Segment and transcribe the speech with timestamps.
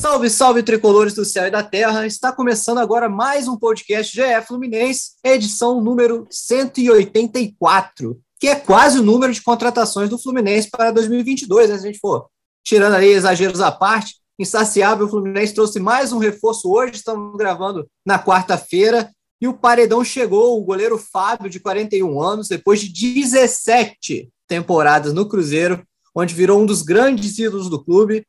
[0.00, 2.06] Salve, salve tricolores do céu e da terra!
[2.06, 9.02] Está começando agora mais um podcast GE Fluminense, edição número 184, que é quase o
[9.02, 11.76] número de contratações do Fluminense para 2022, né?
[11.76, 12.28] Se a gente for
[12.64, 17.86] tirando aí exageros à parte, insaciável, o Fluminense trouxe mais um reforço hoje, estamos gravando
[18.04, 24.30] na quarta-feira, e o paredão chegou, o goleiro Fábio, de 41 anos, depois de 17
[24.48, 28.24] temporadas no Cruzeiro, onde virou um dos grandes ídolos do clube,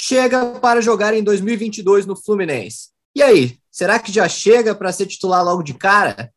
[0.00, 2.90] chega para jogar em 2022 no Fluminense.
[3.16, 6.32] E aí, será que já chega para ser titular logo de cara?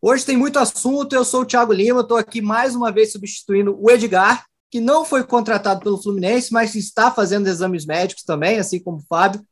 [0.00, 3.76] Hoje tem muito assunto, eu sou o Thiago Lima, estou aqui mais uma vez substituindo
[3.80, 8.78] o Edgar, que não foi contratado pelo Fluminense, mas está fazendo exames médicos também, assim
[8.78, 9.42] como o Fábio.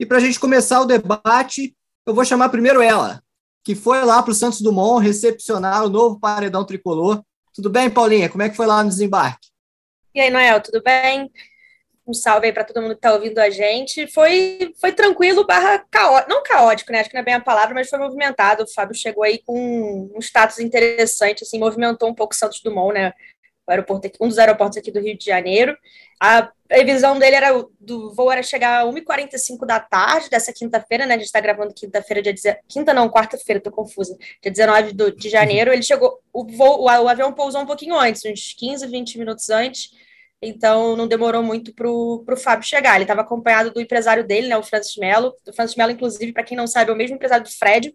[0.00, 1.76] E para a gente começar o debate,
[2.06, 3.22] eu vou chamar primeiro ela,
[3.62, 7.22] que foi lá para o Santos Dumont recepcionar o novo paredão tricolor.
[7.54, 8.30] Tudo bem, Paulinha?
[8.30, 9.48] Como é que foi lá no desembarque?
[10.14, 11.30] E aí, Noel, tudo bem?
[12.06, 14.06] Um salve aí para todo mundo que está ouvindo a gente.
[14.08, 17.00] Foi, foi tranquilo, barra caótico, não caótico, né?
[17.00, 18.64] Acho que não é bem a palavra, mas foi movimentado.
[18.64, 23.12] O Fábio chegou aí com um status interessante, assim, movimentou um pouco Santos Dumont, né?
[23.64, 25.76] O aeroporto aqui, um dos aeroportos aqui do Rio de Janeiro.
[26.20, 31.14] A previsão dele era do voo era chegar às 1h45 da tarde dessa quinta-feira, né?
[31.14, 34.16] A gente está gravando quinta-feira, dia quinta não, quarta-feira, tô confusa.
[34.42, 35.72] Dia 19 do, de janeiro.
[35.72, 39.90] Ele chegou, o, voo, o avião pousou um pouquinho antes, uns 15, 20 minutos antes
[40.42, 42.96] então não demorou muito para o Fábio chegar.
[42.96, 45.32] Ele estava acompanhado do empresário dele, né, o Francis Mello.
[45.46, 47.94] O Francis Mello, inclusive, para quem não sabe, é o mesmo empresário do Fred.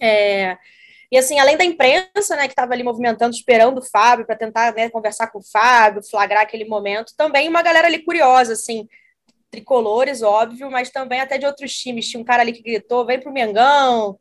[0.00, 0.58] É...
[1.10, 4.74] E assim, além da imprensa, né, que estava ali movimentando, esperando o Fábio para tentar
[4.74, 8.86] né, conversar com o Fábio, flagrar aquele momento, também uma galera ali curiosa, assim,
[9.50, 12.08] tricolores, óbvio, mas também até de outros times.
[12.08, 14.18] Tinha um cara ali que gritou: vem pro Mengão,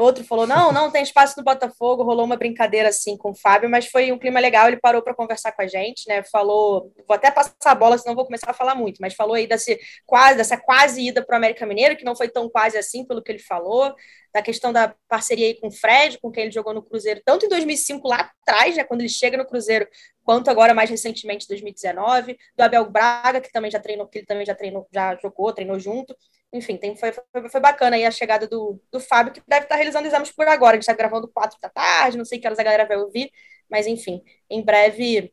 [0.00, 2.02] Outro falou: não, não tem espaço no Botafogo.
[2.02, 4.68] Rolou uma brincadeira assim com o Fábio, mas foi um clima legal.
[4.68, 6.22] Ele parou para conversar com a gente, né?
[6.24, 9.46] Falou, vou até passar a bola, senão vou começar a falar muito, mas falou aí
[9.46, 13.04] desse, quase, dessa quase ida para o América Mineiro, que não foi tão quase assim,
[13.04, 13.94] pelo que ele falou,
[14.36, 17.46] da questão da parceria aí com o Fred, com quem ele jogou no Cruzeiro, tanto
[17.46, 19.88] em 2005 lá atrás, né, quando ele chega no Cruzeiro,
[20.22, 24.44] quanto agora mais recentemente 2019, do Abel Braga, que também já treinou, que ele também
[24.44, 26.14] já treinou, já jogou, treinou junto
[26.52, 29.74] enfim, tem, foi, foi, foi, bacana aí a chegada do, do Fábio, que deve estar
[29.76, 30.72] realizando exames por agora.
[30.72, 33.30] A gente está gravando quatro da tarde, não sei que horas a galera vai ouvir,
[33.68, 35.32] mas enfim, em breve,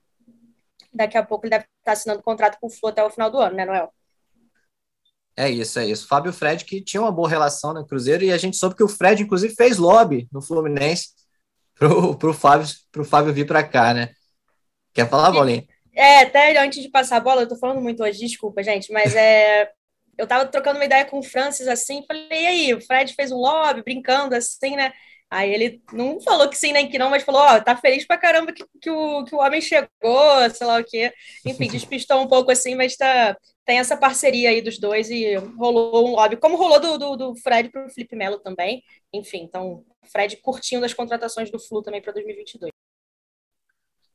[0.92, 3.38] daqui a pouco ele deve estar assinando contrato com o Flu até o final do
[3.38, 3.94] ano, né, Noel?
[5.36, 6.08] É isso, é isso.
[6.08, 8.88] Fábio Fred, que tinha uma boa relação no Cruzeiro, e a gente soube que o
[8.88, 11.10] Fred, inclusive, fez lobby no Fluminense
[11.74, 14.10] pro, pro, Fábio, pro Fábio vir para cá, né?
[14.94, 15.66] Quer falar, Bolinha?
[15.96, 19.16] É, até antes de passar a bola, eu tô falando muito hoje, desculpa, gente, mas
[19.16, 19.72] é
[20.18, 23.32] eu tava trocando uma ideia com o Francis assim, falei, e aí, o Fred fez
[23.32, 24.94] um lobby, brincando assim, né?
[25.30, 28.06] Aí ele não falou que sim nem que não, mas falou, ó, oh, tá feliz
[28.06, 31.12] pra caramba que, que, o, que o homem chegou, sei lá o quê.
[31.44, 33.36] Enfim, despistou um pouco assim, mas tá,
[33.66, 37.36] tem essa parceria aí dos dois e rolou um lobby, como rolou do, do, do
[37.38, 38.84] Fred pro Felipe Melo também.
[39.14, 42.72] Enfim, então, Fred curtindo das contratações do Flu também para 2022.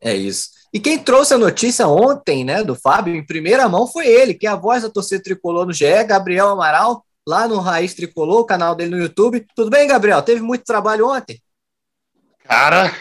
[0.00, 0.50] É isso.
[0.72, 4.46] E quem trouxe a notícia ontem, né, do Fábio, em primeira mão, foi ele, que
[4.46, 8.46] é a voz da torcida tricolor no GE, Gabriel Amaral, lá no Raiz Tricolor, o
[8.46, 9.46] canal dele no YouTube.
[9.56, 10.22] Tudo bem, Gabriel?
[10.22, 11.40] Teve muito trabalho ontem?
[12.44, 12.94] Cara,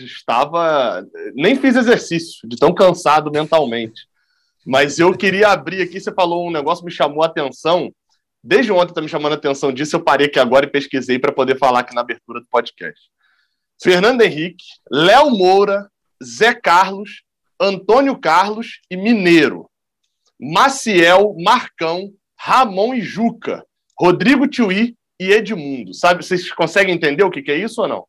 [0.00, 1.04] estava.
[1.34, 4.08] Nem fiz exercício, de tão cansado mentalmente.
[4.68, 7.90] Mas eu queria abrir aqui, você falou um negócio me chamou a atenção.
[8.44, 11.32] Desde ontem está me chamando a atenção disso, eu parei aqui agora e pesquisei para
[11.32, 13.00] poder falar aqui na abertura do podcast.
[13.82, 15.90] Fernando Henrique, Léo Moura,
[16.22, 17.22] Zé Carlos,
[17.58, 19.70] Antônio Carlos e Mineiro.
[20.38, 23.64] Maciel, Marcão, Ramon e Juca,
[23.98, 25.94] Rodrigo Tiuí e Edmundo.
[25.94, 28.06] Sabe, vocês conseguem entender o que, que é isso ou não?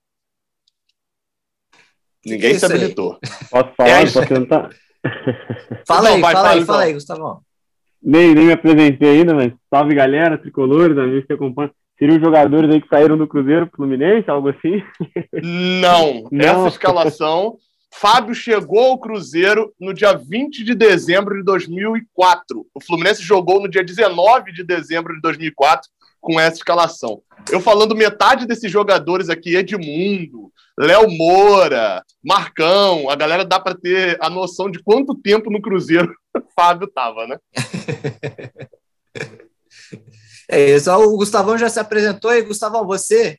[2.25, 3.17] Ninguém se habilitou.
[3.49, 3.89] Posso falar?
[3.89, 4.69] É Posso tentar?
[5.87, 7.43] fala aí, vai, fala, aí, fala aí, Gustavo.
[8.01, 11.71] Nem, nem me apresentei ainda, mas salve galera, tricolores, amigos que acompanham.
[11.97, 14.81] Seriam jogadores aí que saíram do Cruzeiro Fluminense, algo assim?
[15.81, 16.45] Não, Não.
[16.45, 17.57] essa escalação
[17.91, 22.65] Fábio chegou ao Cruzeiro no dia 20 de dezembro de 2004.
[22.73, 25.89] O Fluminense jogou no dia 19 de dezembro de 2004
[26.19, 27.21] com essa escalação.
[27.51, 34.17] Eu falando metade desses jogadores aqui, Edmundo, Léo Moura, Marcão, a galera dá para ter
[34.21, 37.37] a noção de quanto tempo no Cruzeiro o Fábio tava, né?
[40.51, 40.91] É isso.
[40.91, 43.37] O Gustavão já se apresentou e Gustavão, você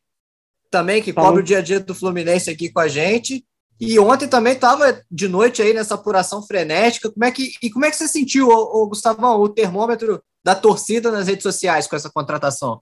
[0.70, 3.44] também que cobre o dia a dia do Fluminense aqui com a gente.
[3.80, 7.10] E ontem também estava de noite aí nessa apuração frenética.
[7.10, 10.54] Como é que, e como é que você sentiu, ô, ô, Gustavão, o termômetro da
[10.54, 12.80] torcida nas redes sociais com essa contratação?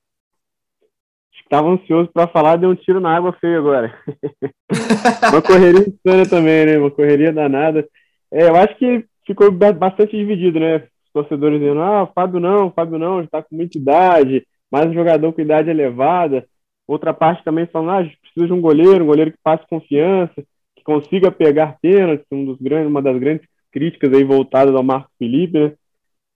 [1.43, 3.99] Estava ansioso para falar, deu um tiro na água feia agora.
[5.33, 6.79] Uma correria insana também, né?
[6.79, 7.89] Uma correria danada.
[8.31, 10.87] É, eu acho que ficou bastante dividido, né?
[11.13, 15.41] torcedores dizendo, ah, Fábio não, Fábio não, está com muita idade, mais um jogador com
[15.41, 16.47] idade elevada.
[16.87, 20.43] Outra parte também falando, ah, precisa de um goleiro, um goleiro que passe confiança,
[20.77, 25.11] que consiga pegar pênaltis, um dos grandes, uma das grandes críticas aí voltadas ao Marco
[25.19, 25.73] Felipe, né?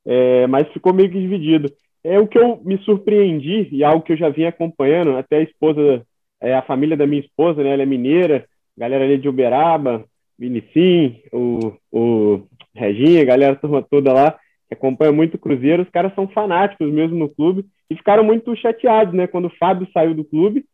[0.05, 1.73] É, mas ficou meio que dividido.
[2.05, 5.43] É o que eu me surpreendi e algo que eu já vinha acompanhando, até a
[5.43, 6.05] esposa,
[6.41, 7.71] é, a família da minha esposa, né?
[7.71, 8.47] Ela é mineira,
[8.77, 10.05] galera ali de Uberaba,
[10.39, 12.43] Vinicim, o, o
[12.75, 14.33] Reginha, galera, turma toda lá,
[14.69, 18.55] que acompanha muito o Cruzeiro, os caras são fanáticos mesmo no clube e ficaram muito
[18.57, 19.27] chateados, né?
[19.27, 20.65] Quando o Fábio saiu do clube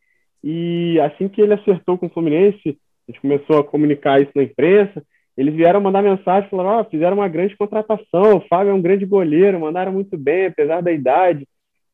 [0.43, 2.79] e assim que ele acertou com o Fluminense,
[3.09, 5.03] a gente começou a comunicar isso na imprensa,
[5.39, 8.83] eles vieram mandar mensagem, falaram, ó, oh, fizeram uma grande contratação, o Fábio é um
[8.83, 11.47] grande goleiro, mandaram muito bem, apesar da idade,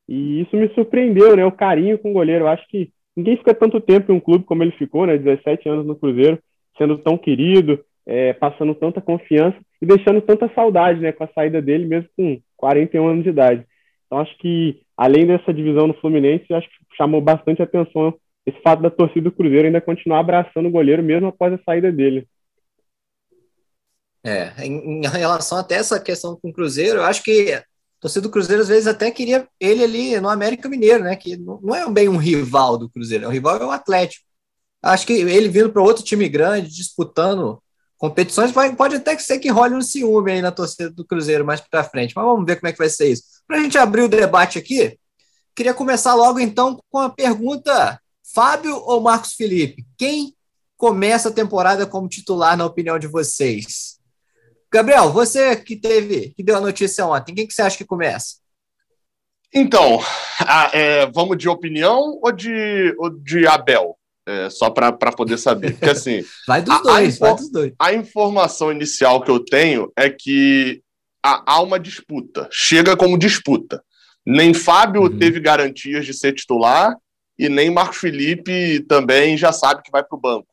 [0.08, 1.44] e isso me surpreendeu, né?
[1.44, 4.46] O carinho com o goleiro, eu acho que ninguém fica tanto tempo em um clube
[4.46, 5.18] como ele ficou, né?
[5.18, 6.38] 17 anos no Cruzeiro,
[6.78, 11.60] sendo tão querido, é, passando tanta confiança e deixando tanta saudade, né, com a saída
[11.60, 13.64] dele, mesmo com 41 anos de idade.
[14.06, 18.14] Então, acho que, além dessa divisão no Fluminense, acho que chamou bastante atenção
[18.46, 21.92] esse fato da torcida do Cruzeiro ainda continuar abraçando o goleiro, mesmo após a saída
[21.92, 22.26] dele.
[24.24, 27.62] É, em, em relação até essa questão com o Cruzeiro, eu acho que
[28.00, 31.14] torcida do Cruzeiro às vezes até queria ele ali no América Mineiro, né?
[31.16, 34.24] Que não é bem um rival do Cruzeiro, o rival é o Atlético.
[34.82, 37.62] Acho que ele vindo para outro time grande, disputando
[37.96, 41.60] competições, vai, pode até ser que role um ciúme aí na torcida do Cruzeiro mais
[41.60, 43.22] para frente, mas vamos ver como é que vai ser isso.
[43.46, 44.98] Para a gente abrir o debate aqui,
[45.54, 47.98] queria começar logo então com a pergunta:
[48.34, 49.86] Fábio ou Marcos Felipe?
[49.96, 50.34] Quem
[50.76, 53.93] começa a temporada como titular, na opinião de vocês?
[54.74, 58.38] Gabriel, você que teve, que deu a notícia ontem, quem que você acha que começa?
[59.54, 60.00] Então,
[60.40, 63.96] a, é, vamos de opinião ou de, ou de Abel?
[64.26, 65.74] É, só para poder saber.
[65.74, 66.24] Porque assim.
[66.48, 67.72] vai dos dois, a, vai dos dois.
[67.78, 70.82] A informação inicial que eu tenho é que
[71.22, 72.48] há, há uma disputa.
[72.50, 73.80] Chega como disputa.
[74.26, 75.18] Nem Fábio uhum.
[75.18, 76.96] teve garantias de ser titular
[77.38, 80.48] e nem Marcos Felipe também já sabe que vai para o banco.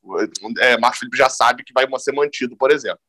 [0.60, 3.00] É, Marcos Felipe já sabe que vai ser mantido, por exemplo.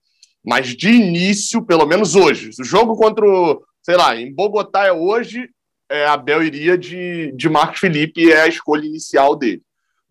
[0.45, 4.93] Mas de início, pelo menos hoje, o jogo contra o, sei lá, em Bogotá é
[4.93, 5.49] hoje,
[5.89, 9.63] é, Abel iria de, de Marcos Felipe é a escolha inicial dele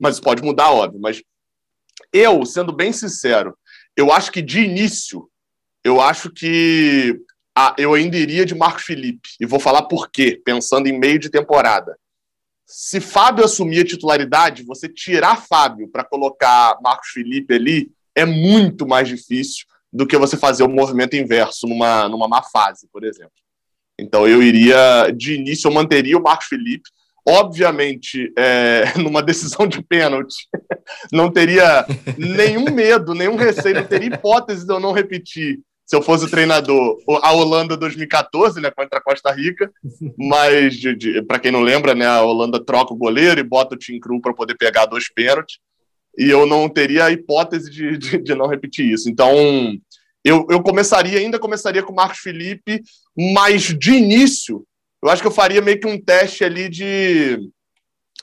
[0.01, 0.99] mas pode mudar, óbvio.
[0.99, 1.21] Mas
[2.11, 3.55] eu, sendo bem sincero,
[3.95, 5.29] eu acho que de início,
[5.83, 7.21] eu acho que
[7.55, 9.29] a, eu ainda iria de Marcos Felipe.
[9.39, 11.95] E vou falar por quê, pensando em meio de temporada.
[12.65, 18.87] Se Fábio assumir a titularidade, você tirar Fábio para colocar Marcos Felipe ali é muito
[18.87, 23.33] mais difícil do que você fazer o movimento inverso numa, numa má fase, por exemplo.
[23.99, 26.89] Então eu iria, de início, eu manteria o Marcos Felipe,
[27.27, 30.47] obviamente, é, numa decisão de pênalti,
[31.11, 31.85] não teria
[32.17, 35.59] nenhum medo, nenhum receio, não teria hipótese de eu não repetir.
[35.85, 39.69] Se eu fosse o treinador, a Holanda 2014, né, contra a Costa Rica,
[40.17, 40.79] mas,
[41.27, 44.21] para quem não lembra, né, a Holanda troca o goleiro e bota o Tim Cru
[44.21, 45.59] para poder pegar dois pênaltis,
[46.17, 49.09] e eu não teria a hipótese de, de, de não repetir isso.
[49.09, 49.33] Então,
[50.23, 52.81] eu, eu começaria, ainda começaria com o Marcos Felipe,
[53.33, 54.65] mas de início,
[55.03, 57.39] eu acho que eu faria meio que um teste ali de,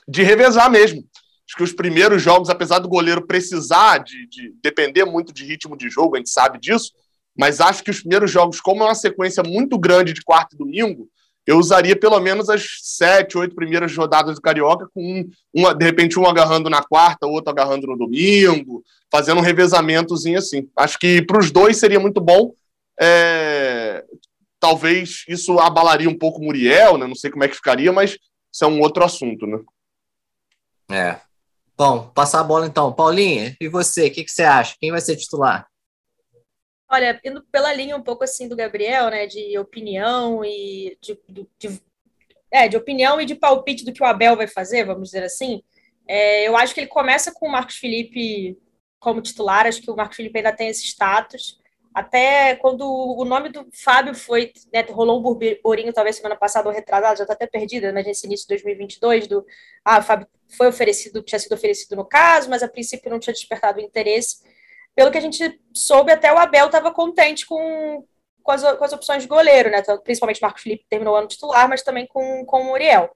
[0.07, 1.03] de revezar mesmo.
[1.47, 5.75] Acho que os primeiros jogos, apesar do goleiro precisar de, de depender muito de ritmo
[5.75, 6.91] de jogo, a gente sabe disso,
[7.37, 10.57] mas acho que os primeiros jogos, como é uma sequência muito grande de quarto e
[10.57, 11.09] domingo,
[11.45, 15.83] eu usaria pelo menos as sete, oito primeiras rodadas do Carioca, com um, uma, de
[15.85, 20.67] repente um agarrando na quarta, outro agarrando no domingo, fazendo um revezamentozinho assim.
[20.75, 22.53] Acho que para os dois seria muito bom.
[23.01, 24.03] É,
[24.59, 27.07] Talvez isso abalaria um pouco o Muriel, né?
[27.07, 28.17] Não sei como é que ficaria, mas
[28.51, 29.59] isso é um outro assunto, né?
[30.91, 31.21] É.
[31.77, 32.91] Bom, passar a bola então.
[32.91, 34.07] Paulinha, e você?
[34.07, 34.75] O que, que você acha?
[34.77, 35.65] Quem vai ser titular?
[36.91, 41.19] Olha, indo pela linha um pouco assim do Gabriel, né, de opinião e de,
[41.59, 41.81] de,
[42.51, 45.61] é, de opinião e de palpite do que o Abel vai fazer, vamos dizer assim,
[46.07, 48.57] é, eu acho que ele começa com o Marcos Felipe
[48.99, 51.59] como titular, acho que o Marcos Felipe ainda tem esse status,
[51.93, 56.73] até quando o nome do Fábio foi, né, rolou um burburinho, talvez semana passada ou
[56.73, 59.45] retrasada, já está até perdida, né, nesse início de 2022, do,
[59.85, 60.27] ah, Fábio
[60.57, 64.43] foi oferecido, tinha sido oferecido no caso, mas a princípio não tinha despertado interesse.
[64.99, 68.03] Pelo que a gente soube, até o Abel estava contente com,
[68.43, 71.69] com, as, com as opções de goleiro, né, principalmente Marcos Felipe terminou o ano titular,
[71.69, 73.09] mas também com, com o Muriel.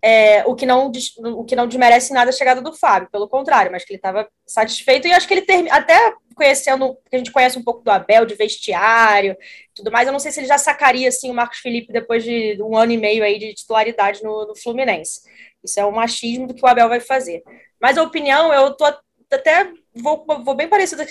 [0.00, 3.72] É, o, que não, o que não desmerece nada a chegada do Fábio, pelo contrário,
[3.72, 7.58] mas que ele estava satisfeito e acho que ele termina, até conhecendo, a gente conhece
[7.58, 9.36] um pouco do Abel, de vestiário,
[9.74, 12.56] tudo mais, eu não sei se ele já sacaria assim o Marcos Felipe depois de
[12.62, 15.22] um ano e meio aí de titularidade no, no Fluminense.
[15.64, 17.42] Isso é um machismo do que o Abel vai fazer.
[17.80, 21.02] Mas a opinião, eu tô até vou, vou bem parecido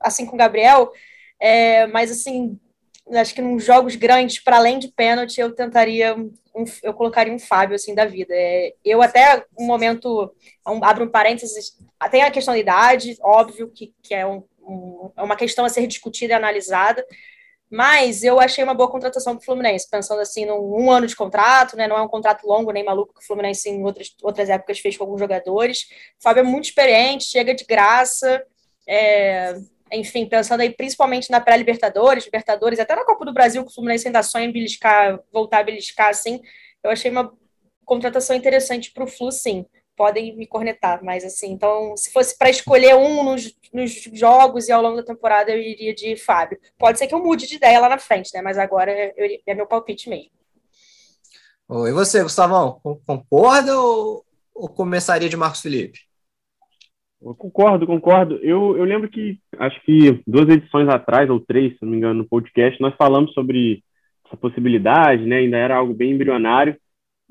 [0.00, 0.90] assim com o Gabriel,
[1.40, 2.58] é, mas assim
[3.10, 7.38] acho que nos jogos grandes, para além de pênalti, eu tentaria, um, eu colocaria um
[7.38, 8.32] Fábio, assim, da vida.
[8.34, 10.32] É, eu até, um momento,
[10.66, 11.76] um, abro um parênteses,
[12.10, 15.68] tem a questão da idade, óbvio que, que é um, um, é uma questão a
[15.68, 17.04] ser discutida e analisada,
[17.72, 21.16] mas eu achei uma boa contratação para o Fluminense, pensando assim, num um ano de
[21.16, 21.88] contrato, né?
[21.88, 24.94] Não é um contrato longo nem maluco que o Fluminense em outras, outras épocas fez
[24.94, 25.84] com alguns jogadores.
[26.20, 28.44] O Fábio é muito experiente, chega de graça.
[28.86, 29.54] É,
[29.90, 34.06] enfim, pensando aí principalmente na pré-Libertadores, Libertadores, até na Copa do Brasil, que o Fluminense
[34.06, 36.42] ainda sonha em beliscar, voltar a beliscar, assim,
[36.84, 37.32] eu achei uma
[37.86, 39.64] contratação interessante para o Flu, sim
[40.02, 44.72] podem me cornetar, mas assim, então, se fosse para escolher um nos, nos, jogos e
[44.72, 46.58] ao longo da temporada, eu iria de Fábio.
[46.76, 48.42] Pode ser que eu mude de ideia lá na frente, né?
[48.42, 50.32] Mas agora eu, é meu palpite mesmo.
[51.70, 56.00] E você, Gustavão, concorda ou, ou começaria de Marcos Felipe?
[57.22, 58.40] Eu concordo, concordo.
[58.42, 62.24] Eu, eu lembro que, acho que duas edições atrás, ou três, se não me engano,
[62.24, 63.84] no podcast, nós falamos sobre
[64.26, 65.36] essa possibilidade, né?
[65.36, 66.76] Ainda era algo bem embrionário.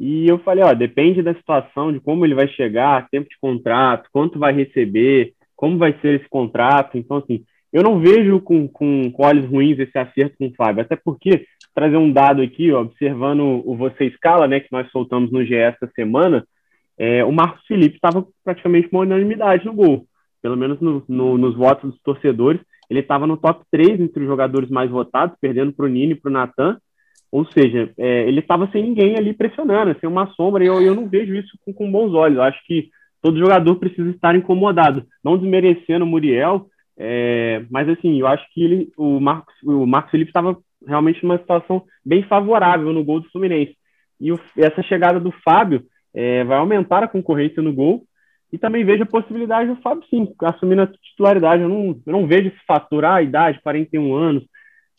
[0.03, 4.10] E eu falei, ó, depende da situação, de como ele vai chegar, tempo de contrato,
[4.12, 6.98] quanto vai receber, como vai ser esse contrato.
[6.98, 10.81] Então, assim, eu não vejo com, com, com olhos ruins esse acerto com o Fábio,
[10.81, 15.31] até porque, trazer um dado aqui, ó, observando o Você Escala, né, que nós soltamos
[15.31, 16.48] no GE essa semana,
[16.98, 20.08] é, o Marcos Felipe estava praticamente uma unanimidade no gol,
[20.41, 22.60] pelo menos no, no, nos votos dos torcedores.
[22.89, 26.15] Ele estava no top 3 entre os jogadores mais votados, perdendo para o Nini e
[26.15, 26.79] para o Natan.
[27.32, 30.94] Ou seja, é, ele estava sem ninguém ali pressionando, sem uma sombra, e eu, eu
[30.94, 32.38] não vejo isso com, com bons olhos.
[32.38, 32.90] Eu acho que
[33.22, 38.64] todo jogador precisa estar incomodado, não desmerecendo o Muriel, é, mas assim, eu acho que
[38.64, 43.30] ele, o, Marcos, o Marcos Felipe estava realmente numa situação bem favorável no gol do
[43.30, 43.76] Fluminense.
[44.20, 45.84] E o, essa chegada do Fábio
[46.14, 48.04] é, vai aumentar a concorrência no gol,
[48.52, 51.64] e também vejo a possibilidade do Fábio, sim, assumindo a titularidade.
[51.64, 54.44] Eu não, eu não vejo esse fator, ah, a idade, 41 anos,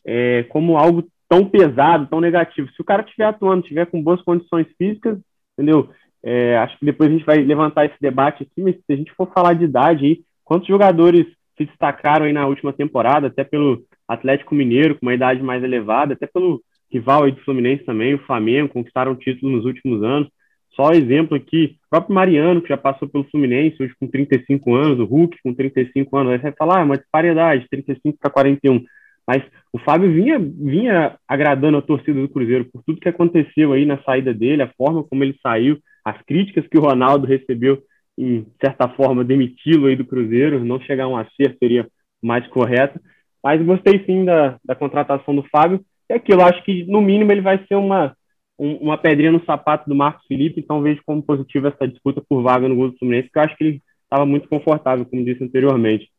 [0.07, 2.71] é, como algo tão pesado, tão negativo.
[2.73, 5.19] Se o cara estiver atuando, estiver com boas condições físicas,
[5.57, 5.89] entendeu?
[6.23, 9.15] É, acho que depois a gente vai levantar esse debate aqui, mas se a gente
[9.15, 13.83] for falar de idade aí, quantos jogadores se destacaram aí na última temporada, até pelo
[14.07, 16.61] Atlético Mineiro, com uma idade mais elevada, até pelo
[16.93, 20.29] rival aí do Fluminense também, o Flamengo, conquistaram títulos nos últimos anos.
[20.77, 24.99] Só exemplo aqui, o próprio Mariano, que já passou pelo Fluminense, hoje com 35 anos,
[24.99, 28.85] o Hulk com 35 anos, aí você vai falar, ah, uma disparidade, 35 para 41.
[29.27, 33.87] Mas o Fábio vinha, vinha agradando a torcida do Cruzeiro por tudo que aconteceu aí
[33.87, 37.83] na saída dele, a forma como ele saiu, as críticas que o Ronaldo recebeu
[38.19, 41.87] e, de certa forma, demiti-lo aí do Cruzeiro, não chegar a um acerto seria
[42.23, 43.01] mais correto.
[43.43, 45.81] Mas gostei sim da, da contratação do Fábio.
[46.09, 48.15] É aquilo, acho que no mínimo ele vai ser uma,
[48.59, 52.43] um, uma pedrinha no sapato do Marcos Felipe, então vejo como positivo essa disputa por
[52.43, 55.43] vaga no gol do Fluminense, porque eu acho que ele estava muito confortável, como disse
[55.43, 56.12] anteriormente.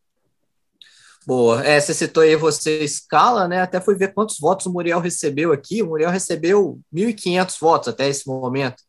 [1.25, 1.65] Boa.
[1.65, 3.61] É, você citou aí você escala, né?
[3.61, 5.81] Até fui ver quantos votos o Muriel recebeu aqui.
[5.81, 8.83] O Muriel recebeu 1.500 votos até esse momento.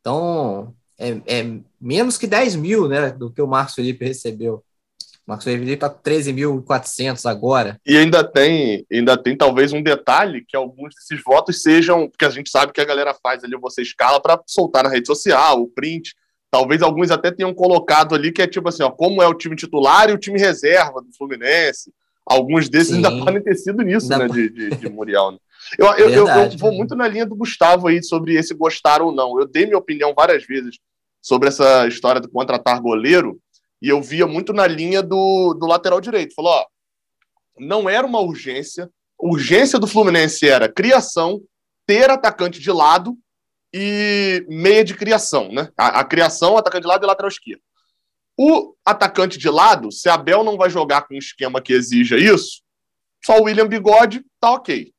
[0.00, 3.10] Então, é, é, menos que 10 mil, né?
[3.10, 4.56] Do que o Marcos Felipe recebeu.
[4.56, 7.80] O Marcos Felipe está com 13.400 agora.
[7.86, 12.30] E ainda tem, ainda tem talvez um detalhe que alguns desses votos sejam, porque a
[12.30, 15.68] gente sabe que a galera faz ali, você escala para soltar na rede social, o
[15.68, 16.14] print.
[16.50, 19.54] Talvez alguns até tenham colocado ali que é tipo assim, ó, como é o time
[19.54, 21.92] titular e o time reserva do Fluminense.
[22.24, 22.96] Alguns desses Sim.
[22.96, 25.32] ainda podem ter sido nisso, né, de, de, de Muriel.
[25.32, 25.38] Né?
[25.78, 29.12] Eu, eu, Verdade, eu, vou muito na linha do Gustavo aí sobre esse gostar ou
[29.12, 29.38] não.
[29.38, 30.78] Eu dei minha opinião várias vezes
[31.20, 33.38] sobre essa história do contratar goleiro
[33.80, 36.34] e eu via muito na linha do, do lateral direito.
[36.34, 36.66] Falou, ó,
[37.58, 38.90] não era uma urgência.
[39.18, 41.40] Urgência do Fluminense era criação,
[41.86, 43.16] ter atacante de lado
[43.72, 45.70] e meia de criação, né?
[45.76, 47.62] A, a criação, atacante de lado e lateral esquerdo.
[48.36, 52.62] O atacante de lado, se Abel não vai jogar com um esquema que exija isso,
[53.24, 54.92] só o William Bigode tá ok.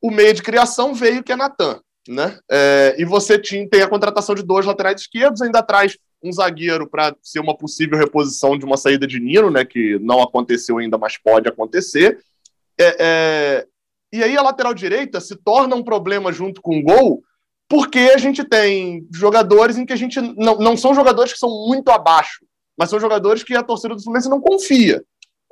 [0.00, 2.38] O meia de criação veio que é Natan, né?
[2.50, 6.88] É, e você tinha, tem a contratação de dois laterais esquerdos, ainda traz um zagueiro
[6.88, 9.64] para ser uma possível reposição de uma saída de Nino, né?
[9.64, 12.18] Que não aconteceu ainda, mas pode acontecer.
[12.78, 13.66] É, é,
[14.12, 17.22] e aí a lateral direita se torna um problema junto com o gol,
[17.70, 21.68] porque a gente tem jogadores em que a gente não, não são jogadores que são
[21.68, 22.44] muito abaixo,
[22.76, 25.00] mas são jogadores que a torcida do Fluminense não confia.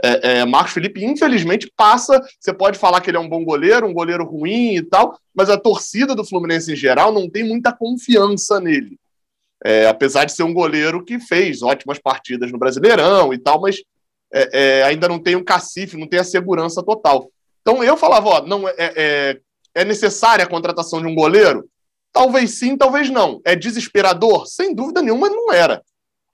[0.03, 2.21] É, é, Marcos Felipe, infelizmente, passa.
[2.41, 5.49] Você pode falar que ele é um bom goleiro, um goleiro ruim e tal, mas
[5.49, 8.99] a torcida do Fluminense em geral não tem muita confiança nele.
[9.65, 13.77] É, apesar de ser um goleiro que fez ótimas partidas no Brasileirão e tal, mas
[14.33, 17.31] é, é, ainda não tem um cacife, não tem a segurança total.
[17.61, 19.41] Então eu falava: ó, não, é, é,
[19.73, 21.69] é necessária a contratação de um goleiro?
[22.19, 23.41] Talvez sim, talvez não.
[23.45, 24.45] É desesperador?
[24.49, 25.81] Sem dúvida nenhuma, não era.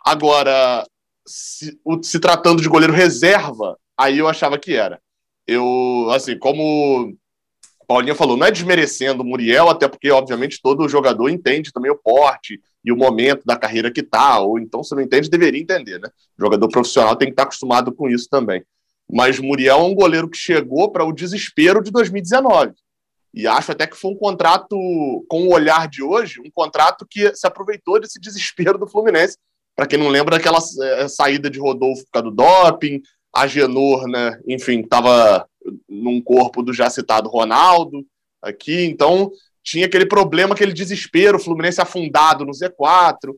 [0.02, 0.86] Agora,
[1.26, 4.98] se, se tratando de goleiro reserva, aí eu achava que era.
[5.46, 7.14] Eu, assim, como
[7.86, 12.00] Paulinha falou, não é desmerecendo o Muriel, até porque, obviamente, todo jogador entende também o
[12.02, 16.00] porte e o momento da carreira que tá, ou então, se não entende, deveria entender,
[16.00, 16.08] né?
[16.38, 18.64] O jogador profissional tem que estar acostumado com isso também.
[19.12, 22.72] Mas Muriel é um goleiro que chegou para o desespero de 2019.
[23.34, 24.76] E acho até que foi um contrato,
[25.28, 29.36] com o olhar de hoje, um contrato que se aproveitou desse desespero do Fluminense.
[29.74, 33.02] Para quem não lembra, aquela é, saída de Rodolfo por causa do doping,
[33.34, 35.48] a Genor, né, enfim, estava
[35.88, 38.06] num corpo do já citado Ronaldo
[38.40, 39.32] aqui, então
[39.64, 43.34] tinha aquele problema, aquele desespero, o Fluminense afundado no Z4,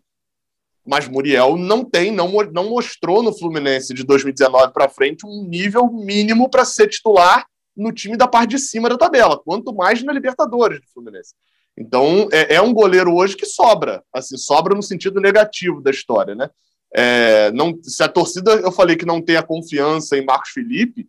[0.84, 5.90] mas Muriel não tem, não, não mostrou no Fluminense de 2019 para frente um nível
[5.90, 7.46] mínimo para ser titular
[7.76, 11.35] no time da parte de cima da tabela, quanto mais na Libertadores do Fluminense.
[11.76, 16.35] Então é, é um goleiro hoje que sobra, assim, sobra no sentido negativo da história,
[16.35, 16.49] né?
[16.95, 21.06] É, não, se a torcida, eu falei que não tem a confiança em Marcos Felipe,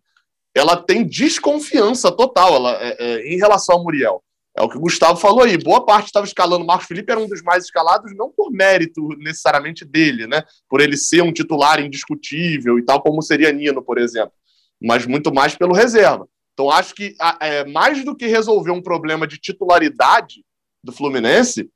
[0.54, 4.24] ela tem desconfiança total ela, é, é, em relação ao Muriel.
[4.58, 5.56] É o que o Gustavo falou aí.
[5.56, 6.66] Boa parte estava escalando.
[6.66, 10.42] Marcos Felipe era um dos mais escalados, não por mérito necessariamente dele, né?
[10.68, 14.34] Por ele ser um titular indiscutível e tal, como seria Nino, por exemplo.
[14.82, 16.28] Mas muito mais pelo reserva.
[16.58, 20.44] Então, acho que é, mais do que resolver um problema de titularidade
[20.84, 21.70] do Fluminense,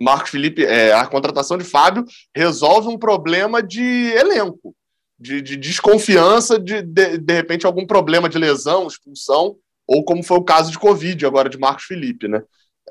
[0.00, 2.04] Marcos Felipe, é, a contratação de Fábio
[2.34, 4.74] resolve um problema de elenco,
[5.16, 9.54] de, de desconfiança, de, de, de repente algum problema de lesão, expulsão,
[9.86, 12.42] ou como foi o caso de Covid agora de Marcos Felipe, né?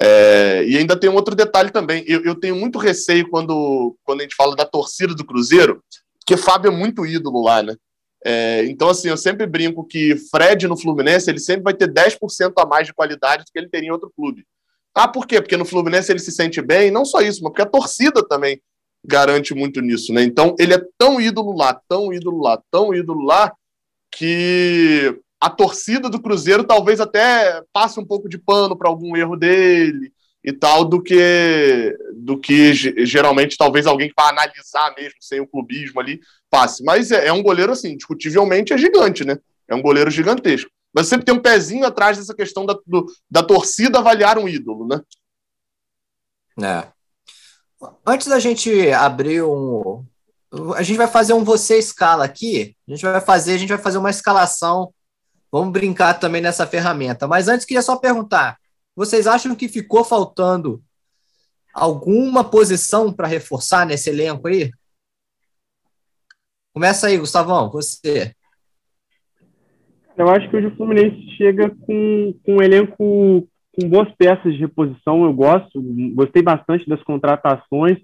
[0.01, 2.05] É, e ainda tem um outro detalhe também.
[2.07, 5.83] Eu, eu, tenho muito receio quando, quando a gente fala da torcida do Cruzeiro,
[6.19, 7.75] porque Fábio é muito ídolo lá, né?
[8.23, 12.53] É, então, assim, eu sempre brinco que Fred no Fluminense ele sempre vai ter 10%
[12.57, 14.45] a mais de qualidade do que ele teria em outro clube.
[14.93, 15.41] Ah, por quê?
[15.41, 18.61] Porque no Fluminense ele se sente bem, não só isso, mas porque a torcida também
[19.03, 20.21] garante muito nisso, né?
[20.23, 23.51] Então ele é tão ídolo lá, tão ídolo lá, tão ídolo lá,
[24.11, 29.35] que a torcida do Cruzeiro talvez até passe um pouco de pano para algum erro
[29.35, 32.73] dele e tal, do que do que
[33.05, 36.83] geralmente talvez alguém vai analisar mesmo, sem o clubismo ali, passe.
[36.83, 39.37] Mas é, é um goleiro, assim, discutivelmente é gigante, né?
[39.67, 40.69] É um goleiro gigantesco.
[40.93, 44.87] Mas sempre tem um pezinho atrás dessa questão da, do, da torcida avaliar um ídolo,
[44.87, 45.01] né?
[46.61, 46.87] É.
[48.05, 50.05] Antes da gente abrir um.
[50.75, 52.75] A gente vai fazer um você escala aqui.
[52.87, 54.93] A gente vai fazer, a gente vai fazer uma escalação.
[55.51, 57.27] Vamos brincar também nessa ferramenta.
[57.27, 58.57] Mas antes, queria só perguntar:
[58.95, 60.81] vocês acham que ficou faltando
[61.73, 64.71] alguma posição para reforçar nesse elenco aí?
[66.73, 68.33] Começa aí, Gustavão, você.
[70.17, 74.59] Eu acho que hoje o Fluminense chega com, com um elenco com boas peças de
[74.59, 75.23] reposição.
[75.23, 75.81] Eu gosto,
[76.13, 77.97] gostei bastante das contratações.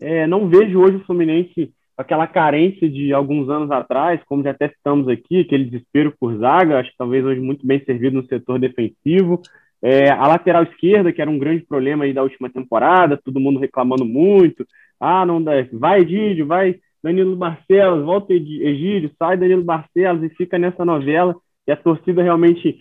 [0.00, 4.68] É, não vejo hoje o Fluminense aquela carência de alguns anos atrás, como já até
[4.68, 8.58] citamos aqui, aquele desespero por zaga, acho que talvez hoje muito bem servido no setor
[8.58, 9.40] defensivo.
[9.86, 13.60] É, a lateral esquerda, que era um grande problema aí da última temporada, todo mundo
[13.60, 14.66] reclamando muito.
[14.98, 20.58] Ah, não dá, vai Egídio, vai Danilo Barcelos, volta Egídio, sai Danilo Barcelos e fica
[20.58, 21.36] nessa novela.
[21.66, 22.78] E a torcida realmente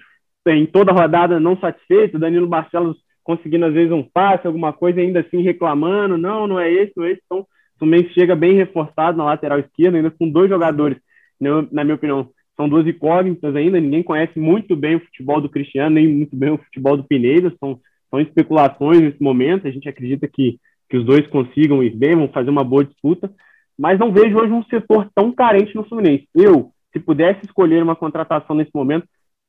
[0.47, 5.19] em toda rodada não satisfeita, Danilo Barcelos conseguindo às vezes um passe, alguma coisa, ainda
[5.21, 7.21] assim reclamando, não, não é esse, não é esse.
[7.25, 7.47] Então, o
[7.79, 10.97] Fluminense chega bem reforçado na lateral esquerda, ainda com dois jogadores,
[11.39, 15.95] na minha opinião, são duas incógnitas ainda, ninguém conhece muito bem o futebol do Cristiano,
[15.95, 20.27] nem muito bem o futebol do Pineda, são, são especulações nesse momento, a gente acredita
[20.27, 23.31] que, que os dois consigam ir bem, vão fazer uma boa disputa,
[23.77, 26.27] mas não vejo hoje um setor tão carente no Fluminense.
[26.35, 29.07] Eu, se pudesse escolher uma contratação nesse momento,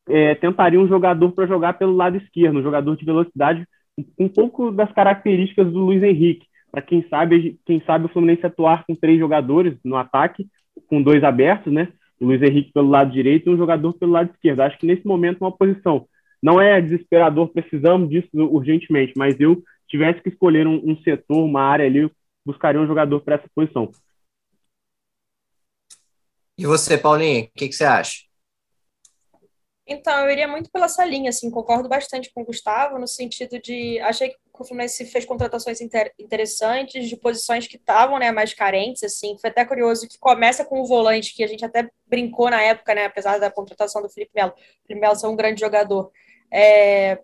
[0.09, 3.67] é, tentaria um jogador para jogar pelo lado esquerdo, um jogador de velocidade,
[4.19, 6.47] um, pouco das características do Luiz Henrique.
[6.71, 10.47] Para quem sabe, quem sabe o Fluminense atuar com três jogadores no ataque,
[10.89, 11.89] com dois abertos, né?
[12.25, 14.61] O Luiz Henrique pelo lado direito e um jogador pelo lado esquerdo.
[14.61, 16.09] Acho que nesse momento uma posição
[16.43, 21.63] não é desesperador, precisamos disso urgentemente, mas eu tivesse que escolher um, um setor, uma
[21.63, 22.11] área ali,
[22.45, 23.91] buscaria um jogador para essa posição.
[26.57, 28.23] E você, Paulinho, o que, que, você acha?
[29.87, 33.61] Então, eu iria muito pela essa linha, assim, concordo bastante com o Gustavo, no sentido
[33.61, 38.55] de, achei que o Fluminense fez contratações inter interessantes, de posições que estavam, né, mais
[38.55, 42.49] carentes, assim, foi até curioso que começa com o volante, que a gente até brincou
[42.49, 45.61] na época, né, apesar da contratação do Felipe Melo, o Felipe Melo ser um grande
[45.61, 46.13] jogador,
[46.53, 47.21] é...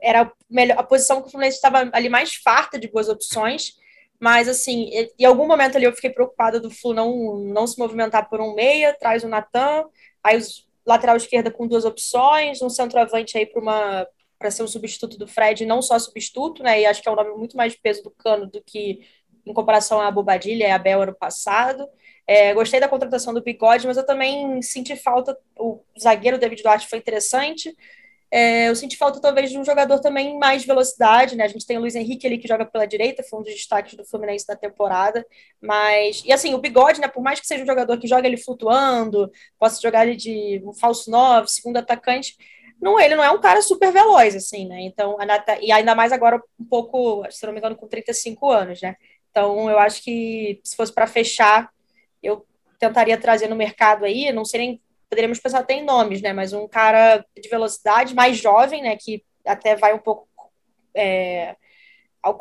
[0.00, 3.74] era melhor, a posição que o Fluminense estava ali mais farta de boas opções,
[4.18, 8.28] mas, assim, em algum momento ali eu fiquei preocupada do Flu não, não se movimentar
[8.28, 9.84] por um meia, traz o Natan,
[10.22, 14.06] aí os lateral esquerda com duas opções, um centroavante aí para uma
[14.38, 16.80] para ser um substituto do Fred, não só substituto, né?
[16.80, 19.00] E acho que é um nome muito mais de peso do Cano do que
[19.46, 21.88] em comparação à Bobadilha e a Bel ano passado.
[22.26, 25.38] É, gostei da contratação do Bigode, mas eu também senti falta.
[25.58, 27.74] O zagueiro David Duarte foi interessante.
[28.28, 31.44] É, eu senti falta, talvez, de um jogador também mais velocidade, né?
[31.44, 33.94] A gente tem o Luiz Henrique ali que joga pela direita, foi um dos destaques
[33.94, 35.24] do Fluminense da temporada.
[35.60, 36.24] Mas.
[36.26, 37.06] E assim, o bigode, né?
[37.06, 40.72] Por mais que seja um jogador que joga ele flutuando, possa jogar ele de um
[40.74, 42.36] falso 9, segundo atacante,
[42.80, 44.82] não, ele não é um cara super veloz, assim, né?
[44.82, 45.58] Então, Nata...
[45.60, 48.96] e ainda mais agora um pouco, se não me engano, com 35 anos, né?
[49.30, 51.70] Então, eu acho que se fosse para fechar,
[52.22, 52.46] eu
[52.78, 56.32] tentaria trazer no mercado aí, não sei nem poderíamos pensar até em nomes, né?
[56.32, 58.96] Mas um cara de velocidade mais jovem, né?
[58.96, 60.28] Que até vai um pouco
[60.94, 61.54] é,
[62.22, 62.36] ao,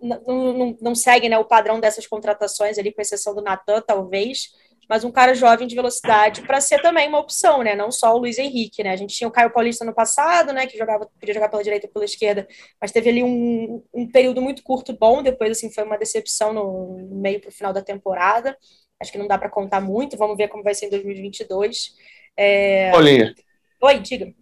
[0.00, 0.20] não,
[0.52, 4.52] não, não, segue né, o padrão dessas contratações ali, com exceção do Natan, talvez,
[4.88, 7.74] mas um cara jovem de velocidade para ser também uma opção, né?
[7.74, 8.90] Não só o Luiz Henrique, né?
[8.90, 10.66] A gente tinha o Caio Paulista no passado, né?
[10.66, 12.46] Que jogava, podia jogar pela direita ou pela esquerda,
[12.80, 16.98] mas teve ali um, um período muito curto bom, depois assim foi uma decepção no,
[16.98, 18.56] no meio para o final da temporada.
[19.00, 21.94] Acho que não dá para contar muito, vamos ver como vai ser em 2022.
[22.36, 22.90] É...
[22.90, 23.34] Paulinha.
[23.80, 24.32] Oi, diga.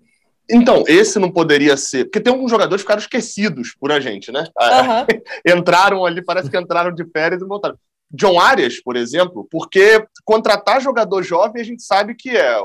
[0.50, 2.04] Então, esse não poderia ser.
[2.04, 4.44] Porque tem alguns jogadores que ficaram esquecidos por a gente, né?
[4.58, 5.20] Uhum.
[5.58, 7.78] entraram ali, parece que entraram de férias e voltaram.
[8.10, 12.58] John Arias, por exemplo, porque contratar jogador jovem a gente sabe que é.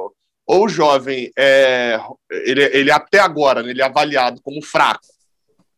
[0.48, 2.00] Ou o jovem é.
[2.32, 5.06] Ele, ele até agora, né, ele é avaliado como fraco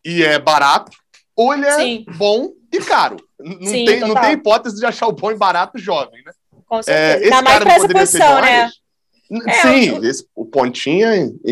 [0.03, 0.91] e é barato,
[1.35, 2.05] ou ele é Sim.
[2.17, 3.17] bom e caro.
[3.39, 6.31] Não, Sim, tem, não tem hipótese de achar o bom e barato jovem, né?
[6.65, 7.19] Com certeza.
[7.19, 8.61] É, Ainda mais para essa posição, né?
[8.61, 8.69] É,
[9.61, 10.03] Sim, eu...
[10.03, 11.07] esse, o pontinho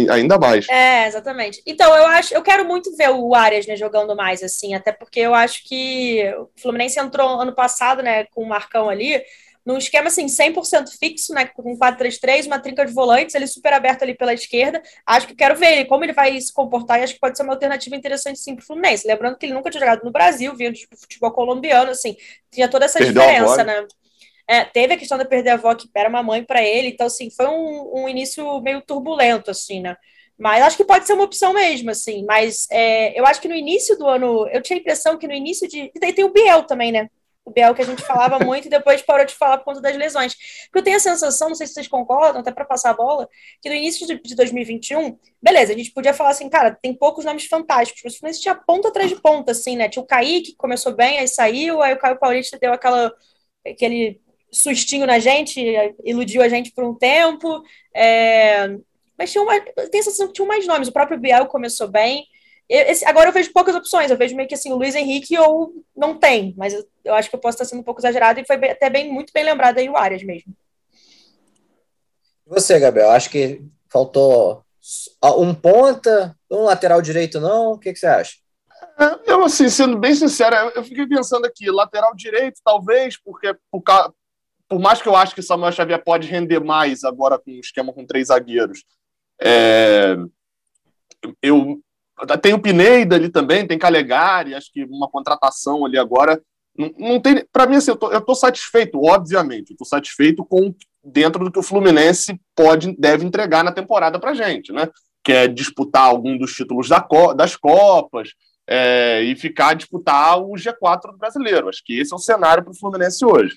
[0.09, 0.67] ainda mais.
[0.69, 1.61] É, exatamente.
[1.65, 5.19] Então, eu acho, eu quero muito ver o Arias né, jogando mais, assim, até porque
[5.19, 9.21] eu acho que o Fluminense entrou ano passado, né, com o Marcão ali,
[9.65, 11.45] num esquema assim, 100% fixo, né?
[11.47, 14.81] Com 4-3-3, uma trinca de volantes, ele super aberto ali pela esquerda.
[15.05, 17.43] Acho que quero ver ele, como ele vai se comportar, e acho que pode ser
[17.43, 19.07] uma alternativa interessante sim para o Fluminense.
[19.07, 22.15] Lembrando que ele nunca tinha jogado no Brasil, vindo de futebol colombiano, assim,
[22.51, 23.87] tinha toda essa Perdeu diferença, né?
[24.47, 27.07] É, teve a questão de perder a avó que era uma mãe para ele, então
[27.07, 29.95] assim, foi um, um, início meio turbulento, assim, né?
[30.37, 32.25] Mas acho que pode ser uma opção mesmo, assim.
[32.25, 35.33] Mas é, eu acho que no início do ano, eu tinha a impressão que no
[35.33, 35.91] inío de.
[35.95, 37.09] E daí tem o Biel também, né?
[37.45, 39.95] o Biel que a gente falava muito e depois parou de falar por conta das
[39.95, 40.35] lesões.
[40.65, 43.29] Porque eu tenho a sensação, não sei se vocês concordam, até para passar a bola,
[43.61, 47.23] que no início de, de 2021, beleza, a gente podia falar assim, cara, tem poucos
[47.23, 49.87] nomes fantásticos, mas o Fluminense tinha ponta atrás de ponta, assim, né?
[49.87, 53.13] Tinha o Kaique, que começou bem, aí saiu, aí o Caio Paulista deu aquela,
[53.65, 54.19] aquele
[54.51, 55.61] sustinho na gente,
[56.03, 58.77] iludiu a gente por um tempo, é...
[59.17, 62.25] mas tinha uma, tem a sensação que tinha mais nomes, o próprio Biel começou bem,
[62.67, 65.71] esse, agora eu vejo poucas opções, eu vejo meio que assim, o Luiz Henrique ou
[65.95, 68.45] não tem, mas eu, eu acho que eu posso estar sendo um pouco exagerado e
[68.45, 70.51] foi bem, até bem, muito bem lembrado aí o Arias mesmo.
[72.45, 73.11] E você, Gabriel?
[73.11, 74.63] Acho que faltou
[75.37, 77.73] um ponta, um lateral direito, não?
[77.73, 78.35] O que, que você acha?
[78.99, 83.83] É, eu, assim, sendo bem sincero, eu fiquei pensando aqui, lateral direito, talvez, porque por,
[84.67, 87.93] por mais que eu acho que Samuel Xavier pode render mais agora com o esquema
[87.93, 88.83] com três zagueiros,
[89.41, 90.17] é,
[91.41, 91.79] eu
[92.41, 96.41] tem o Pineda ali também, tem Calegari, acho que uma contratação ali agora.
[96.77, 97.45] Não, não tem.
[97.51, 99.71] Para mim, assim, eu tô, eu tô satisfeito, obviamente.
[99.71, 100.73] Eu tô satisfeito com
[101.03, 104.89] dentro do que o Fluminense pode, deve entregar na temporada pra gente, né?
[105.23, 108.29] Que é disputar algum dos títulos da, das Copas
[108.67, 111.69] é, e ficar a disputar o G4 do brasileiro.
[111.69, 113.55] Acho que esse é o cenário para o Fluminense hoje.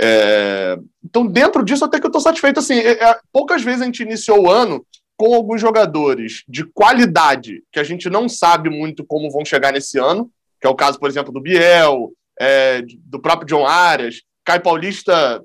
[0.00, 2.60] É, então, dentro disso, até que eu estou satisfeito.
[2.60, 4.84] Assim, é, é, poucas vezes a gente iniciou o ano
[5.16, 9.98] com alguns jogadores de qualidade que a gente não sabe muito como vão chegar nesse
[9.98, 10.30] ano,
[10.60, 14.22] que é o caso, por exemplo, do Biel, é, do próprio John Arias.
[14.44, 15.42] Caio Paulista,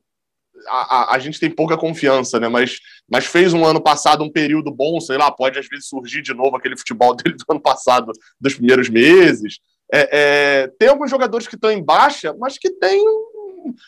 [0.68, 2.48] a, a, a, gente tem pouca confiança, né?
[2.48, 6.22] Mas, mas fez um ano passado um período bom, sei lá, pode às vezes surgir
[6.22, 9.60] de novo aquele futebol dele do ano passado, dos primeiros meses.
[9.92, 13.04] É, é, tem alguns jogadores que estão em baixa, mas que tem.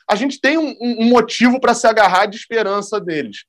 [0.10, 3.46] A gente tem um, um motivo para se agarrar de esperança deles.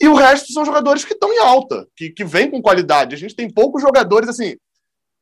[0.00, 3.14] E o resto são jogadores que estão em alta, que, que vêm com qualidade.
[3.14, 4.56] A gente tem poucos jogadores, assim,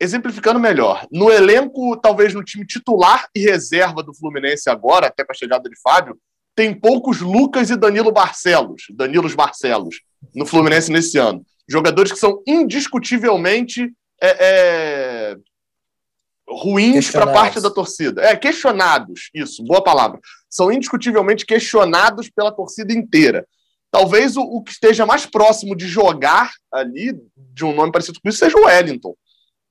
[0.00, 1.06] exemplificando melhor.
[1.10, 5.68] No elenco, talvez no time titular e reserva do Fluminense agora, até com a chegada
[5.68, 6.16] de Fábio,
[6.54, 10.00] tem poucos Lucas e Danilo Barcelos, Danilos Barcelos,
[10.34, 11.44] no Fluminense nesse ano.
[11.68, 15.07] Jogadores que são indiscutivelmente é, é,
[16.48, 18.22] ruins para parte da torcida.
[18.22, 20.18] É, questionados, isso, boa palavra.
[20.48, 23.46] São indiscutivelmente questionados pela torcida inteira.
[23.90, 28.28] Talvez o, o, que esteja mais próximo de jogar ali, de um nome parecido com
[28.28, 29.14] isso, seja o Wellington.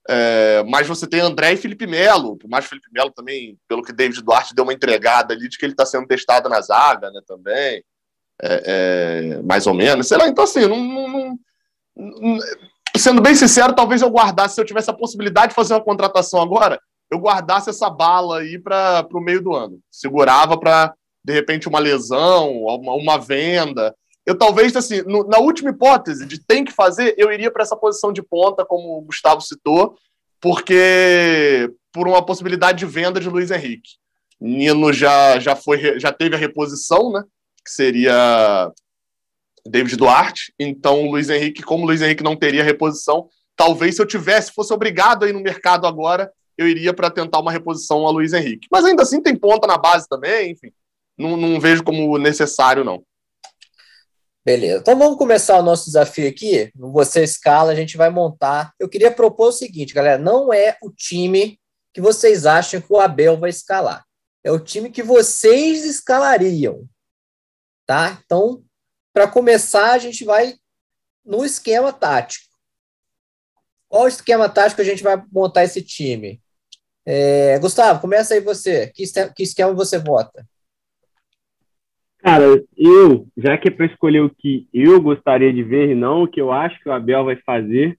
[0.09, 3.91] É, mas você tem André e Felipe Melo, por mais Felipe Melo também, pelo que
[3.91, 7.19] David Duarte deu uma entregada ali, de que ele está sendo testado na zaga, né,
[7.27, 7.83] também,
[8.41, 11.39] é, é, mais ou menos, sei lá, então assim, não, não,
[11.95, 12.39] não,
[12.97, 16.41] sendo bem sincero, talvez eu guardasse, se eu tivesse a possibilidade de fazer uma contratação
[16.41, 16.79] agora,
[17.09, 21.79] eu guardasse essa bala aí para o meio do ano, segurava para, de repente, uma
[21.79, 23.93] lesão, uma, uma venda,
[24.27, 27.77] eu talvez, assim, no, na última hipótese de tem que fazer, eu iria para essa
[27.77, 29.95] posição de ponta, como o Gustavo citou,
[30.41, 33.91] porque por uma possibilidade de venda de Luiz Henrique.
[34.39, 37.23] Nino já, já, foi, já teve a reposição, né?
[37.63, 38.69] Que seria
[39.69, 40.53] David Duarte.
[40.59, 44.51] Então, o Luiz Henrique, como o Luiz Henrique não teria reposição, talvez se eu tivesse,
[44.51, 48.33] fosse obrigado a ir no mercado agora, eu iria para tentar uma reposição a Luiz
[48.33, 48.67] Henrique.
[48.71, 50.71] Mas ainda assim tem ponta na base também, enfim.
[51.17, 53.03] Não, não vejo como necessário, não.
[54.45, 54.79] Beleza.
[54.79, 56.71] Então vamos começar o nosso desafio aqui.
[56.73, 58.71] Você escala, a gente vai montar.
[58.79, 61.59] Eu queria propor o seguinte, galera: não é o time
[61.93, 64.05] que vocês acham que o Abel vai escalar.
[64.43, 66.87] É o time que vocês escalariam.
[67.85, 68.21] Tá?
[68.23, 68.63] Então,
[69.17, 70.53] para começar, a gente vai
[71.25, 72.45] no esquema tático.
[73.89, 76.39] Qual esquema tático a gente vai montar esse time?
[77.03, 78.91] É, Gustavo, começa aí você.
[78.93, 79.03] Que,
[79.35, 80.45] que esquema você vota?
[82.19, 82.43] Cara,
[82.77, 86.27] eu, já que é para escolher o que eu gostaria de ver e não o
[86.27, 87.97] que eu acho que o Abel vai fazer,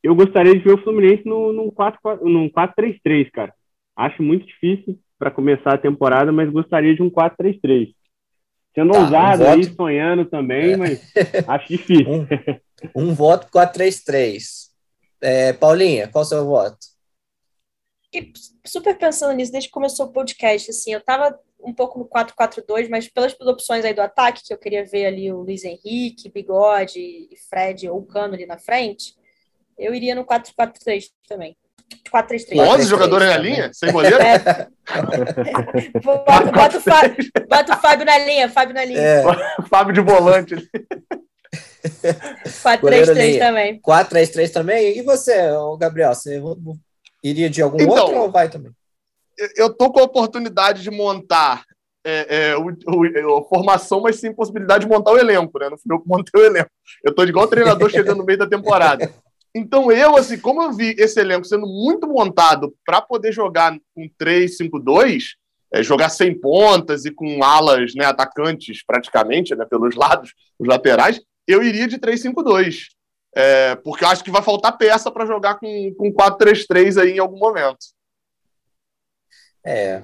[0.00, 3.52] eu gostaria de ver o Fluminense no, num 4-3-3, cara.
[3.96, 7.92] Acho muito difícil para começar a temporada, mas gostaria de um 4-3-3.
[8.74, 10.76] Sendo tá, ousado um aí, sonhando também, é.
[10.76, 11.12] mas
[11.46, 12.06] acho difícil.
[12.94, 14.70] Um, um voto 4-3-3.
[15.20, 16.78] É, Paulinha, qual o seu voto?
[18.12, 18.32] E
[18.66, 22.88] super pensando nisso desde que começou o podcast, assim, eu tava um pouco no 4-4-2,
[22.90, 26.98] mas pelas opções aí do ataque, que eu queria ver ali o Luiz Henrique, Bigode
[26.98, 29.14] e Fred ou Cano ali na frente,
[29.78, 31.56] eu iria no 4-4-3 também.
[32.12, 32.58] 4-3-3.
[32.58, 33.70] 11 jogadores na linha?
[33.72, 34.18] Sem goleiro?
[34.20, 34.38] É.
[36.02, 37.16] bota, bota, o Fábio,
[37.48, 39.00] bota o Fábio na linha, Fábio na linha.
[39.00, 39.22] É.
[39.68, 40.54] Fábio de volante.
[42.62, 43.80] 4-3-3 também.
[43.80, 44.98] 4-3-3 também?
[44.98, 45.34] E você,
[45.78, 46.40] Gabriel, você
[47.22, 48.72] iria de algum então, outro ou vai também?
[49.56, 51.64] eu tô com a oportunidade de montar
[52.04, 55.70] é, é, o, o, a formação, mas sim possibilidade de montar o elenco, né?
[55.70, 56.70] Não fui eu que montei o elenco.
[57.04, 59.12] Eu tô igual treinador chegando no meio da temporada.
[59.54, 64.08] Então, eu, assim, como eu vi esse elenco sendo muito montado para poder jogar com
[64.20, 65.34] 3-5-2,
[65.72, 71.20] é, jogar sem pontas e com alas né, atacantes praticamente, né, pelos lados, os laterais,
[71.46, 72.86] eu iria de 3-5-2.
[73.34, 77.18] É, porque eu acho que vai faltar peça para jogar com, com 4-3-3 aí em
[77.18, 77.78] algum momento.
[79.64, 80.02] É.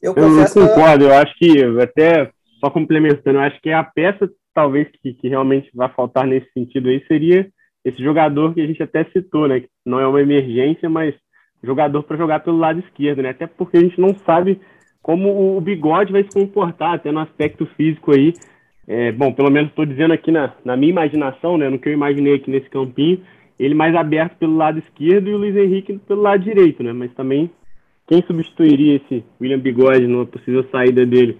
[0.00, 4.88] Eu, eu concordo, eu acho que, até só complementando, eu acho que a peça, talvez,
[5.02, 7.50] que, que realmente vai faltar nesse sentido aí seria
[7.84, 9.60] esse jogador que a gente até citou, né?
[9.60, 11.14] Que não é uma emergência, mas
[11.62, 13.30] jogador para jogar pelo lado esquerdo, né?
[13.30, 14.60] Até porque a gente não sabe
[15.02, 18.32] como o bigode vai se comportar, até no aspecto físico aí.
[18.86, 21.68] É, bom, pelo menos estou dizendo aqui na, na minha imaginação, né?
[21.68, 23.20] No que eu imaginei aqui nesse campinho,
[23.58, 26.92] ele mais aberto pelo lado esquerdo e o Luiz Henrique pelo lado direito, né?
[26.92, 27.50] Mas também
[28.06, 31.38] quem substituiria esse William Bigode numa possível saída dele.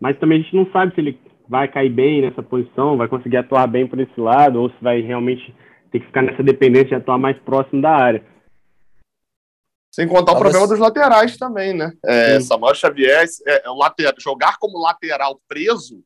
[0.00, 3.36] Mas também a gente não sabe se ele vai cair bem nessa posição, vai conseguir
[3.36, 5.54] atuar bem por esse lado, ou se vai realmente
[5.90, 8.24] ter que ficar nessa dependência de atuar mais próximo da área.
[9.92, 11.92] Sem contar o problema dos laterais também, né?
[12.04, 16.04] É, Samuel Xavier, é, é, o lateral, jogar como lateral preso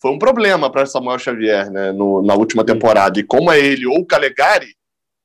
[0.00, 3.18] foi um problema para Samuel Xavier né, no, na última temporada.
[3.18, 4.76] E como é ele ou o Calegari,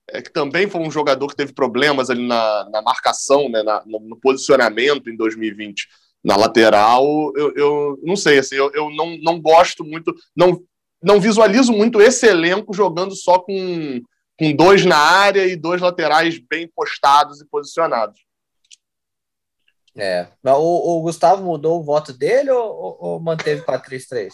[0.10, 3.84] é, que também foi um jogador que teve problemas ali na, na marcação, né, na,
[3.86, 5.88] no, no, posicionamento em 2020
[6.24, 10.62] na lateral, eu, eu não sei, assim, eu, eu não, não gosto muito, não,
[11.02, 14.02] não visualizo muito esse elenco jogando só com,
[14.38, 18.20] com dois na área e dois laterais bem postados e posicionados.
[19.98, 20.28] É.
[20.46, 24.30] O, o Gustavo mudou o voto dele ou, ou manteve 4-3-3?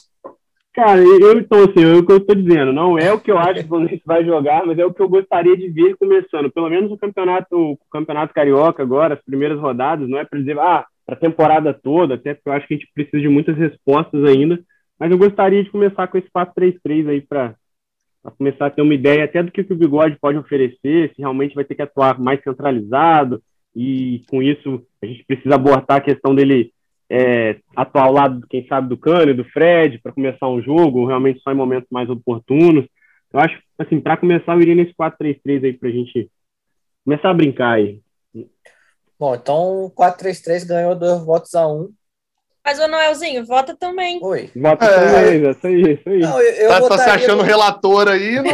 [0.75, 3.39] Cara, eu então, assim, é o que eu estou dizendo, não é o que eu
[3.39, 6.51] acho que a gente vai jogar, mas é o que eu gostaria de ver começando.
[6.51, 10.59] Pelo menos o campeonato, o campeonato carioca agora, as primeiras rodadas, não é para dizer,
[10.59, 13.55] ah, para a temporada toda, até porque eu acho que a gente precisa de muitas
[13.57, 14.59] respostas ainda,
[14.99, 17.55] mas eu gostaria de começar com esse 4-3-3 aí para
[18.37, 21.53] começar a ter uma ideia até do que, que o Bigode pode oferecer, se realmente
[21.53, 23.41] vai ter que atuar mais centralizado,
[23.75, 26.73] e com isso a gente precisa abortar a questão dele
[27.09, 31.41] é, atuar ao lado, quem sabe, do Cano, do Fred, para começar um jogo, realmente
[31.41, 32.85] só em momentos mais oportunos.
[33.31, 36.31] Eu acho, assim, para começar, eu iria nesse 4-3-3 aí para a gente
[37.03, 37.99] começar a brincar aí.
[39.19, 41.91] Bom, então 4-3-3 ganhou dois votos a um.
[42.65, 44.19] Mas o Noelzinho, vota também.
[44.23, 44.49] Oi.
[44.55, 44.89] Vota é.
[44.89, 46.19] também, isso aí, isso aí.
[46.19, 48.45] Não, eu, eu tá, tá se achando relator aí, não.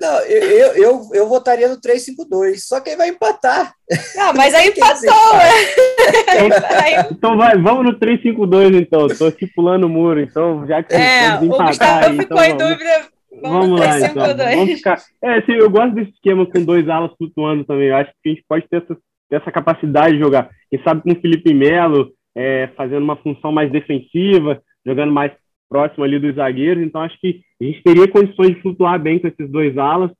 [0.00, 3.72] Não, eu, eu, eu votaria no 3-5-2, só que aí vai empatar.
[4.14, 7.08] Não, mas aí empatou, né?
[7.10, 9.08] Então vai, vamos no 3-5-2 então.
[9.08, 13.02] Tô estipulando o muro, então, já que é, o Gustavo aí, ficou então, em dúvida.
[13.40, 14.36] Vamos, vamos lá, então.
[14.36, 15.02] Vamos ficar...
[15.22, 17.88] É, sim, eu gosto desse esquema com dois alas flutuando também.
[17.88, 18.96] Eu acho que a gente pode ter essa,
[19.32, 20.50] ter essa capacidade de jogar.
[20.70, 25.32] Quem sabe com o Felipe Melo, é, fazendo uma função mais defensiva, jogando mais
[25.70, 29.28] próximo ali dos zagueiros, então acho que a gente teria condições de flutuar bem com
[29.28, 30.10] esses dois alas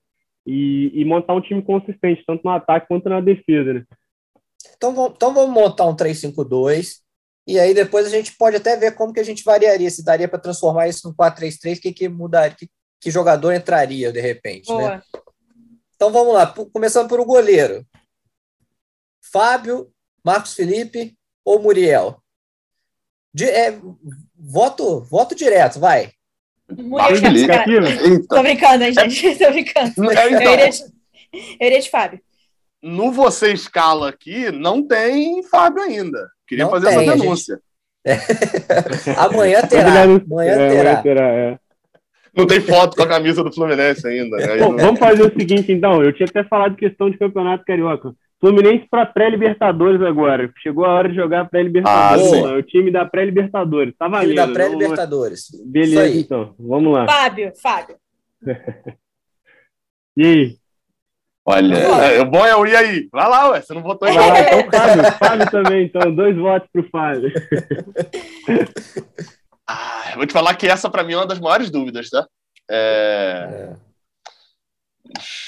[0.46, 3.84] e, e montar um time consistente, tanto no ataque quanto na defesa, né?
[4.76, 7.00] Então, então vamos montar um 3-5-2
[7.46, 10.26] e aí depois a gente pode até ver como que a gente variaria, se daria
[10.28, 12.66] para transformar isso no 4-3-3, que que mudaria, que,
[12.98, 14.78] que jogador entraria de repente, né?
[14.78, 14.90] Boa.
[14.96, 15.02] né?
[15.94, 17.84] Então vamos lá, começando por o goleiro.
[19.22, 19.88] Fábio,
[20.24, 22.20] Marcos Felipe ou Muriel?
[23.32, 23.78] De, é,
[24.36, 26.10] voto, voto direto, vai.
[26.68, 28.26] Marcos Felipe.
[28.28, 29.36] Tô brincando, hein, gente?
[29.38, 30.12] Tô brincando.
[30.12, 30.82] É, então, eu, iria de,
[31.60, 32.20] eu iria de Fábio.
[32.82, 36.28] No Você Escala aqui, não tem Fábio ainda.
[36.46, 37.60] Queria Não fazer tem, essa denúncia.
[39.16, 40.02] Amanhã terá.
[40.28, 40.80] Amanhã É, terá.
[40.80, 41.58] amanhã terá, é.
[42.34, 44.36] Não tem foto com a camisa do Fluminense ainda.
[44.36, 44.56] Né?
[44.56, 46.02] Bom, não- vamos fazer o seguinte, então.
[46.02, 48.14] Eu tinha até falado questão de campeonato carioca.
[48.42, 50.52] Fluminense para pré-Libertadores agora.
[50.62, 52.32] Chegou a hora de jogar pré-Libertadores.
[52.32, 52.56] Ah, mano.
[52.58, 53.94] o time da pré-Libertadores.
[53.96, 54.34] Tá Time valendo.
[54.34, 55.38] da não- pré-Libertadores.
[55.48, 56.20] Isso Beleza, aí.
[56.20, 56.54] então.
[56.58, 57.06] Vamos lá.
[57.06, 57.96] Fábio, Fábio.
[60.14, 60.56] E aí?
[61.46, 63.08] Olha, é, o bom é o e aí?
[63.10, 63.62] Vai lá, ué.
[63.62, 64.60] Você não votou em Vai lá, nada.
[64.60, 65.12] então, Fábio.
[65.18, 66.14] Fábio também, então.
[66.14, 67.32] Dois votos pro Fábio.
[69.66, 72.26] Ah, eu vou te falar que essa, pra mim, é uma das maiores dúvidas, tá?
[72.70, 73.74] É,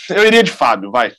[0.08, 0.16] É.
[0.16, 1.12] Eu iria de Fábio, vai.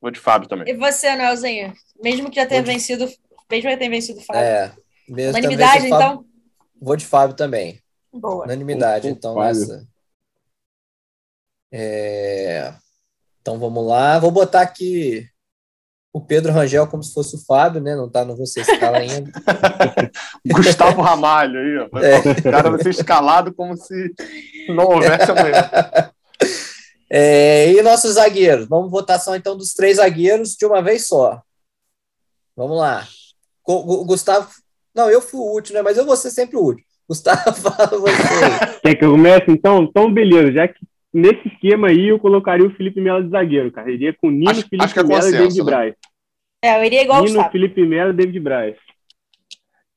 [0.00, 0.68] Vou de Fábio também.
[0.72, 1.72] E você, Noelzinho?
[2.02, 3.04] Mesmo que já tenha vencido,
[3.50, 4.42] mesmo que tenha vencido o Fábio.
[4.42, 4.72] É.
[5.08, 6.24] Mesmo Unanimidade, Fábio- então?
[6.80, 7.80] Vou de Fábio também.
[8.12, 8.44] Boa.
[8.44, 9.60] Unanimidade, então, Fábio.
[9.60, 9.88] nessa.
[11.72, 12.72] É,
[13.40, 14.18] Então vamos lá.
[14.18, 15.26] Vou botar aqui
[16.12, 17.94] o Pedro Rangel como se fosse o Fábio, né?
[17.94, 19.30] Não tá no você escala ainda.
[20.46, 21.98] Gustavo Ramalho aí, ó.
[21.98, 22.18] É.
[22.18, 24.14] O cara vai ser escalado como se
[24.68, 26.07] não houvesse amanhã.
[27.10, 28.66] É, e nossos zagueiros?
[28.68, 31.40] Vamos votação então dos três zagueiros de uma vez só.
[32.56, 33.06] Vamos lá.
[33.64, 34.48] Gu- Gu- Gustavo.
[34.94, 35.82] Não, eu fui o último, né?
[35.82, 36.86] Mas eu vou ser sempre o último.
[37.08, 38.80] Gustavo, fala você.
[38.82, 39.82] Quer que eu comece, então?
[39.84, 40.52] Então, beleza.
[40.52, 40.78] Já que
[41.14, 43.90] nesse esquema aí eu colocaria o Felipe Melo de zagueiro, cara.
[43.90, 45.64] Iria com Nino, Acho- Felipe acho que é Melo e David né?
[45.64, 45.94] Braz.
[46.62, 47.52] É, eu iria igual o Nino, Gustavo.
[47.52, 48.76] Felipe Melo e David Braz.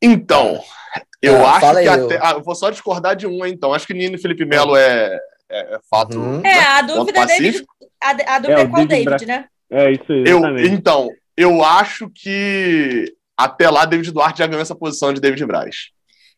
[0.02, 0.62] Então,
[1.22, 2.16] eu Ah, acho que aí, até.
[2.16, 3.74] eu- Ah, eu vou só discordar de um, então.
[3.74, 5.20] Acho que Nino e Felipe Melo é,
[5.52, 6.18] é, é fato.
[6.18, 6.40] Uhum.
[6.42, 6.50] né?
[6.50, 7.66] É, a dúvida é David,
[8.02, 9.46] a, a dúvida É, é, qual David David, né?
[9.70, 14.76] É, isso aí, Eu, então, eu acho que até lá David Duarte já ganhou essa
[14.76, 15.92] posição de David Braz.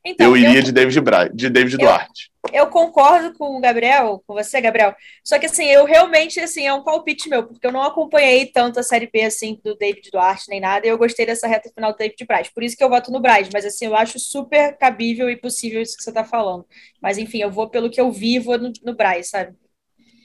[0.06, 2.30] Então, eu iria de David Braz, de David Eu- Duarte.
[2.52, 4.94] eu concordo com o Gabriel, com você, Gabriel.
[5.24, 8.80] Só que assim, eu realmente assim, é um palpite meu, porque eu não acompanhei tanto
[8.80, 11.94] a série B assim do David Duarte nem nada, e eu gostei dessa reta final
[11.94, 12.50] do David Braz.
[12.50, 15.82] Por isso que eu voto no Braz, mas assim, eu acho super cabível e possível
[15.82, 16.66] isso que você tá falando.
[17.02, 19.54] Mas enfim, eu vou pelo que eu vi, vou no, no Braz, sabe?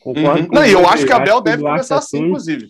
[0.00, 0.48] Concordo Uhum.
[0.48, 2.28] com Não, e eu acho que a Abel o deve começar assim, assume.
[2.30, 2.68] inclusive.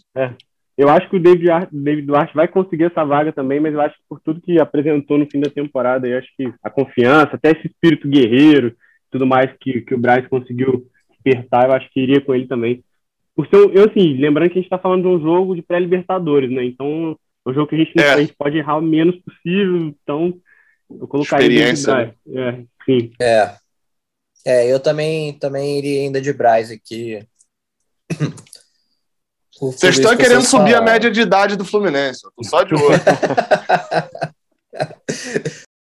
[0.78, 3.80] Eu acho que o David, Ar- David Duarte vai conseguir essa vaga também, mas eu
[3.80, 7.34] acho que por tudo que apresentou no fim da temporada, eu acho que a confiança,
[7.34, 8.76] até esse espírito guerreiro,
[9.10, 12.84] tudo mais que, que o Braz conseguiu despertar, eu acho que iria com ele também.
[13.34, 16.48] Por ser, eu assim, lembrando que a gente está falando de um jogo de pré-libertadores,
[16.48, 16.64] né?
[16.64, 18.14] Então, é um jogo que a gente, não- É.
[18.14, 20.32] a gente pode errar o menos possível, então
[20.88, 22.14] eu colocaria Experiência, né?
[22.32, 23.10] É, sim.
[23.20, 23.54] É.
[24.46, 27.18] É, eu também, também iria ainda de Braz aqui.
[29.60, 32.24] Vocês estão que querendo subir a média de idade do Fluminense.
[32.24, 32.98] Eu tô só de olho.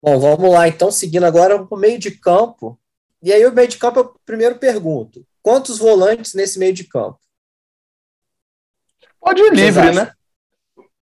[0.03, 2.79] Bom, vamos lá, então, seguindo agora para o meio de campo.
[3.23, 7.19] E aí, o meio de campo, eu primeiro pergunto: quantos volantes nesse meio de campo?
[9.21, 9.95] Pode ir livre, acham?
[10.05, 10.13] né?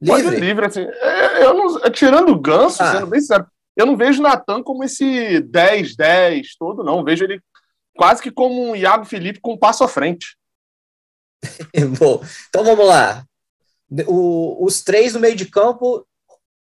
[0.05, 0.39] Pode ir Livre?
[0.39, 0.81] livre, assim.
[0.81, 2.91] É, Eu não, tirando o Ganso, Ah.
[2.91, 7.03] sendo bem sério, eu não vejo o Natan como esse 10-10 todo, não.
[7.03, 7.41] Vejo ele
[7.97, 10.37] quase que como um Iago Felipe com um passo à frente.
[11.99, 13.25] Bom, então vamos lá.
[14.07, 16.05] O- os três no meio de campo,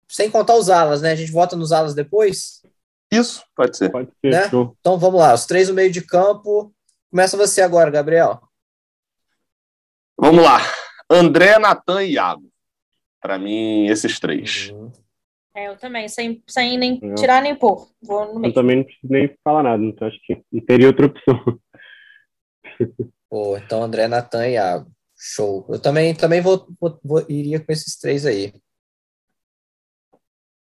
[0.08, 1.12] sem contar os alas, né?
[1.12, 2.62] A gente vota nos alas depois?
[3.12, 3.90] Isso, pode ser.
[3.90, 4.46] Pode ser, Né?
[4.46, 6.72] Então vamos lá, os três no meio de campo.
[7.10, 8.40] Começa você agora, Gabriel.
[10.18, 10.58] Vamos lá.
[11.10, 12.48] André, Natan e Iago.
[13.20, 14.70] Pra mim, esses três.
[14.70, 14.90] Uhum.
[15.54, 17.88] É, eu também, sem, sem nem Eu- tirar nem pôr.
[18.02, 18.54] Vou no Eu meio.
[18.54, 21.58] também não preciso nem falar nada, então acho que não teria outra opção.
[23.28, 24.90] Pô, então André, Natan e Iago.
[25.18, 25.66] Show.
[25.70, 28.52] Eu também, também vou, vou- vou- iria com esses três aí.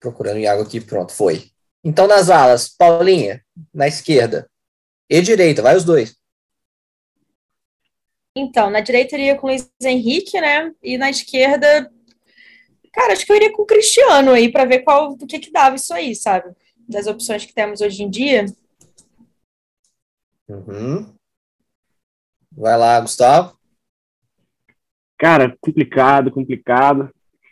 [0.01, 1.51] Procurando o Iago aqui, pronto, foi.
[1.85, 4.51] Então nas alas, Paulinha, na esquerda.
[5.09, 6.17] E direita, vai os dois.
[8.37, 10.73] Então, na direita eu iria com o Luiz Henrique, né?
[10.83, 11.91] E na esquerda,
[12.93, 15.51] cara, acho que eu iria com o Cristiano aí para ver qual o que que
[15.51, 16.55] dava isso aí, sabe?
[16.89, 18.47] Das opções que temos hoje em dia.
[20.49, 21.18] Uhum.
[22.59, 23.57] Vai lá, Gustavo.
[25.17, 27.09] Cara, complicado, complicado.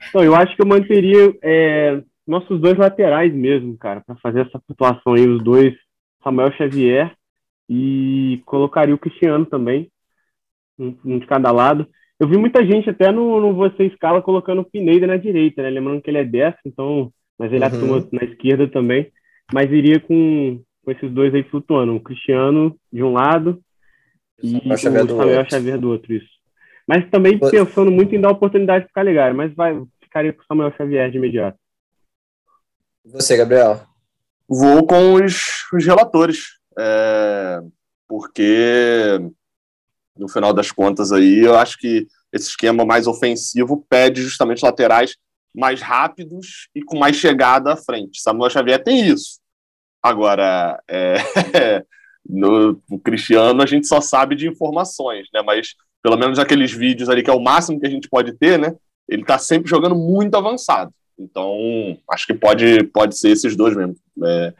[0.09, 4.61] Então, eu acho que eu manteria é, nossos dois laterais mesmo, cara, para fazer essa
[4.67, 5.75] flutuação aí, os dois
[6.25, 7.15] Samuel Xavier
[7.69, 9.89] e colocaria o Cristiano também,
[10.77, 11.87] um, um de cada lado.
[12.19, 15.71] Eu vi muita gente até no, no Você Escala colocando o Pineda na direita, né?
[15.71, 17.95] Lembrando que ele é destro, então, mas ele uhum.
[17.95, 19.13] atua na esquerda também.
[19.55, 23.63] Mas iria com, com esses dois aí flutuando, o Cristiano de um lado
[24.43, 26.28] e o Samuel Xavier do outro, isso.
[26.87, 30.47] Mas também pensando muito em dar oportunidade para o Calegari, mas vai, ficaria com o
[30.47, 31.59] Samuel Xavier de imediato.
[33.05, 33.84] Você, Gabriel?
[34.49, 37.61] Vou com os, os relatores, é,
[38.09, 39.18] porque
[40.16, 45.16] no final das contas aí, eu acho que esse esquema mais ofensivo pede justamente laterais
[45.55, 48.20] mais rápidos e com mais chegada à frente.
[48.20, 49.41] Samuel Xavier tem isso.
[50.03, 51.16] Agora, é,
[52.29, 55.43] no, no Cristiano a gente só sabe de informações, né?
[55.45, 58.59] Mas pelo menos aqueles vídeos ali que é o máximo que a gente pode ter,
[58.59, 58.74] né?
[59.09, 60.93] Ele tá sempre jogando muito avançado.
[61.18, 63.97] Então, acho que pode, pode ser esses dois mesmo.
[64.24, 64.53] É,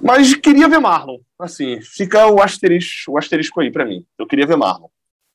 [0.00, 1.18] mas queria ver Marlon.
[1.38, 4.04] Assim, fica o asterisco, o asterisco aí para mim.
[4.18, 4.88] Eu queria ver Marlon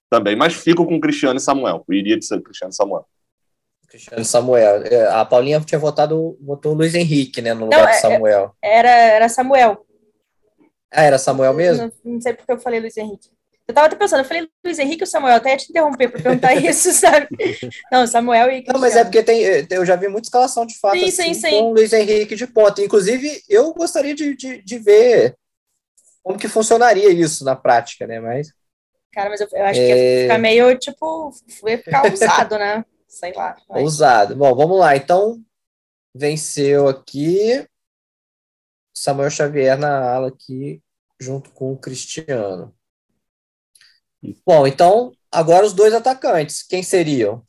[0.10, 1.84] também, mas fico com Cristiano e Samuel.
[1.88, 3.06] Eu iria de ser Cristiano e Samuel.
[3.88, 4.84] Cristiano Samuel.
[4.84, 8.00] É, a Paulinha tinha votado, votou o Luiz Henrique, né, no lugar Não, de é,
[8.00, 8.56] Samuel.
[8.62, 9.86] Era, era Samuel.
[10.94, 11.92] Ah, era Samuel mesmo?
[12.04, 13.30] Não, não sei porque eu falei Luiz Henrique.
[13.66, 16.22] Eu tava até pensando, eu falei Luiz Henrique ou Samuel, até ia te interromper para
[16.22, 17.28] perguntar isso, sabe?
[17.92, 18.74] Não, Samuel e Cristiano.
[18.74, 21.50] Não, mas é porque tem, eu já vi muita escalação de fato sim, assim, sim,
[21.50, 21.60] sim.
[21.60, 22.82] com Luiz Henrique de ponta.
[22.82, 25.38] Inclusive, eu gostaria de, de, de, ver
[26.22, 28.20] como que funcionaria isso na prática, né?
[28.20, 28.50] Mas.
[29.14, 29.86] Cara, mas eu, eu acho é...
[29.86, 30.22] que ia é.
[30.24, 31.32] ficar meio, tipo,
[31.66, 32.86] ia ficar ousado, né?
[33.08, 33.56] Sei lá.
[33.70, 33.82] Mas...
[33.82, 34.36] Ousado.
[34.36, 34.98] Bom, vamos lá.
[34.98, 35.40] Então,
[36.14, 37.66] venceu aqui
[38.94, 40.82] Samuel Xavier na ala aqui,
[41.20, 42.74] junto com o Cristiano.
[44.46, 47.44] Bom, então, agora os dois atacantes, quem seriam?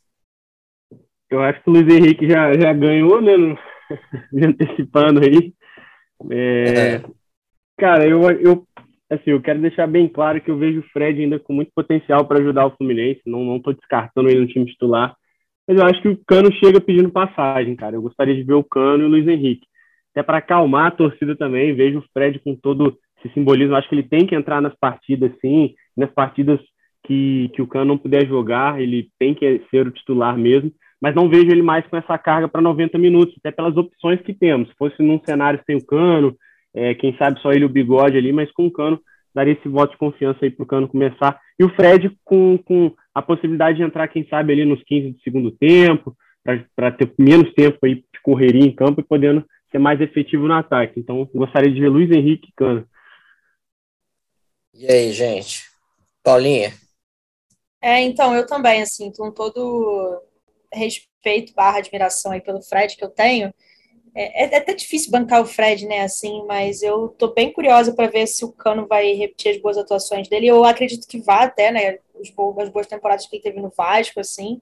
[1.30, 3.32] Eu acho que o Luiz Henrique já, já ganhou, né?
[4.32, 5.54] Me antecipando aí.
[6.30, 7.02] É, é.
[7.76, 8.66] Cara, eu, eu,
[9.10, 12.26] assim, eu quero deixar bem claro que eu vejo o Fred ainda com muito potencial
[12.26, 13.20] para ajudar o Fluminense.
[13.26, 15.16] Não, não tô descartando ele no time titular.
[15.66, 17.96] Mas eu acho que o Cano chega pedindo passagem, cara.
[17.96, 19.66] Eu gostaria de ver o Cano e o Luiz Henrique.
[20.14, 21.74] Até para acalmar a torcida também.
[21.74, 23.74] Vejo o Fred com todo esse simbolismo.
[23.74, 26.60] Acho que ele tem que entrar nas partidas, sim nas partidas
[27.04, 31.14] que, que o Cano não puder jogar, ele tem que ser o titular mesmo, mas
[31.14, 34.68] não vejo ele mais com essa carga para 90 minutos, até pelas opções que temos.
[34.68, 36.34] Se fosse num cenário sem o Cano,
[36.74, 38.98] é, quem sabe só ele o bigode ali, mas com o Cano
[39.34, 41.38] daria esse voto de confiança aí para o Cano começar.
[41.58, 45.20] E o Fred com, com a possibilidade de entrar, quem sabe, ali nos 15 do
[45.20, 46.16] segundo tempo,
[46.74, 49.44] para ter menos tempo aí de correria em campo e podendo
[49.74, 51.00] ser mais efetivo no ataque.
[51.00, 52.88] Então, gostaria de ver Luiz Henrique e Cano.
[54.72, 55.64] E aí, gente?
[56.22, 56.72] Paulinha?
[57.82, 60.22] É, então, eu também, assim, com todo
[60.72, 63.52] respeito barra admiração aí pelo Fred que eu tenho,
[64.14, 68.06] é, é, até difícil bancar o Fred, né, assim, mas eu tô bem curiosa para
[68.06, 70.46] ver se o Cano vai repetir as boas atuações dele.
[70.46, 72.30] Eu acredito que vá até, né, as
[72.70, 74.60] boas temporadas que ele teve no Vasco, assim.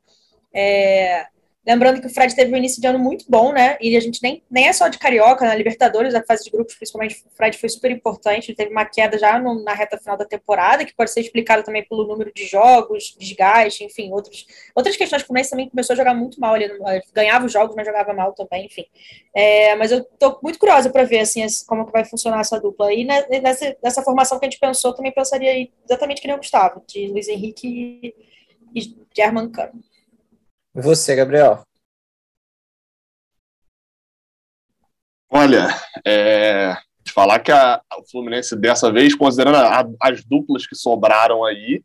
[0.54, 1.26] É,
[1.64, 3.78] Lembrando que o Fred teve um início de ano muito bom, né?
[3.80, 6.74] E a gente nem, nem é só de carioca, na Libertadores, a fase de grupos,
[6.74, 8.50] principalmente, o Fred foi super importante.
[8.50, 11.62] Ele teve uma queda já no, na reta final da temporada, que pode ser explicada
[11.62, 14.44] também pelo número de jogos, desgaste, enfim, outros,
[14.74, 15.22] outras questões.
[15.22, 16.56] O Fluminense também começou a jogar muito mal.
[16.56, 16.68] Ele
[17.14, 18.84] ganhava os jogos, mas jogava mal também, enfim.
[19.32, 22.92] É, mas eu tô muito curiosa para ver assim, como que vai funcionar essa dupla.
[22.92, 26.82] E nessa, nessa formação que a gente pensou, também pensaria exatamente que nem o Gustavo,
[26.88, 28.14] de Luiz Henrique e,
[28.74, 29.91] e German Cano.
[30.74, 31.62] E você, Gabriel?
[35.28, 35.68] Olha,
[36.04, 41.44] é, te falar que a, o Fluminense dessa vez, considerando a, as duplas que sobraram
[41.44, 41.82] aí,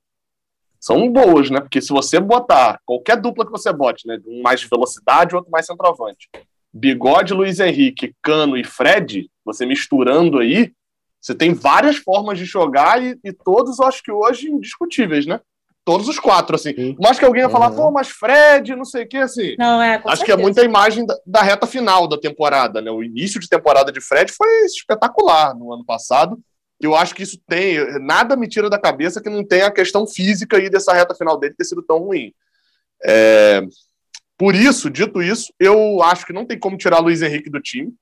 [0.80, 1.60] são boas, né?
[1.60, 4.20] Porque se você botar qualquer dupla que você bote, né?
[4.26, 6.30] Um mais de velocidade, outro mais centroavante.
[6.72, 10.72] Bigode, Luiz Henrique, Cano e Fred, você misturando aí,
[11.20, 15.42] você tem várias formas de jogar e, e todos, acho que hoje, indiscutíveis, né?
[15.88, 16.74] Todos os quatro, assim.
[16.76, 16.98] Sim.
[17.00, 17.78] Mas que alguém ia falar, uhum.
[17.78, 19.56] pô, mas Fred, não sei o que, assim.
[19.58, 20.26] Não, é, Acho certeza.
[20.26, 22.92] que é muita imagem da, da, reta final da temporada, né?
[22.92, 26.38] O início de temporada de Fred foi espetacular no ano passado.
[26.78, 27.78] Eu acho que isso tem.
[28.02, 31.40] Nada me tira da cabeça que não tem a questão física aí dessa reta final
[31.40, 32.34] dele ter sido tão ruim.
[33.06, 33.62] É,
[34.38, 37.94] por isso, dito isso, eu acho que não tem como tirar Luiz Henrique do time.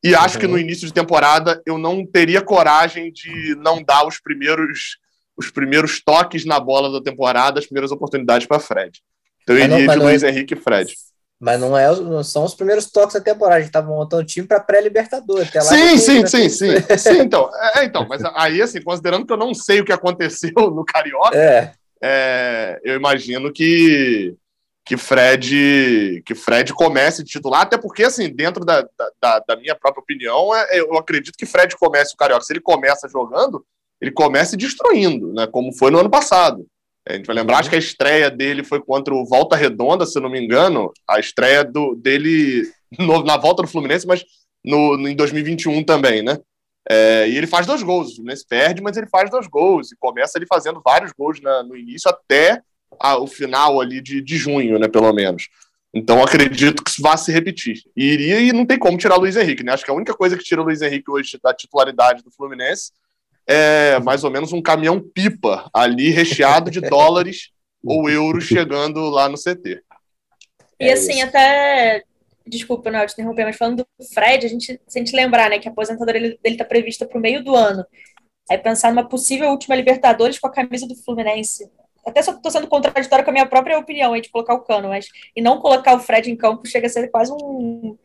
[0.00, 0.40] E acho uhum.
[0.42, 4.96] que no início de temporada eu não teria coragem de não dar os primeiros
[5.40, 9.00] os primeiros toques na bola da temporada, as primeiras oportunidades para Fred.
[9.42, 10.94] Então eu iria de Luiz é, Henrique e Fred.
[11.40, 14.46] Mas não, é, não são os primeiros toques da temporada, a gente estava montando time
[14.46, 15.46] para pré-libertador.
[15.62, 17.18] Sim, sim, sim, sim, sim.
[17.18, 20.84] então, é, então, mas aí, assim, considerando que eu não sei o que aconteceu no
[20.84, 21.72] Carioca, é.
[22.02, 24.36] É, eu imagino que,
[24.84, 28.86] que Fred que Fred comece titular, até porque, assim, dentro da,
[29.20, 32.44] da, da minha própria opinião, é, eu acredito que Fred comece o Carioca.
[32.44, 33.64] Se ele começa jogando,
[34.00, 35.46] ele comece destruindo, né?
[35.46, 36.66] Como foi no ano passado.
[37.08, 40.20] A gente vai lembrar, acho que a estreia dele foi contra o Volta Redonda, se
[40.20, 44.24] não me engano, a estreia do, dele no, na volta do Fluminense, mas
[44.64, 46.38] no, no em 2021 também, né?
[46.88, 49.96] É, e ele faz dois gols, o Fluminense perde, mas ele faz dois gols, e
[49.96, 52.62] começa ele fazendo vários gols na, no início até
[52.98, 55.48] a, o final ali de, de junho, né, pelo menos.
[55.92, 57.82] Então acredito que isso vá se repetir.
[57.96, 59.72] E iria e não tem como tirar o Luiz Henrique, né?
[59.72, 62.92] Acho que a única coisa que tira o Luiz Henrique hoje da titularidade do Fluminense
[63.50, 67.50] é mais ou menos um caminhão pipa ali recheado de dólares
[67.84, 69.82] ou euros chegando lá no CT.
[70.78, 72.04] E é assim, até.
[72.46, 75.58] Desculpa, não, te interromper, mas falando do Fred, a gente, se a gente lembrar, né,
[75.58, 77.84] que a aposentadoria dele está prevista para o meio do ano.
[78.48, 81.70] Aí pensar numa possível última Libertadores com a camisa do Fluminense.
[82.06, 84.88] Até só estou sendo contraditório com a minha própria opinião aí de colocar o cano,
[84.88, 87.96] mas e não colocar o Fred em campo chega a ser quase um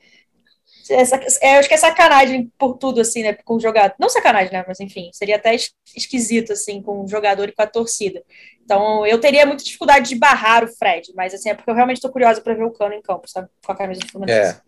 [0.89, 3.33] essa, é, acho que é sacanagem por tudo, assim, né?
[3.33, 3.95] Com o jogador.
[3.99, 4.63] Não sacanagem, né?
[4.67, 5.55] Mas enfim, seria até
[5.95, 8.21] esquisito, assim, com o jogador e com a torcida.
[8.63, 11.97] Então, eu teria muita dificuldade de barrar o Fred, mas assim, é porque eu realmente
[11.97, 13.47] estou curiosa para ver o Cano em campo, sabe?
[13.65, 14.59] Com a camisa do Fluminense.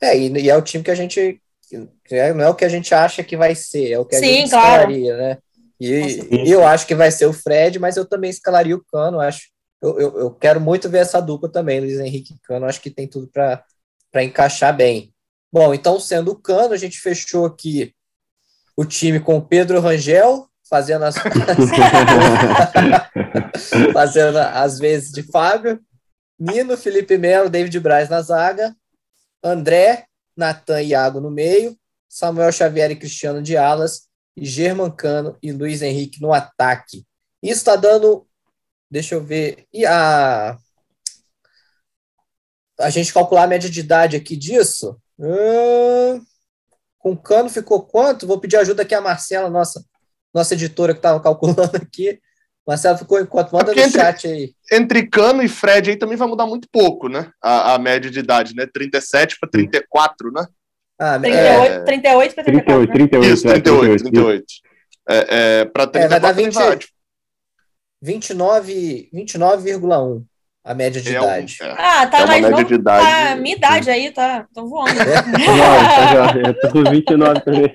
[0.00, 1.40] É, é e, e, é o time que a gente.
[1.72, 4.26] Não é o que a gente acha que vai ser, é o que a Sim,
[4.26, 4.90] gente claro.
[4.90, 5.38] escalaria, né?
[5.80, 9.20] E, e, eu acho que vai ser o Fred, mas eu também escalaria o Cano,
[9.20, 9.48] acho.
[9.80, 12.90] Eu, eu, eu quero muito ver essa dupla também, Luiz Henrique e Cano, acho que
[12.90, 13.64] tem tudo para
[14.22, 15.09] encaixar bem.
[15.52, 17.92] Bom, então, sendo o Cano, a gente fechou aqui
[18.76, 21.16] o time com o Pedro Rangel, fazendo as,
[23.92, 25.80] fazendo as vezes de Fábio,
[26.38, 28.74] Nino, Felipe Melo, David Braz na zaga,
[29.42, 31.76] André, Natan e Iago no meio,
[32.08, 37.04] Samuel Xavier e Cristiano de alas, e German Cano e Luiz Henrique no ataque.
[37.42, 38.26] Isso está dando,
[38.90, 40.56] deixa eu ver, e a
[42.78, 46.24] a gente calcular a média de idade aqui disso, Hum,
[46.98, 48.26] com cano ficou quanto?
[48.26, 49.84] Vou pedir ajuda aqui a Marcela, nossa,
[50.32, 52.18] nossa editora que estava calculando aqui.
[52.66, 53.52] Marcela ficou em quanto?
[53.52, 54.54] Manda no entre, chat aí.
[54.70, 57.32] Entre Cano e Fred aí também vai mudar muito pouco, né?
[57.42, 58.66] A, a média de idade, né?
[58.72, 60.46] 37 para 34, né?
[60.98, 61.80] Ah, 38, é...
[61.80, 62.92] 38 para 34.
[62.92, 64.44] 38, 38, Isso, 38, 38.
[65.08, 66.78] É, é, para 34 é, vai dar 20, vai,
[68.04, 69.10] 29,1.
[69.12, 70.29] 29,
[70.62, 71.58] a média de é idade.
[71.62, 72.64] Um, é, ah, tá é mais novo.
[72.64, 75.00] De idade, tá, a minha idade aí tá, tô voando.
[75.00, 76.44] É?
[76.48, 77.74] eu tô com 29 também.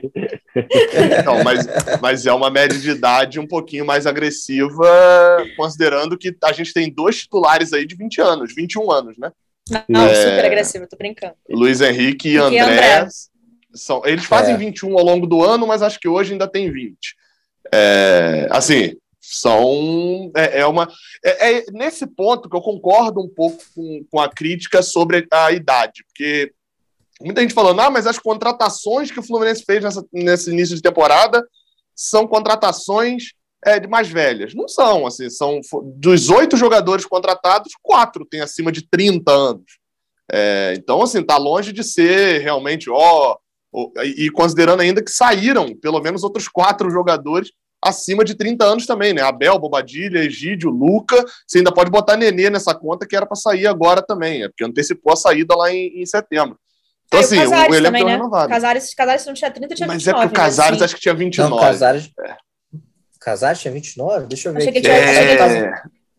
[1.26, 1.68] Não, mas,
[2.02, 4.88] mas é uma média de idade um pouquinho mais agressiva,
[5.58, 9.32] considerando que a gente tem dois titulares aí de 20 anos, 21 anos, né?
[9.90, 11.34] Não, é, super agressivo, tô brincando.
[11.50, 12.62] Luiz Henrique e André.
[12.62, 13.08] André.
[13.74, 14.58] São, eles fazem é.
[14.58, 16.96] 21 ao longo do ano, mas acho que hoje ainda tem 20.
[17.74, 18.96] É, assim,
[19.28, 20.88] são é, é uma
[21.24, 25.52] é, é, nesse ponto que eu concordo um pouco com, com a crítica sobre a
[25.52, 26.52] idade, porque
[27.22, 30.82] muita gente falando, ah, mas as contratações que o Fluminense fez nessa, nesse início de
[30.82, 31.44] temporada
[31.96, 33.32] são contratações
[33.66, 34.54] é, de mais velhas.
[34.54, 35.60] Não são, assim, são
[35.96, 39.80] dos oito jogadores contratados, quatro têm acima de 30 anos.
[40.32, 43.38] É, então, assim, tá longe de ser realmente, ó,
[44.04, 47.52] e considerando ainda que saíram pelo menos outros quatro jogadores
[47.84, 49.22] acima de 30 anos também, né?
[49.22, 51.24] Abel, Bobadilha, Egídio, Luca.
[51.48, 54.64] Você ainda pode botar Nenê nessa conta que era para sair agora também, é porque
[54.64, 56.58] antecipou a saída lá em, em setembro.
[57.08, 58.12] Então, assim, o, o elenco também, né?
[58.14, 58.50] renovado.
[58.50, 60.18] Casares, Casares não tinha 30, tinha Mas 29.
[60.18, 60.86] Mas é porque o Casares assim.
[60.86, 61.52] acho que tinha 29.
[61.52, 62.12] Não, Casares...
[62.20, 62.36] É.
[63.20, 64.28] Casares tinha 29?
[64.28, 64.60] Deixa eu ver.
[64.60, 65.74] Achei que ele é...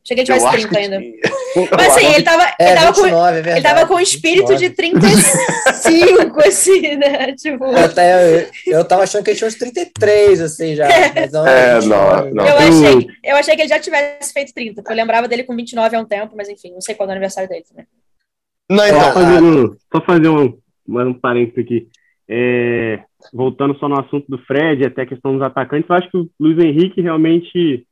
[0.07, 1.01] Cheguei de mais 30 ainda.
[1.77, 4.69] Mas assim, ele tava, é, ele, tava 29, com, é ele tava com espírito 29.
[4.69, 7.33] de 35, assim, né?
[7.33, 7.65] Tipo...
[7.65, 10.87] Eu, até, eu, eu tava achando que ele tinha uns 33, assim, já.
[11.13, 12.47] Mas não, é, não, não.
[12.47, 15.57] Eu, achei, eu achei que ele já tivesse feito 30, porque eu lembrava dele com
[15.57, 17.87] 29 há um tempo, mas enfim, não sei qual é o aniversário dele também.
[18.71, 21.89] Não, então, só fazer um, só fazer um, um parênteses aqui.
[22.29, 23.01] É,
[23.33, 26.31] voltando só no assunto do Fred, até a questão dos atacantes, eu acho que o
[26.39, 27.85] Luiz Henrique realmente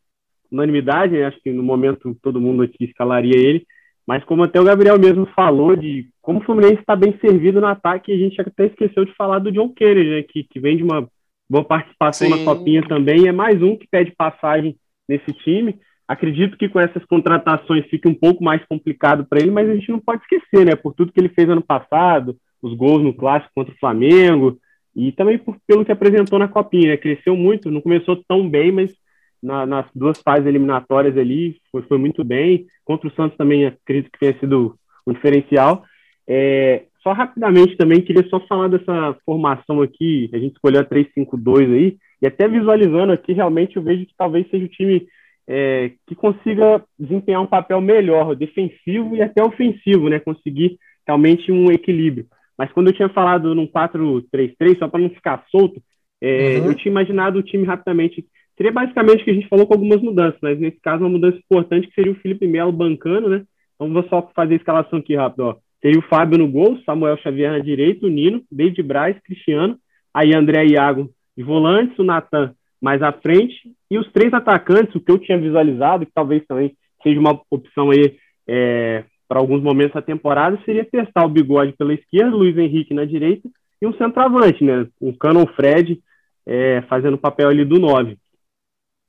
[0.54, 1.26] unanimidade, né?
[1.26, 3.66] acho que no momento todo mundo aqui escalaria ele,
[4.06, 7.66] mas como até o Gabriel mesmo falou, de como o Fluminense está bem servido no
[7.66, 10.22] ataque, a gente até esqueceu de falar do John Kennedy, né?
[10.22, 11.08] que, que vem de uma
[11.48, 12.38] boa participação Sim.
[12.38, 14.76] na Copinha também, é mais um que pede passagem
[15.08, 15.78] nesse time.
[16.06, 19.90] Acredito que com essas contratações fique um pouco mais complicado para ele, mas a gente
[19.90, 20.76] não pode esquecer, né?
[20.76, 24.58] Por tudo que ele fez ano passado, os gols no clássico contra o Flamengo,
[24.94, 26.96] e também por, pelo que apresentou na Copinha, né?
[26.98, 28.94] Cresceu muito, não começou tão bem, mas
[29.44, 32.66] na, nas duas fases eliminatórias ali, foi, foi, muito bem.
[32.84, 34.76] Contra o Santos também acredito que tenha sido
[35.06, 35.84] um diferencial.
[36.26, 41.72] É, só rapidamente também, queria só falar dessa formação aqui, a gente escolheu a 3-5-2
[41.74, 45.06] aí, e até visualizando aqui, realmente eu vejo que talvez seja o time
[45.46, 50.18] é, que consiga desempenhar um papel melhor, defensivo e até ofensivo, né?
[50.18, 52.26] Conseguir realmente um equilíbrio.
[52.56, 55.82] Mas quando eu tinha falado num 4-3-3, só para não ficar solto,
[56.20, 56.66] é, uhum.
[56.68, 58.24] eu tinha imaginado o time rapidamente.
[58.56, 61.38] Seria basicamente o que a gente falou com algumas mudanças, mas nesse caso uma mudança
[61.38, 63.42] importante que seria o Felipe Melo bancando, né?
[63.74, 65.56] Então vou só fazer a escalação aqui rápido, ó.
[65.82, 69.76] Seria o Fábio no gol, Samuel Xavier na direita, o Nino, David Braz, Cristiano,
[70.14, 73.54] aí André Iago de volantes, o Natan mais à frente,
[73.90, 77.90] e os três atacantes, o que eu tinha visualizado, que talvez também seja uma opção
[77.90, 82.92] aí é, para alguns momentos da temporada, seria testar o Bigode pela esquerda, Luiz Henrique
[82.92, 83.48] na direita,
[83.80, 84.86] e um centroavante, né?
[85.00, 85.98] Um Canon Fred
[86.46, 88.16] é, fazendo o papel ali do 9.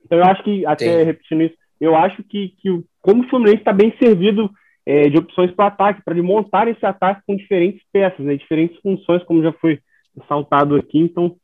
[0.06, 1.06] Então eu acho que, até Sim.
[1.06, 4.50] repetindo isso, eu acho que, que como o Fluminense está bem servido
[4.86, 9.24] é, de opções para ataque, para montar esse ataque com diferentes peças, né, diferentes funções,
[9.24, 9.80] como já foi
[10.28, 11.00] saltado aqui.
[11.00, 11.36] Então,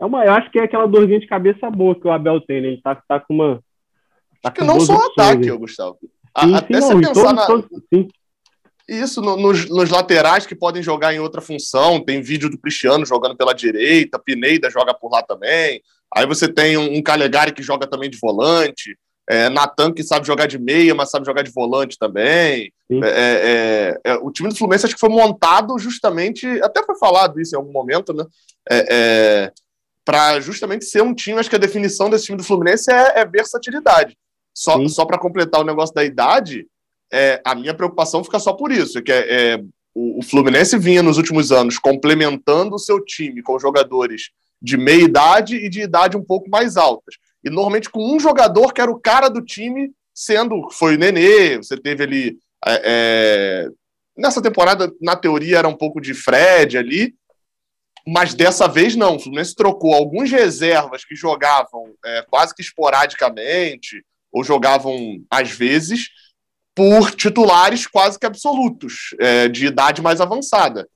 [0.00, 2.60] é uma, eu acho que é aquela dorzinha de cabeça boa que o Abel tem,
[2.60, 2.68] né?
[2.68, 3.56] Ele tá, tá com uma.
[4.42, 5.56] Tá acho que não só o ataque, aí.
[5.56, 5.98] Gustavo.
[6.38, 7.46] Sim, Até sim, você não, pensar na.
[7.92, 8.08] sim.
[8.88, 13.04] Isso, no, nos, nos, laterais que podem jogar em outra função, tem vídeo do Cristiano
[13.04, 15.82] jogando pela direita, Pineida joga por lá também.
[16.14, 18.96] Aí você tem um, um Calegari que joga também de volante.
[19.28, 22.72] É, Natan, que sabe jogar de meia, mas sabe jogar de volante também.
[22.90, 27.40] É, é, é, o time do Fluminense acho que foi montado justamente, até foi falado
[27.40, 28.24] isso em algum momento, né?
[28.70, 29.52] É, é,
[30.04, 34.16] para justamente ser um time, acho que a definição desse time do Fluminense é, versatilidade.
[34.54, 36.66] Só, só para completar o negócio da idade,
[37.44, 39.60] a minha preocupação fica só por isso, que é,
[39.92, 44.30] o, o Fluminense vinha nos últimos anos complementando o seu time com jogadores
[44.60, 48.72] de meia idade e de idade um pouco mais altas e normalmente com um jogador
[48.72, 52.38] que era o cara do time, sendo foi o Nenê, você teve ali.
[52.66, 53.68] É, é,
[54.18, 57.14] nessa temporada, na teoria, era um pouco de Fred ali,
[58.04, 59.14] mas dessa vez não.
[59.14, 66.08] O Fluminense trocou alguns reservas que jogavam é, quase que esporadicamente, ou jogavam às vezes,
[66.74, 70.88] por titulares quase que absolutos, é, de idade mais avançada.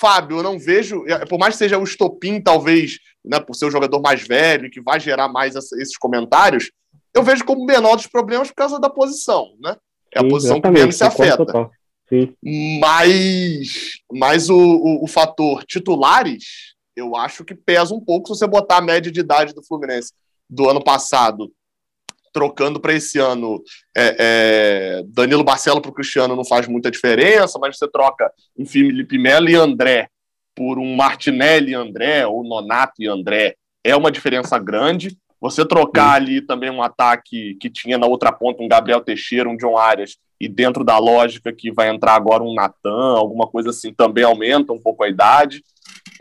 [0.00, 3.66] Fábio, eu não vejo, é, por mais que seja o estopim, talvez, né, por ser
[3.66, 6.70] o jogador mais velho, que vai gerar mais esses comentários,
[7.14, 9.76] eu vejo como menor dos problemas por causa da posição, né?
[10.14, 11.70] É a Sim, posição que menos se afeta.
[12.80, 18.46] Mas, mas o, o, o, fator titulares, eu acho que pesa um pouco se você
[18.46, 20.12] botar a média de idade do Fluminense
[20.48, 21.52] do ano passado,
[22.32, 23.62] trocando para esse ano
[23.96, 28.64] é, é, Danilo Barcelo para o Cristiano não faz muita diferença, mas você troca um
[28.64, 30.08] Felipe Melo e André
[30.54, 35.16] por um Martinelli e André, ou Nonato e André, é uma diferença grande.
[35.40, 39.56] Você trocar ali também um ataque que tinha na outra ponta um Gabriel Teixeira, um
[39.56, 43.92] John Arias, e dentro da lógica que vai entrar agora um Natan, alguma coisa assim,
[43.92, 45.62] também aumenta um pouco a idade.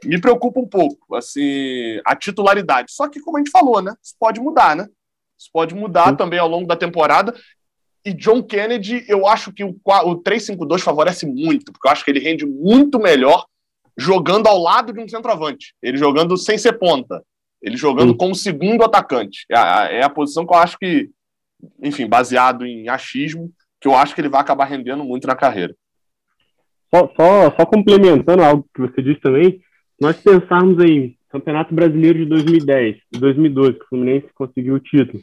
[0.05, 2.93] Me preocupa um pouco, assim, a titularidade.
[2.93, 3.93] Só que, como a gente falou, né?
[4.01, 4.87] Isso pode mudar, né?
[5.39, 6.15] Isso pode mudar Sim.
[6.17, 7.33] também ao longo da temporada.
[8.03, 12.11] E John Kennedy, eu acho que o, o 3-5-2 favorece muito, porque eu acho que
[12.11, 13.45] ele rende muito melhor
[13.97, 15.73] jogando ao lado de um centroavante.
[15.81, 17.23] Ele jogando sem ser ponta.
[17.61, 18.17] Ele jogando Sim.
[18.17, 19.45] como segundo atacante.
[19.49, 21.09] É a, é a posição que eu acho que,
[21.81, 25.75] enfim, baseado em achismo, que eu acho que ele vai acabar rendendo muito na carreira.
[26.93, 29.61] Só, só, só complementando algo que você disse também,
[29.99, 35.21] nós pensarmos em Campeonato Brasileiro de 2010 e 2012, que o Fluminense conseguiu o título.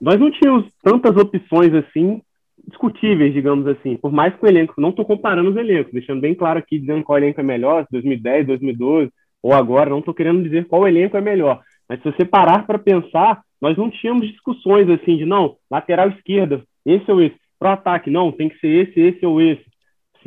[0.00, 2.20] Nós não tínhamos tantas opções assim
[2.66, 6.34] discutíveis, digamos assim, por mais que o elenco, não estou comparando os elencos, deixando bem
[6.34, 9.10] claro aqui, dizendo qual elenco é melhor, 2010, 2012,
[9.42, 12.78] ou agora, não estou querendo dizer qual elenco é melhor, mas se você parar para
[12.78, 18.10] pensar, nós não tínhamos discussões assim de, não, lateral esquerda, esse ou esse, pro ataque,
[18.10, 19.73] não, tem que ser esse, esse ou esse, se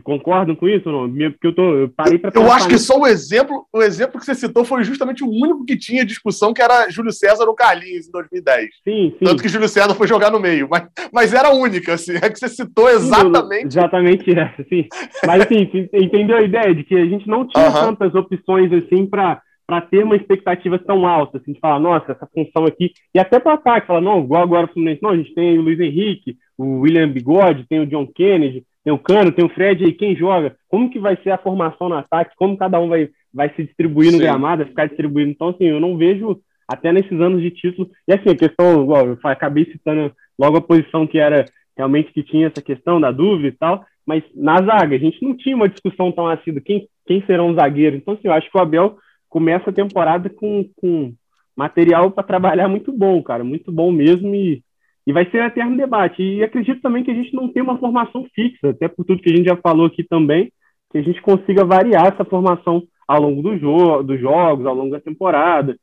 [0.02, 1.32] concordam com isso ou não?
[1.32, 4.26] Porque eu, tô, eu parei para Eu acho que só o exemplo, o exemplo que
[4.26, 8.08] você citou foi justamente o único que tinha discussão, que era Júlio César ou Carlinhos
[8.08, 8.70] em 2010.
[8.84, 9.26] Sim, sim.
[9.26, 12.30] Tanto que Júlio César foi jogar no meio, mas, mas era a única, assim, é
[12.30, 13.62] que você citou exatamente.
[13.62, 14.88] Sim, exatamente essa, sim.
[15.26, 17.86] Mas assim, entendeu a ideia de que a gente não tinha uh -huh.
[17.88, 22.26] tantas opções assim para para ter uma expectativa tão alta, assim, de falar, nossa, essa
[22.34, 25.36] função aqui, e até para ataque, falar, não, igual agora o Fluminense, não, a gente
[25.36, 29.43] tem o Luiz Henrique, o William Bigode, tem o John Kennedy, tem o Cano, tem
[29.43, 30.55] o Fred aí, quem joga?
[30.69, 32.38] Como que vai ser a formação no ataque?
[32.38, 34.23] Como cada um vai, vai se distribuir no Sim.
[34.23, 35.31] gramado, ficar distribuindo?
[35.31, 37.89] Então, assim, eu não vejo até nesses anos de título.
[38.07, 41.43] E assim, a questão, igual, eu acabei citando logo a posição que era
[41.75, 45.35] realmente que tinha essa questão da dúvida e tal, mas na zaga, a gente não
[45.35, 47.99] tinha uma discussão tão assídua, quem, quem serão os zagueiros?
[47.99, 48.95] Então, assim, eu acho que o Abel
[49.27, 51.13] começa a temporada com, com
[51.53, 54.63] material para trabalhar muito bom, cara, muito bom mesmo, e
[55.08, 56.22] e vai ser um eterno debate.
[56.22, 59.32] E acredito também que a gente não tem uma formação fixa, até por tudo que
[59.32, 60.51] a gente já falou aqui também,
[60.91, 64.91] que a gente consiga variar essa formação ao longo do jogo, dos jogos, ao longo
[64.91, 65.80] da temporada.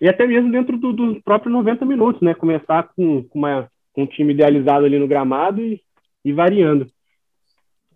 [0.00, 2.32] e até mesmo dentro dos do próprios 90 minutos, né?
[2.32, 5.82] Começar com, com, uma, com um time idealizado ali no gramado e,
[6.24, 6.86] e variando.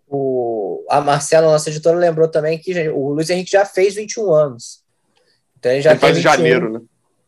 [0.05, 4.83] O, a Marcela, nossa editora, lembrou também que o Luiz Henrique já fez 21 anos.
[5.57, 6.81] Então ele já ele faz em janeiro, né?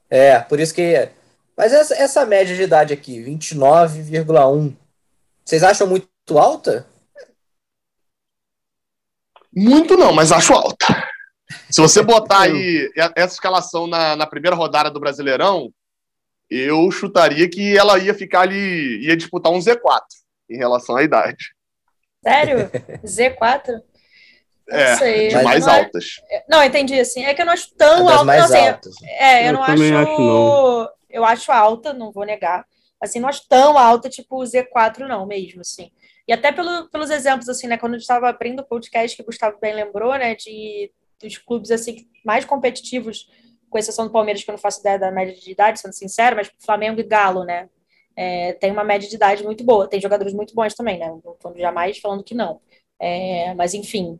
[0.10, 1.10] É, por isso que.
[1.56, 4.76] Mas essa, essa média de idade aqui, 29,1,
[5.44, 6.86] vocês acham muito alta?
[9.56, 10.86] Muito não, mas acho alta.
[11.70, 15.72] Se você botar aí essa escalação na, na primeira rodada do Brasileirão,
[16.50, 20.02] eu chutaria que ela ia ficar ali, ia disputar um Z4
[20.50, 21.56] em relação à idade.
[22.22, 22.70] Sério?
[23.06, 23.82] Z4?
[24.70, 25.28] é, sei.
[25.30, 26.06] de mais não é- altas.
[26.30, 27.24] É, não, entendi, assim.
[27.24, 28.24] É que eu não acho tão alta.
[28.26, 28.96] Mais não, assim, altas.
[29.04, 29.74] É, eu, eu não acho.
[29.74, 30.90] acho não.
[31.16, 32.66] Eu acho alta, não vou negar.
[33.00, 35.90] Assim, não acho tão alta, tipo Z4, não, mesmo, assim.
[36.28, 37.78] E até pelo, pelos exemplos, assim, né?
[37.78, 40.36] Quando a gente estava abrindo o podcast, que o Gustavo bem lembrou, né?
[40.36, 40.92] De,
[41.22, 43.30] dos clubes, assim, mais competitivos,
[43.70, 46.36] com exceção do Palmeiras, que eu não faço ideia da média de idade, sendo sincero,
[46.36, 47.70] mas Flamengo e Galo, né?
[48.16, 49.88] É, tem uma média de idade muito boa.
[49.88, 51.08] Tem jogadores muito bons também, né?
[51.08, 52.60] Não estou jamais falando que não.
[53.00, 54.20] É, mas, enfim.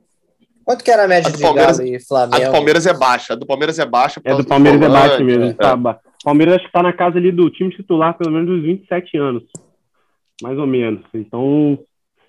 [0.64, 2.44] Quanto que era a média a de Palmeiras, Galo e Flamengo?
[2.44, 3.34] A do Palmeiras é baixa.
[3.34, 4.22] A do Palmeiras é baixa.
[4.24, 5.46] É, do Palmeiras é baixa mesmo.
[5.46, 5.54] É.
[5.54, 9.16] Tá, Palmeiras acho que está na casa ali do time titular pelo menos dos 27
[9.18, 9.44] anos.
[10.42, 11.06] Mais ou menos.
[11.14, 11.80] Então,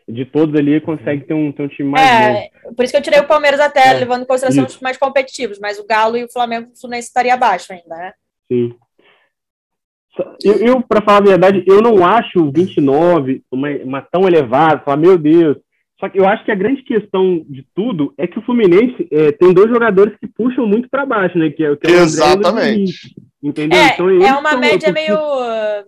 [0.07, 2.74] de todos ali, consegue ter um, ter um time mais é, bom.
[2.74, 4.76] Por isso que eu tirei o Palmeiras até, é, levando em consideração isso.
[4.76, 8.12] os mais competitivos, mas o Galo e o Flamengo o Fluminense estaria abaixo ainda, né?
[8.53, 8.74] Sim.
[10.44, 14.97] Eu, eu para falar a verdade, eu não acho 29 uma, uma tão elevada, falar,
[14.97, 15.57] meu Deus.
[15.99, 19.32] Só que eu acho que a grande questão de tudo é que o Fluminense é,
[19.32, 21.51] tem dois jogadores que puxam muito para baixo, né?
[21.51, 23.14] Que é, que é o Exatamente.
[23.47, 23.78] Entendeu?
[23.78, 25.16] É, então, é uma média meio.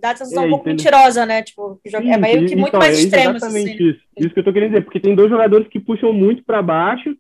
[0.01, 1.43] dá a sensação é, um pouco mentirosa, né?
[1.43, 3.37] Tipo, é Sim, é meio que muito então, mais é extremo.
[3.37, 3.89] Exatamente assim.
[3.89, 4.01] isso.
[4.17, 7.17] Isso que eu tô querendo dizer, porque tem dois jogadores que puxam muito para baixo.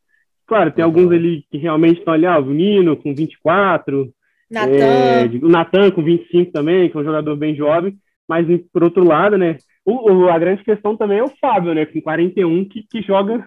[0.46, 4.12] Claro, tem alguns ali que realmente estão ali, ah, o Nino com 24,
[4.48, 4.72] Natan.
[4.72, 7.96] É, o Natan com 25 também, que é um jogador bem jovem,
[8.28, 9.56] mas por outro lado, né?
[9.84, 11.84] O, o, a grande questão também é o Fábio, né?
[11.84, 13.44] Com 41, que, que joga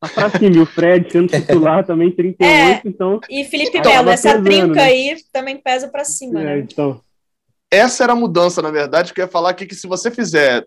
[0.00, 0.56] pra cima.
[0.56, 3.20] E o Fred sendo titular também, 38, é, então.
[3.28, 4.82] E Felipe Melo, essa pesando, trinca né?
[4.82, 6.58] aí também pesa pra cima, é, né?
[6.60, 7.00] Então.
[7.70, 10.64] Essa era a mudança, na verdade, que eu ia falar aqui que se você fizer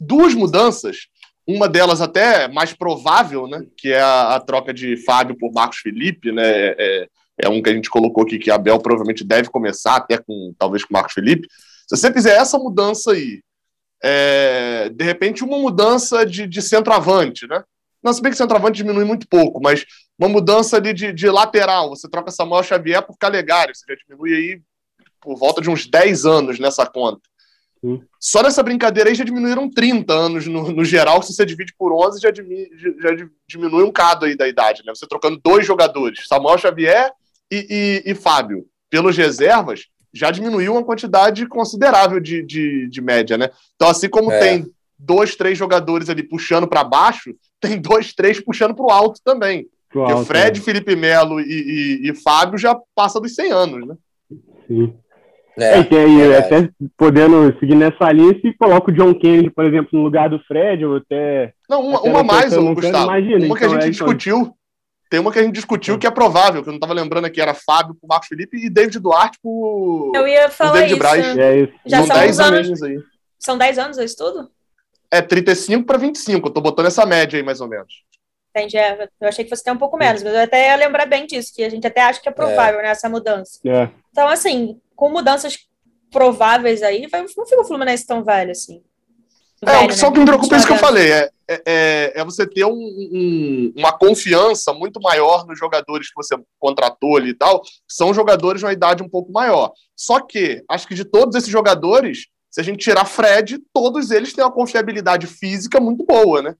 [0.00, 1.06] duas mudanças,
[1.46, 3.64] uma delas até mais provável, né?
[3.76, 6.68] Que é a, a troca de Fábio por Marcos Felipe, né?
[6.78, 7.08] É,
[7.42, 10.84] é um que a gente colocou aqui que Abel provavelmente deve começar, até com talvez
[10.84, 11.48] com Marcos Felipe.
[11.86, 13.42] Se você fizer essa mudança aí,
[14.02, 17.62] é, de repente uma mudança de, de centroavante, né?
[18.04, 19.86] Não, se bem que centroavante diminui muito pouco, mas
[20.18, 24.34] uma mudança ali de, de lateral, você troca Samuel Xavier por Calegari, você já diminui
[24.34, 24.60] aí
[25.20, 27.22] por volta de uns 10 anos nessa conta.
[28.18, 31.92] Só nessa brincadeira aí já diminuíram 30 anos no, no geral, se você divide por
[31.92, 33.10] 11, já, diminui, já
[33.46, 34.94] diminui um cado aí da idade, né?
[34.94, 37.10] Você trocando dois jogadores, Samuel Xavier
[37.50, 43.36] e, e, e Fábio, pelos reservas, já diminuiu uma quantidade considerável de, de, de média,
[43.36, 43.50] né?
[43.74, 44.38] Então, assim como é.
[44.38, 44.74] tem
[45.04, 49.68] dois, três jogadores ali puxando para baixo, tem dois, três puxando para o alto também.
[49.88, 50.62] Pro Porque alto, Fred, é.
[50.62, 53.94] Felipe Melo e, e, e, Fábio já passam dos 100 anos, né?
[54.66, 54.94] Sim.
[55.56, 59.90] É, é, é, até podendo seguir nessa linha, se coloca o John Kennedy, por exemplo,
[59.92, 61.52] no lugar do Fred, ou até.
[61.68, 63.04] Não, uma, uma mais, Gustavo.
[63.04, 64.08] Imagina, uma que a então, gente é, então.
[64.08, 64.56] discutiu.
[65.08, 67.40] Tem uma que a gente discutiu que é provável, que eu não estava lembrando aqui,
[67.40, 70.10] era Fábio pro Marcos Felipe e David Duarte pro.
[70.12, 70.98] Eu ia falar David isso.
[70.98, 71.38] Braz.
[71.38, 71.72] É isso.
[71.86, 72.82] Já são 10 anos.
[72.82, 72.98] Aí.
[73.38, 74.50] São 10 anos isso tudo?
[75.14, 78.02] É 35 para 25, eu tô botando essa média aí, mais ou menos.
[78.50, 78.76] Entendi.
[78.76, 81.26] É, eu achei que fosse até um pouco menos, mas eu até ia lembrar bem
[81.26, 82.82] disso, que a gente até acha que é provável, é.
[82.84, 83.60] né, essa mudança.
[83.64, 83.88] É.
[84.10, 85.56] Então, assim, com mudanças
[86.10, 88.82] prováveis aí, não fica o Fluminense tão velho assim.
[89.62, 92.46] É, só que me preocupa é isso que eu falei, é, é, é, é você
[92.46, 97.62] ter um, um, uma confiança muito maior nos jogadores que você contratou ali e tal,
[97.88, 99.72] são jogadores de uma idade um pouco maior.
[99.96, 104.32] Só que, acho que de todos esses jogadores, se a gente tirar Fred, todos eles
[104.32, 106.54] têm uma confiabilidade física muito boa, né?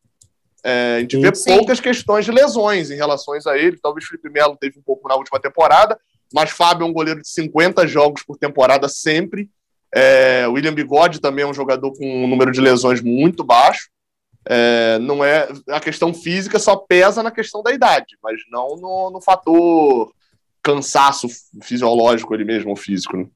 [0.65, 1.57] É, a gente vê Sim.
[1.57, 3.79] poucas questões de lesões em relação a ele.
[3.81, 5.97] Talvez o Felipe Melo teve um pouco na última temporada,
[6.35, 9.49] mas Fábio é um goleiro de 50 jogos por temporada sempre.
[9.95, 13.89] É, William Bigode também é um jogador com um número de lesões muito baixo.
[14.47, 19.11] É, não é a questão física só pesa na questão da idade, mas não no,
[19.13, 20.13] no fator
[20.61, 21.29] cansaço
[21.63, 23.17] fisiológico ali mesmo, ou físico.
[23.17, 23.29] Né?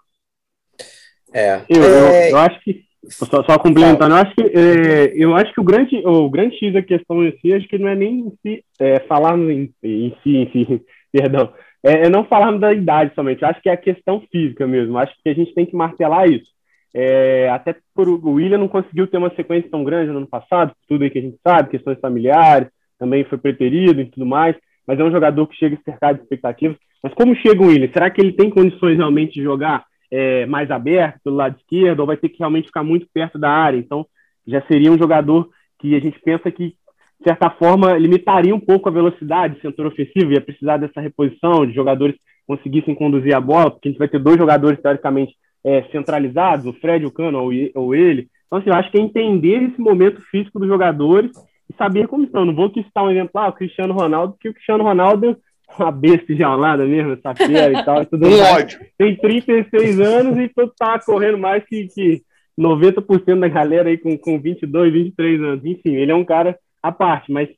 [1.33, 1.62] É.
[1.68, 2.33] Eu, eu, é.
[2.33, 5.97] eu, acho que só, só complementando, eu acho que é, eu acho que o grande
[6.07, 9.01] o grande x da questão em si, acho que não é nem em si, é,
[9.01, 11.53] falar em, em si, em si, perdão,
[11.85, 14.99] é, é não falar da idade somente, eu acho que é a questão física mesmo,
[14.99, 16.57] acho que a gente tem que martelar isso.
[16.95, 20.72] É, até por o William não conseguiu ter uma sequência tão grande no ano passado,
[20.89, 22.68] tudo aí que a gente sabe, questões familiares,
[22.99, 24.57] também foi preterido e tudo mais,
[24.87, 26.76] mas é um jogador que chega cercado de expectativas.
[27.03, 27.91] Mas como chega o William?
[27.93, 32.07] Será que ele tem condições realmente de jogar é, mais aberto pelo lado esquerdo ou
[32.07, 33.79] vai ter que realmente ficar muito perto da área?
[33.79, 34.07] Então,
[34.47, 35.49] já seria um jogador
[35.79, 40.33] que a gente pensa que, de certa forma, limitaria um pouco a velocidade setor ofensivo,
[40.33, 44.19] ia precisar dessa reposição, de jogadores conseguissem conduzir a bola, porque a gente vai ter
[44.19, 48.29] dois jogadores, teoricamente, é, centralizados, o Fred, o Cano ou, ou ele.
[48.47, 51.31] Então, assim, eu acho que é entender esse momento físico dos jogadores
[51.71, 52.47] e saber como estão.
[52.47, 55.37] Não vou citar um exemplo, ah, o Cristiano Ronaldo, que o Cristiano Ronaldo
[55.79, 58.05] uma besta enjaulada mesmo, essa feira e tal.
[58.07, 58.81] Tudo um ódio.
[58.97, 62.23] Tem 36 anos e todo tá correndo mais que, que
[62.59, 65.64] 90% da galera aí com, com 22, 23 anos.
[65.64, 67.49] Enfim, ele é um cara à parte, mas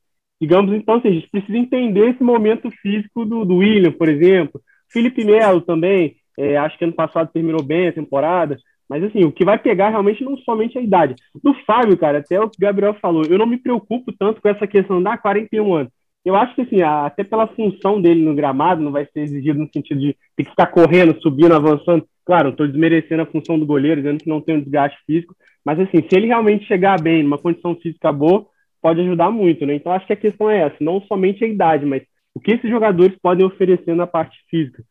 [0.40, 4.60] digamos então, assim, a gente precisa entender esse momento físico do, do William, por exemplo.
[4.88, 8.56] Felipe Melo também, é, acho que ano passado terminou bem a temporada,
[8.88, 11.14] mas assim, o que vai pegar realmente não somente a idade.
[11.42, 14.48] Do Fábio, cara, até o que o Gabriel falou, eu não me preocupo tanto com
[14.48, 15.92] essa questão da 41 anos.
[16.24, 19.70] Eu acho que assim, até pela função dele no gramado, não vai ser exigido no
[19.72, 22.06] sentido de ter que ficar correndo, subindo, avançando.
[22.24, 25.80] Claro, estou desmerecendo a função do goleiro, dizendo que não tem um desgaste físico, mas
[25.80, 28.46] assim, se ele realmente chegar bem, numa condição física boa,
[28.80, 29.74] pode ajudar muito, né?
[29.74, 32.02] Então acho que a questão é essa, não somente a idade, mas
[32.34, 34.84] o que esses jogadores podem oferecer na parte física.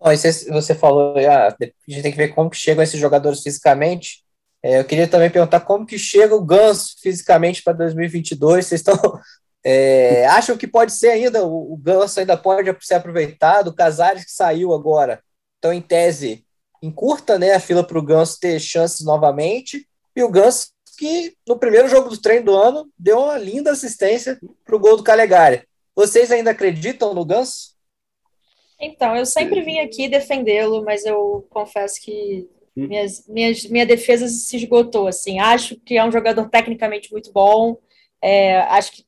[0.00, 4.22] Bom, você falou, ah, a gente tem que ver como que chegam esses jogadores fisicamente.
[4.62, 8.66] É, eu queria também perguntar como que chega o Ganso fisicamente para 2022.
[8.66, 8.96] Vocês estão
[9.64, 14.24] é, acham que pode ser ainda, o, o Ganso ainda pode ser aproveitado, o Casares
[14.24, 15.22] que saiu agora,
[15.58, 16.44] então em tese
[16.82, 21.58] encurta né, a fila para o Ganso ter chances novamente, e o Ganso que no
[21.58, 25.62] primeiro jogo do treino do ano deu uma linda assistência para o gol do Calegari.
[25.94, 27.76] Vocês ainda acreditam no Ganso?
[28.80, 32.48] Então, eu sempre vim aqui defendê-lo, mas eu confesso que
[32.86, 35.06] minhas, minhas, minha defesa se esgotou.
[35.06, 37.76] Assim, acho que é um jogador tecnicamente muito bom.
[38.20, 39.04] É, acho que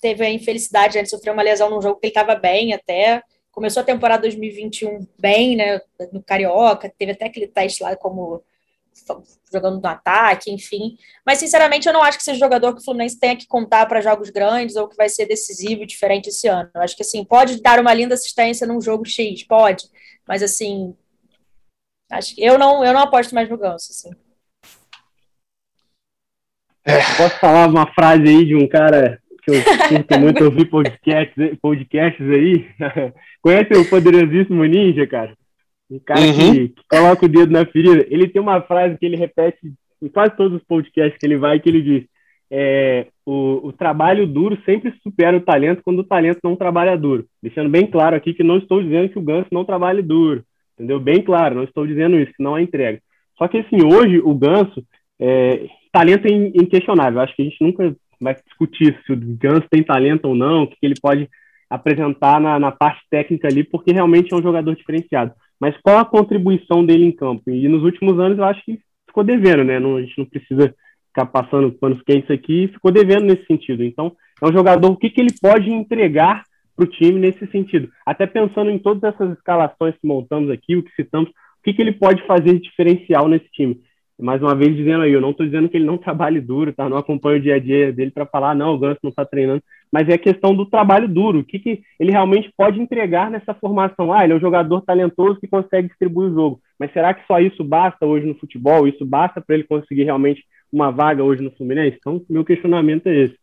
[0.00, 3.22] teve a infelicidade de sofrer uma lesão num jogo que ele estava bem até.
[3.50, 5.80] Começou a temporada 2021 bem, né?
[6.12, 8.42] No Carioca, teve até aquele teste lá como
[9.52, 10.96] jogando no ataque, enfim.
[11.24, 14.00] Mas, sinceramente, eu não acho que seja jogador que o Fluminense tenha que contar para
[14.00, 16.70] jogos grandes ou que vai ser decisivo e diferente esse ano.
[16.74, 19.84] Eu acho que, assim, pode dar uma linda assistência num jogo X, pode.
[20.26, 20.94] Mas, assim,
[22.10, 24.10] acho que eu não, eu não aposto mais no Ganso, assim.
[26.84, 26.96] É.
[27.16, 32.28] Posso falar uma frase aí de um cara que eu curto muito ouvir podcasts, podcasts
[32.28, 32.66] aí?
[33.42, 35.34] Conhece o poderosíssimo Ninja, cara?
[35.90, 36.52] Um cara uhum.
[36.52, 38.06] que, que, coloca o dedo na ferida.
[38.08, 39.58] Ele tem uma frase que ele repete
[40.00, 42.04] em quase todos os podcasts que ele vai, que ele diz:
[42.50, 47.26] é, o, o, trabalho duro sempre supera o talento quando o talento não trabalha duro.
[47.42, 50.44] Deixando bem claro aqui que não estou dizendo que o Ganso não trabalhe duro.
[50.80, 51.00] Entendeu?
[51.00, 53.00] Bem claro, não estou dizendo isso, que não é entrega.
[53.36, 54.82] Só que assim, hoje o Ganso,
[55.18, 57.20] é, talento é inquestionável.
[57.20, 60.66] Acho que a gente nunca vai discutir se o Ganso tem talento ou não, o
[60.66, 61.28] que ele pode
[61.68, 66.04] apresentar na, na parte técnica ali, porque realmente é um jogador diferenciado mas qual a
[66.06, 67.50] contribuição dele em campo?
[67.50, 69.78] E nos últimos anos eu acho que ficou devendo, né?
[69.78, 70.74] Não, a gente não precisa
[71.08, 73.84] ficar passando panos quentes aqui, ficou devendo nesse sentido.
[73.84, 76.44] Então, é um jogador, o que, que ele pode entregar
[76.80, 77.90] para o time nesse sentido?
[78.06, 81.82] Até pensando em todas essas escalações que montamos aqui, o que citamos, o que, que
[81.82, 83.78] ele pode fazer de diferencial nesse time?
[84.18, 86.86] mais uma vez dizendo aí, eu não estou dizendo que ele não trabalhe duro, tá?
[86.88, 89.62] Não acompanho o dia a dia dele para falar, não, o Ganso não está treinando,
[89.90, 93.54] mas é a questão do trabalho duro, o que, que ele realmente pode entregar nessa
[93.54, 94.12] formação.
[94.12, 97.40] Ah, ele é um jogador talentoso que consegue distribuir o jogo, mas será que só
[97.40, 98.86] isso basta hoje no futebol?
[98.86, 101.96] Isso basta para ele conseguir realmente uma vaga hoje no Fluminense?
[101.98, 103.39] Então, meu questionamento é esse.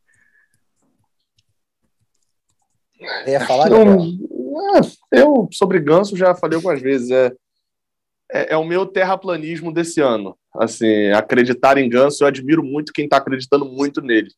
[3.45, 4.01] Falar, eu,
[5.13, 7.31] é, eu, sobre Ganso, já falei algumas vezes, é,
[8.31, 10.37] é, é o meu terraplanismo desse ano.
[10.55, 14.29] Assim, acreditar em Ganso, eu admiro muito quem está acreditando muito nele.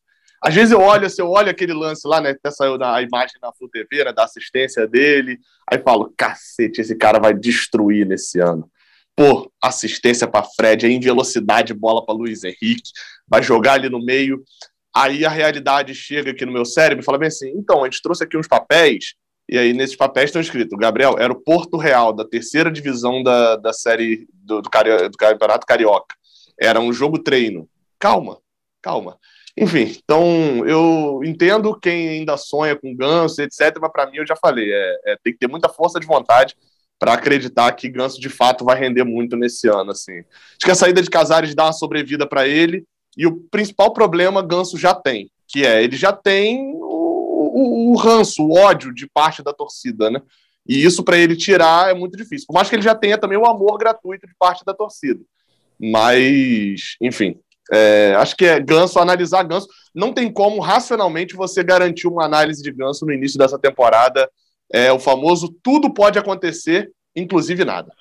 [0.42, 2.30] Às vezes eu olho, assim, eu olho aquele lance lá, né?
[2.30, 5.38] Até saiu a imagem na Flu TV, né, da assistência dele.
[5.70, 8.70] Aí falo, cacete, esse cara vai destruir nesse ano.
[9.14, 12.90] Pô, assistência para Fred, aí em velocidade, bola para Luiz Henrique,
[13.28, 14.42] vai jogar ali no meio.
[14.94, 18.02] Aí a realidade chega aqui no meu cérebro e fala bem assim: então, a gente
[18.02, 19.14] trouxe aqui uns papéis,
[19.48, 23.56] e aí nesses papéis estão escritos: Gabriel, era o Porto Real, da terceira divisão da,
[23.56, 26.14] da série do, do, do Campeonato Carioca.
[26.60, 27.68] Era um jogo treino.
[27.98, 28.38] Calma,
[28.82, 29.16] calma.
[29.56, 33.76] Enfim, então eu entendo quem ainda sonha com Ganso, etc.
[33.80, 36.54] Mas para mim, eu já falei, é, é, tem que ter muita força de vontade
[36.98, 39.90] para acreditar que Ganso de fato vai render muito nesse ano.
[39.90, 40.18] Assim.
[40.18, 42.84] Acho que a saída de Casares dá uma sobrevida para ele
[43.16, 47.96] e o principal problema Ganso já tem, que é ele já tem o, o, o
[47.96, 50.20] ranço, o ódio de parte da torcida, né?
[50.66, 52.46] E isso para ele tirar é muito difícil.
[52.46, 55.20] Por mais que ele já tenha também o amor gratuito de parte da torcida.
[55.80, 57.36] Mas, enfim,
[57.72, 59.66] é, acho que é ganso, analisar ganso.
[59.94, 64.30] Não tem como racionalmente você garantir uma análise de ganso no início dessa temporada
[64.72, 67.92] É o famoso tudo pode acontecer, inclusive nada.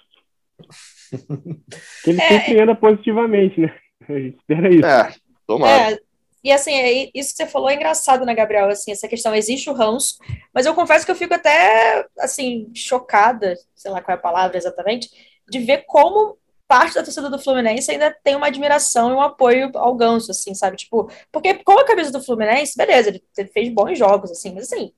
[2.06, 3.74] Ele é, surpreenda positivamente, né?
[4.08, 4.86] A gente espera isso.
[4.86, 5.94] É, tomara.
[5.94, 6.00] É,
[6.44, 8.70] e assim, é, isso que você falou é engraçado, né, Gabriel?
[8.70, 10.18] Assim, essa questão, existe o ranço,
[10.54, 14.58] mas eu confesso que eu fico até, assim, chocada, sei lá qual é a palavra
[14.58, 15.10] exatamente,
[15.50, 16.38] de ver como
[16.68, 20.54] parte da torcida do Fluminense ainda tem uma admiração e um apoio ao Ganso, assim,
[20.54, 20.78] sabe?
[20.78, 24.94] Tipo, porque com a cabeça do Fluminense, beleza, ele fez bons jogos, assim, mas assim,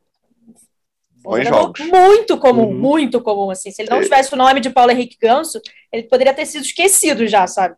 [1.23, 1.79] Bons jogos.
[1.79, 2.73] Muito comum, uhum.
[2.73, 3.71] muito comum, assim.
[3.71, 4.03] Se ele não é.
[4.03, 5.61] tivesse o nome de Paulo Henrique Ganso,
[5.91, 7.75] ele poderia ter sido esquecido já, sabe?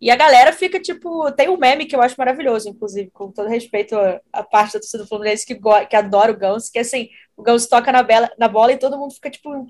[0.00, 3.48] E a galera fica, tipo, tem um meme que eu acho maravilhoso, inclusive, com todo
[3.48, 3.96] respeito
[4.32, 7.68] à, parte da torcida do Fluminense que, que adora o Ganso, que assim, o Ganso
[7.68, 9.66] toca na, bela, na bola e todo mundo fica, tipo,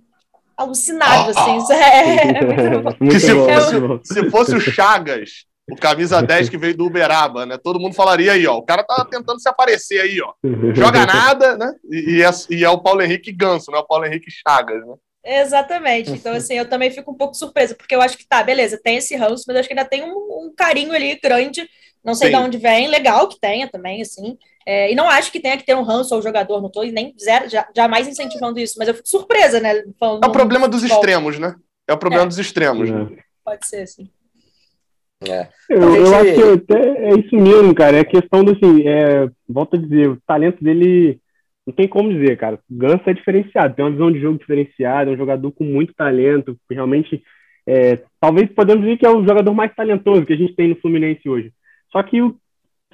[0.56, 1.72] alucinado, assim.
[1.74, 7.46] É, é se, fosse, se fosse o Chagas o camisa 10 que veio do Uberaba,
[7.46, 7.58] né?
[7.58, 8.56] Todo mundo falaria aí, ó.
[8.56, 10.32] O cara tá tentando se aparecer aí, ó.
[10.74, 11.72] Joga nada, né?
[11.90, 14.84] E, e, é, e é, o Paulo Henrique Ganso, não é o Paulo Henrique Chagas,
[14.86, 14.94] né?
[15.24, 16.10] Exatamente.
[16.22, 18.96] Então, assim, eu também fico um pouco surpresa, porque eu acho que tá, beleza, tem
[18.96, 21.68] esse ranço, mas eu acho que ainda tem um, um carinho ali grande.
[22.04, 22.36] Não sei Sim.
[22.36, 24.36] de onde vem, legal que tenha também, assim.
[24.66, 27.14] É, e não acho que tenha que ter um ranço ao jogador, não tô nem
[27.20, 29.78] zero, já, jamais incentivando isso, mas eu fico surpresa, né?
[29.78, 31.54] é o problema dos extremos, né?
[31.88, 32.28] É o problema é.
[32.28, 33.08] dos extremos, né?
[33.44, 34.08] Pode ser, sim.
[35.30, 35.48] É.
[35.68, 36.00] Eu, gente...
[36.00, 37.98] eu, acho que até é isso mesmo, cara.
[37.98, 41.18] É questão do assim, é, volto a dizer, o talento dele
[41.66, 42.58] não tem como dizer, cara.
[42.70, 45.94] O Ganso é diferenciado, tem uma visão de jogo diferenciada, é um jogador com muito
[45.94, 47.22] talento, realmente.
[47.66, 50.76] É, talvez podemos dizer que é o jogador mais talentoso que a gente tem no
[50.76, 51.52] Fluminense hoje.
[51.92, 52.36] Só que o,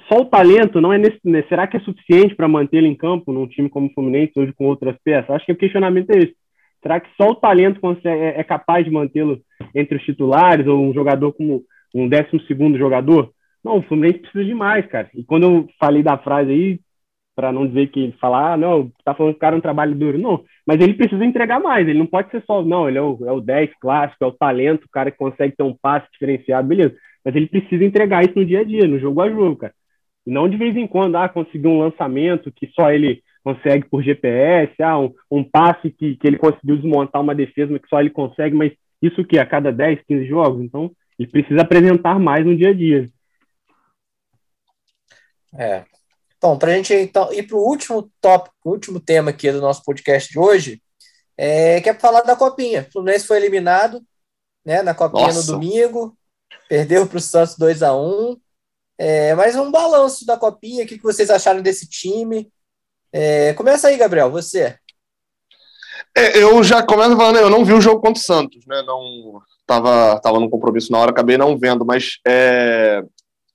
[0.07, 3.31] só o talento não é nesse, né, será que é suficiente para mantê-lo em campo
[3.31, 5.29] num time como o Fluminense hoje com outras peças?
[5.31, 6.35] Acho que o questionamento é esse.
[6.81, 9.41] Será que só o talento consegue, é, é capaz de mantê-lo
[9.75, 11.63] entre os titulares ou um jogador como
[11.93, 13.31] um décimo segundo jogador.
[13.63, 15.09] Não, o Fluminense precisa de mais, cara.
[15.13, 16.79] E quando eu falei da frase aí,
[17.35, 19.95] para não dizer que falar, ah, não, tá falando que o cara é um trabalho
[19.95, 20.17] duro.
[20.17, 21.87] Não, mas ele precisa entregar mais.
[21.87, 24.31] Ele não pode ser só, não, ele é o, é o 10 clássico, é o
[24.33, 26.95] talento, o cara que consegue ter um passe diferenciado, beleza.
[27.23, 29.73] Mas ele precisa entregar isso no dia a dia, no jogo a jogo, cara.
[30.27, 34.03] E não de vez em quando, ah, conseguir um lançamento que só ele consegue por
[34.03, 38.01] GPS, ah, um, um passe que, que ele conseguiu desmontar uma defesa, mas que só
[38.01, 40.61] ele consegue, mas isso que a cada 10, 15 jogos.
[40.61, 43.11] Então, ele precisa apresentar mais no dia a dia.
[45.53, 45.83] É.
[46.41, 49.83] Bom, para a gente então ir para o último tópico, último tema aqui do nosso
[49.83, 50.81] podcast de hoje,
[51.35, 52.87] é, que é falar da Copinha.
[52.87, 54.01] O Fluminense foi eliminado
[54.63, 55.39] né, na Copinha Nossa.
[55.39, 56.17] no domingo,
[56.69, 58.39] perdeu para o Santos 2 a 1
[58.97, 62.49] é, Mas um balanço da Copinha, o que vocês acharam desse time?
[63.11, 64.77] É, começa aí, Gabriel, você.
[66.15, 68.81] É, eu já começo falando, eu não vi o jogo contra o Santos, né?
[68.83, 73.03] Não, tava, tava num compromisso na hora, acabei não vendo, mas é,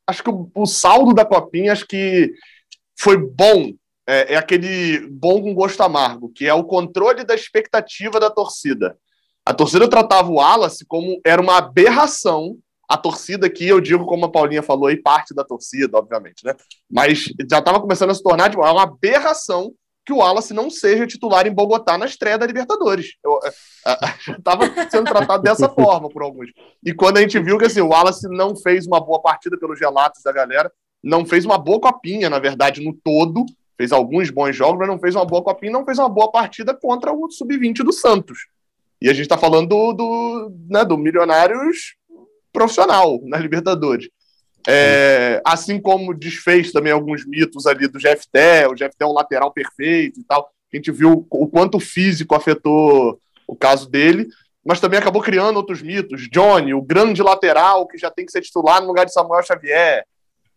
[0.06, 2.32] acho que o, o, saldo da Copinha acho que
[2.98, 3.72] foi bom.
[4.06, 8.98] É, é, aquele bom com gosto amargo, que é o controle da expectativa da torcida.
[9.46, 12.56] A torcida tratava o Wallace como era uma aberração.
[12.86, 16.54] A torcida aqui, eu digo, como a Paulinha falou, e parte da torcida, obviamente, né?
[16.90, 19.72] Mas já estava começando a se tornar de uma aberração
[20.04, 23.14] que o Wallace não seja titular em Bogotá na estreia da Libertadores.
[24.28, 26.50] Estava sendo tratado dessa forma por alguns.
[26.84, 29.80] E quando a gente viu que assim, o Wallace não fez uma boa partida pelos
[29.80, 30.70] relatos da galera,
[31.02, 33.44] não fez uma boa copinha, na verdade, no todo,
[33.76, 36.74] fez alguns bons jogos, mas não fez uma boa copinha, não fez uma boa partida
[36.74, 38.46] contra o sub-20 do Santos.
[39.00, 41.96] E a gente está falando do, do, né, do Milionários
[42.52, 44.08] profissional na Libertadores.
[44.66, 49.52] É, assim como desfez também alguns mitos ali do GFT, o GFT é um lateral
[49.52, 50.50] perfeito e tal.
[50.72, 54.26] A gente viu o quanto o físico afetou o caso dele,
[54.64, 56.28] mas também acabou criando outros mitos.
[56.30, 60.04] Johnny, o grande lateral que já tem que ser titular no lugar de Samuel Xavier.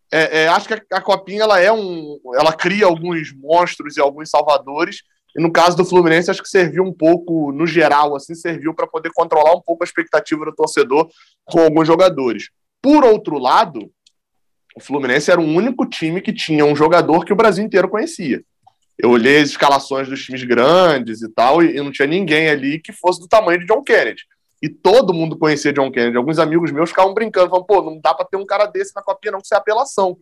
[0.10, 4.02] É, é, acho que a, a, Copinha ela é um, ela cria alguns monstros e
[4.02, 5.02] alguns salvadores.
[5.36, 8.88] E no caso do Fluminense, acho que serviu um pouco, no geral, assim, serviu para
[8.88, 11.10] poder controlar um pouco a expectativa do torcedor
[11.46, 12.50] com alguns jogadores.
[12.82, 13.92] Por outro lado,
[14.78, 18.44] o Fluminense era o único time que tinha um jogador que o Brasil inteiro conhecia.
[18.96, 22.94] Eu olhei as escalações dos times grandes e tal, e, não tinha ninguém ali que
[22.94, 24.22] fosse do tamanho de John Kennedy.
[24.62, 26.16] E todo mundo conhecia John Kennedy.
[26.16, 29.02] Alguns amigos meus ficavam brincando, falando, pô, não dá para ter um cara desse na
[29.02, 30.16] copinha, não, que isso é apelação.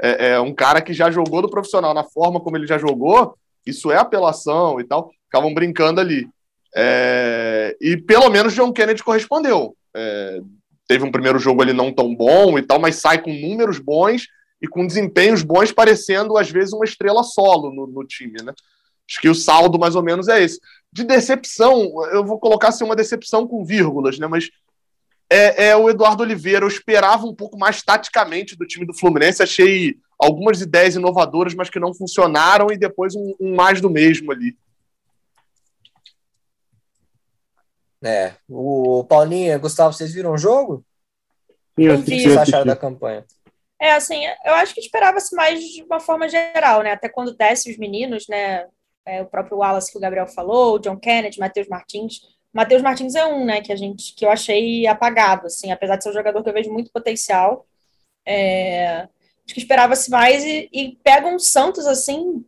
[0.00, 3.36] É, é, um cara que já jogou do profissional na forma como ele já jogou,
[3.66, 5.10] isso é apelação e tal.
[5.24, 6.28] Ficavam brincando ali.
[6.72, 9.76] É, e pelo menos John Kennedy correspondeu.
[9.92, 10.40] É,
[10.88, 14.26] teve um primeiro jogo ali não tão bom e tal, mas sai com números bons
[14.60, 18.52] e com desempenhos bons, parecendo às vezes uma estrela solo no, no time, né?
[19.08, 20.58] Acho que o saldo mais ou menos é esse.
[20.92, 24.26] De decepção, eu vou colocar assim uma decepção com vírgulas, né?
[24.26, 24.50] Mas
[25.30, 26.64] é, é, o Eduardo Oliveira.
[26.64, 29.42] Eu esperava um pouco mais taticamente do time do Fluminense.
[29.42, 34.32] Achei algumas ideias inovadoras, mas que não funcionaram, e depois um, um mais do mesmo
[34.32, 34.56] ali.
[38.02, 40.84] É, o Paulinho, Gustavo, vocês viram o jogo?
[41.76, 43.24] Eu O que vocês acharam da campanha?
[43.80, 46.92] É, assim, eu acho que esperava-se mais de uma forma geral, né?
[46.92, 48.66] Até quando desce os meninos, né?
[49.06, 52.20] É, o próprio Wallace que o Gabriel falou, o John Kennedy, Matheus Martins.
[52.52, 56.02] Matheus Martins é um, né, que a gente, que eu achei apagado, assim, apesar de
[56.02, 57.66] ser um jogador que eu vejo muito potencial.
[58.26, 62.44] É, acho que esperava-se mais e, e pega um Santos, assim,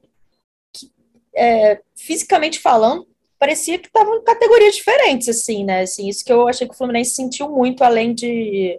[0.73, 0.91] que,
[1.35, 3.07] é, fisicamente falando,
[3.41, 5.81] parecia que estavam em categorias diferentes, assim, né?
[5.81, 8.79] Assim, isso que eu achei que o Fluminense sentiu muito, além de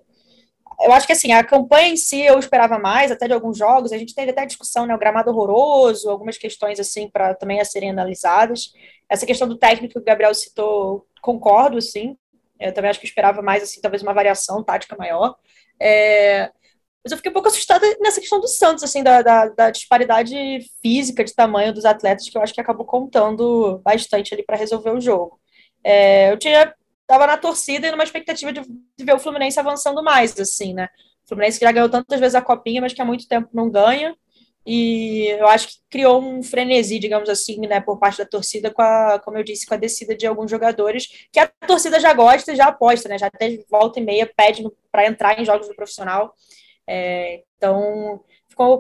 [0.82, 3.92] eu acho que assim, a campanha em si eu esperava mais, até de alguns jogos.
[3.92, 4.96] A gente teve até discussão, né?
[4.96, 8.72] O gramado horroroso, algumas questões assim para também a serem analisadas.
[9.10, 12.18] Essa questão do técnico que o Gabriel citou, concordo, sim.
[12.60, 15.36] Eu também acho que esperava mais, assim, talvez uma variação tática maior.
[15.80, 16.52] É,
[17.04, 20.36] mas eu fiquei um pouco assustada nessa questão do Santos, assim, da, da, da disparidade
[20.82, 24.92] física de tamanho dos atletas, que eu acho que acabou contando bastante ali para resolver
[24.92, 25.40] o jogo.
[25.84, 26.74] É, eu tinha
[27.12, 30.88] estava na torcida e numa expectativa de, de, ver o Fluminense avançando mais, assim, né?
[31.26, 33.70] O Fluminense que já ganhou tantas vezes a copinha, mas que há muito tempo não
[33.70, 34.16] ganha.
[34.66, 38.82] E eu acho que criou um frenesi, digamos assim, né, por parte da torcida, com
[38.82, 42.54] a, como eu disse, com a descida de alguns jogadores que a torcida já gosta
[42.54, 43.18] e já aposta, né?
[43.18, 46.34] Já até volta e meia pede para entrar em jogos do profissional.
[46.88, 48.24] É, então,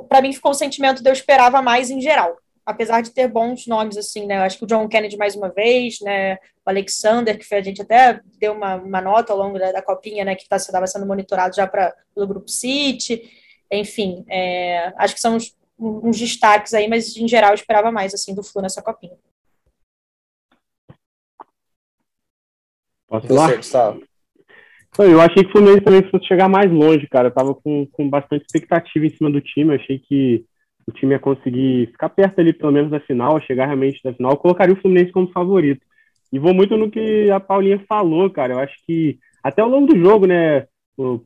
[0.07, 3.67] para mim, ficou um sentimento de eu esperava mais em geral apesar de ter bons
[3.67, 4.37] nomes, assim, né?
[4.37, 6.35] Eu acho que o John Kennedy mais uma vez, né?
[6.65, 10.23] O Alexander, que a gente até deu uma, uma nota ao longo da, da copinha,
[10.23, 10.35] né?
[10.35, 13.29] Que tá, estava sendo monitorado já para pelo Grupo City.
[13.71, 18.13] Enfim, é, acho que são uns, uns, destaques aí, mas em geral eu esperava mais,
[18.13, 19.17] assim, do Flu nessa copinha.
[23.07, 23.55] Posso falar?
[23.57, 24.10] Gustavo?
[24.99, 27.29] Eu achei que o Fluminense também fosse chegar mais longe, cara.
[27.29, 29.71] Eu tava com, com bastante expectativa em cima do time.
[29.73, 30.43] Eu achei que
[30.87, 34.31] o time ia conseguir ficar perto ali, pelo menos da final, chegar realmente da final,
[34.31, 35.81] eu colocaria o Fluminense como favorito.
[36.31, 38.53] E vou muito no que a Paulinha falou, cara.
[38.53, 40.65] Eu acho que até ao longo do jogo, né?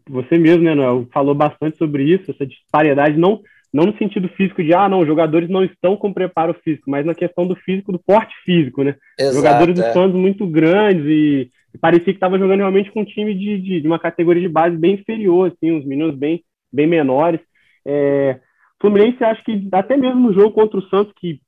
[0.09, 3.41] Você mesmo, né, Noel, falou bastante sobre isso, essa disparidade, não,
[3.74, 7.05] não no sentido físico de, ah, não, os jogadores não estão com preparo físico, mas
[7.05, 8.95] na questão do físico, do porte físico, né?
[9.20, 9.88] Exato, jogadores é.
[9.88, 11.49] do Santos muito grandes e
[11.80, 14.78] parecia que estava jogando realmente com um time de, de, de, uma categoria de base
[14.78, 17.39] bem inferior, assim, uns meninos bem, bem menores.
[17.86, 18.39] É,
[18.82, 21.39] Fluminense, acho que até mesmo no jogo contra o Santos, que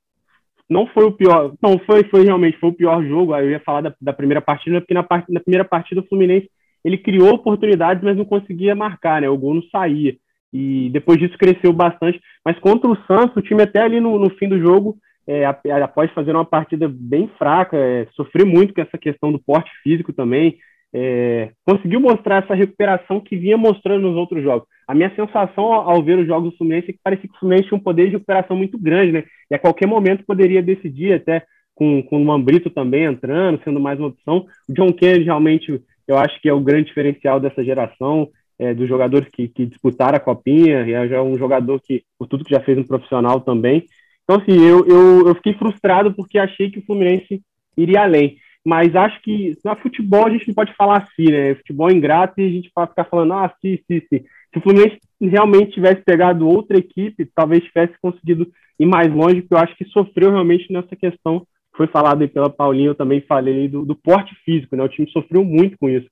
[0.69, 3.35] não foi o pior, não foi, foi realmente foi o pior jogo.
[3.35, 6.49] Eu ia falar da, da primeira partida, porque na, part, na, primeira partida o Fluminense
[6.83, 9.29] ele criou oportunidades, mas não conseguia marcar, né?
[9.29, 10.15] O gol não saía.
[10.53, 12.19] E depois disso cresceu bastante.
[12.45, 14.97] Mas contra o Santos, o time até ali no, no fim do jogo,
[15.27, 19.69] é, após fazer uma partida bem fraca, é, sofreu muito com essa questão do porte
[19.83, 20.57] físico também
[20.93, 24.67] é, conseguiu mostrar essa recuperação que vinha mostrando nos outros jogos.
[24.87, 27.67] A minha sensação ao, ver os jogos do Fluminense é que parecia que o Fluminense
[27.67, 29.23] tinha um poder de recuperação muito grande, né?
[29.51, 31.43] E a qualquer momento poderia decidir, até
[31.75, 34.45] com, com o Mambrito também entrando, sendo mais uma opção.
[34.67, 38.87] O John Kennedy realmente, eu acho que é o grande diferencial dessa geração, é, dos
[38.87, 42.61] jogadores que, que disputaram a Copinha, e é um jogador que, por tudo que já
[42.61, 43.83] fez no profissional também.
[44.27, 47.41] Então, assim, eu, eu, eu fiquei frustrado porque achei que o Fluminense
[47.77, 51.55] iria além mas acho que na futebol a gente não pode falar assim, né?
[51.55, 54.25] Futebol é ingrato e a gente pode ficar falando, ah, sim, sim, sim.
[54.51, 59.53] Se o Fluminense realmente tivesse pegado outra equipe, talvez tivesse conseguido ir mais longe, porque
[59.53, 61.47] eu acho que sofreu realmente nessa questão.
[61.77, 64.83] Foi falado aí pela Paulinha, eu também falei do, do porte físico, né?
[64.83, 66.09] O time sofreu muito com isso.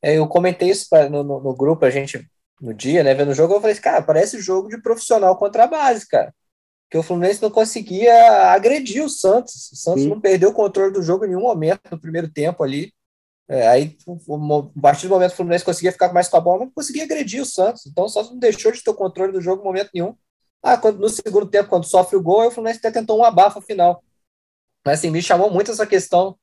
[0.00, 2.26] É, eu comentei isso pra, no, no, no, grupo, a gente,
[2.58, 5.66] no dia, né, vendo o jogo, eu falei, cara, parece jogo de profissional contra a
[5.66, 6.32] base, cara
[6.90, 9.72] que o Fluminense não conseguia agredir o Santos.
[9.72, 10.08] O Santos Sim.
[10.08, 12.92] não perdeu o controle do jogo em nenhum momento no primeiro tempo ali.
[13.48, 16.64] É, aí, a partir do momento que o Fluminense conseguia ficar mais com a bola,
[16.64, 17.86] não conseguia agredir o Santos.
[17.86, 20.16] Então, o Santos não deixou de ter o controle do jogo em momento nenhum.
[20.62, 23.24] Ah, quando, no segundo tempo, quando sofre o gol, aí o Fluminense até tentou um
[23.24, 24.02] abafa final.
[24.84, 26.36] Mas, assim, me chamou muito essa questão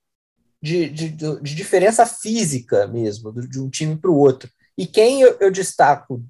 [0.61, 4.49] de, de, de diferença física mesmo, de um time para o outro.
[4.77, 6.23] E quem eu, eu destaco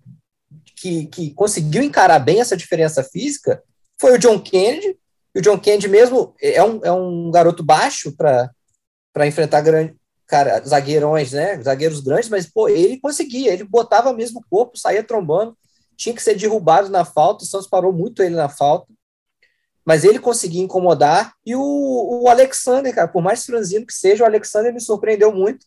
[0.76, 3.64] que, que conseguiu encarar bem essa diferença física
[4.00, 4.98] foi o John Kennedy.
[5.36, 9.96] E o John Kennedy mesmo é um, é um garoto baixo para enfrentar grande,
[10.28, 11.62] cara, zagueirões, né?
[11.62, 15.58] Zagueiros grandes, mas pô, ele conseguia, ele botava mesmo o corpo, saía trombando,
[15.96, 18.92] tinha que ser derrubado na falta, o Santos parou muito ele na falta.
[19.86, 21.34] Mas ele conseguia incomodar.
[21.46, 25.66] E o, o Alexander, cara, por mais franzino que seja, o Alexander me surpreendeu muito.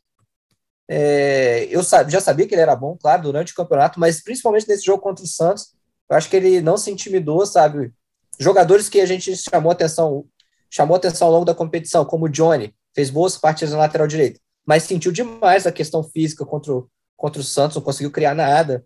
[0.89, 4.85] É, eu já sabia que ele era bom, claro, durante o campeonato, mas principalmente nesse
[4.85, 5.75] jogo contra o Santos,
[6.09, 7.93] eu acho que ele não se intimidou, sabe?
[8.39, 10.27] Jogadores que a gente chamou atenção,
[10.71, 14.41] chamou atenção ao longo da competição, como o Johnny, fez boas partidas na lateral direita,
[14.65, 18.85] mas sentiu demais a questão física contra o, contra o Santos, não conseguiu criar nada.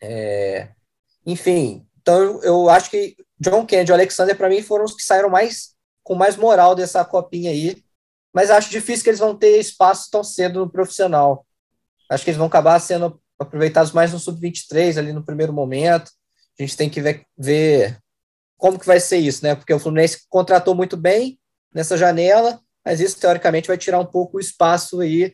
[0.00, 0.68] É,
[1.26, 5.30] enfim, então eu acho que John Kennedy e Alexander, para mim, foram os que saíram
[5.30, 7.84] mais com mais moral dessa copinha aí.
[8.32, 11.46] mas acho difícil que eles vão ter espaço tão cedo no profissional.
[12.10, 16.10] Acho que eles vão acabar sendo aproveitados mais no sub-23 ali no primeiro momento.
[16.58, 17.98] A gente tem que ver, ver
[18.58, 19.54] como que vai ser isso, né?
[19.54, 21.38] Porque o Fluminense contratou muito bem
[21.72, 25.32] nessa janela, mas isso teoricamente vai tirar um pouco o espaço aí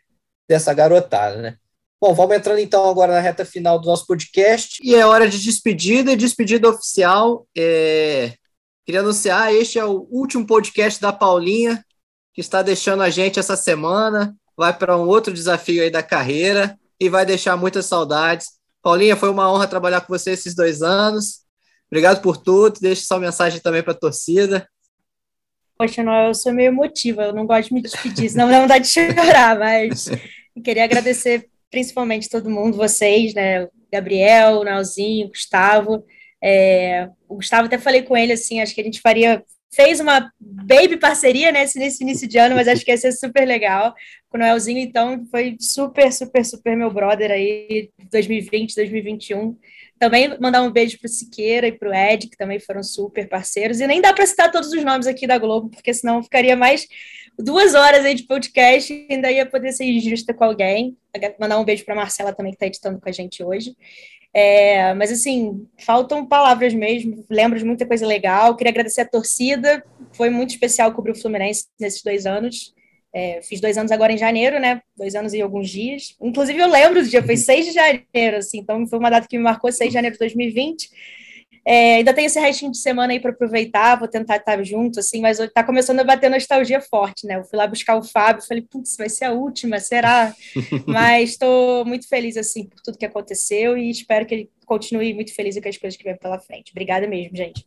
[0.48, 1.56] dessa garotada, né?
[2.00, 5.42] Bom, vamos entrando então agora na reta final do nosso podcast e é hora de
[5.42, 7.46] despedida e despedida oficial.
[7.56, 8.34] É...
[8.84, 11.82] Queria anunciar, este é o último podcast da Paulinha,
[12.34, 16.78] que está deixando a gente essa semana, vai para um outro desafio aí da carreira
[17.00, 18.48] e vai deixar muitas saudades.
[18.82, 21.43] Paulinha, foi uma honra trabalhar com você esses dois anos.
[21.94, 22.80] Obrigado por tudo.
[22.80, 24.68] Deixe sua mensagem também para a torcida.
[25.78, 28.84] Poxa, não, eu sou meio emotiva, eu não gosto de me despedir, senão dá vontade
[28.84, 30.10] de chorar, mas
[30.64, 33.68] queria agradecer principalmente todo mundo, vocês, né?
[33.92, 36.04] Gabriel, Nalzinho, Gustavo.
[36.42, 39.44] É, o Gustavo até falei com ele assim, acho que a gente faria.
[39.72, 43.46] Fez uma baby parceria né, nesse início de ano, mas acho que ia ser super
[43.46, 43.94] legal.
[44.28, 49.56] Com o Noelzinho, então, foi super, super, super meu brother aí, 2020, 2021.
[49.98, 53.28] Também mandar um beijo para o Siqueira e para o Ed, que também foram super
[53.28, 53.80] parceiros.
[53.80, 56.86] E nem dá para citar todos os nomes aqui da Globo, porque senão ficaria mais
[57.38, 60.96] duas horas aí de podcast e ainda ia poder ser injusta com alguém.
[61.38, 63.74] Mandar um beijo para Marcela também, que está editando com a gente hoje.
[64.32, 68.56] É, mas assim, faltam palavras mesmo, lembro de muita coisa legal.
[68.56, 72.74] Queria agradecer a torcida, foi muito especial cobrir o Fluminense nesses dois anos.
[73.14, 74.82] É, fiz dois anos agora em janeiro, né?
[74.96, 76.16] Dois anos e alguns dias.
[76.20, 79.38] Inclusive, eu lembro do dia, foi 6 de janeiro, assim, então foi uma data que
[79.38, 80.90] me marcou, 6 de janeiro de 2020.
[81.64, 85.20] É, ainda tem esse restinho de semana aí para aproveitar, vou tentar estar junto, assim,
[85.20, 87.36] mas está começando a bater nostalgia forte, né?
[87.36, 90.34] Eu fui lá buscar o Fábio, falei, putz, vai ser a última, será?
[90.84, 95.32] mas estou muito feliz, assim, por tudo que aconteceu e espero que ele continue muito
[95.32, 96.72] feliz com as coisas que vem pela frente.
[96.72, 97.64] Obrigada mesmo, gente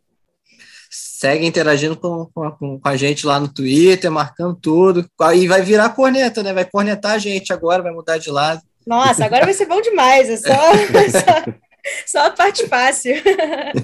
[1.18, 5.04] segue interagindo com, com, com, a gente lá no Twitter, marcando tudo.
[5.34, 6.52] E vai virar corneta, né?
[6.52, 8.62] Vai cornetar a gente agora, vai mudar de lado.
[8.86, 10.30] Nossa, agora vai ser bom demais.
[10.30, 10.54] É só,
[11.10, 11.52] só,
[12.06, 13.16] só, a parte fácil.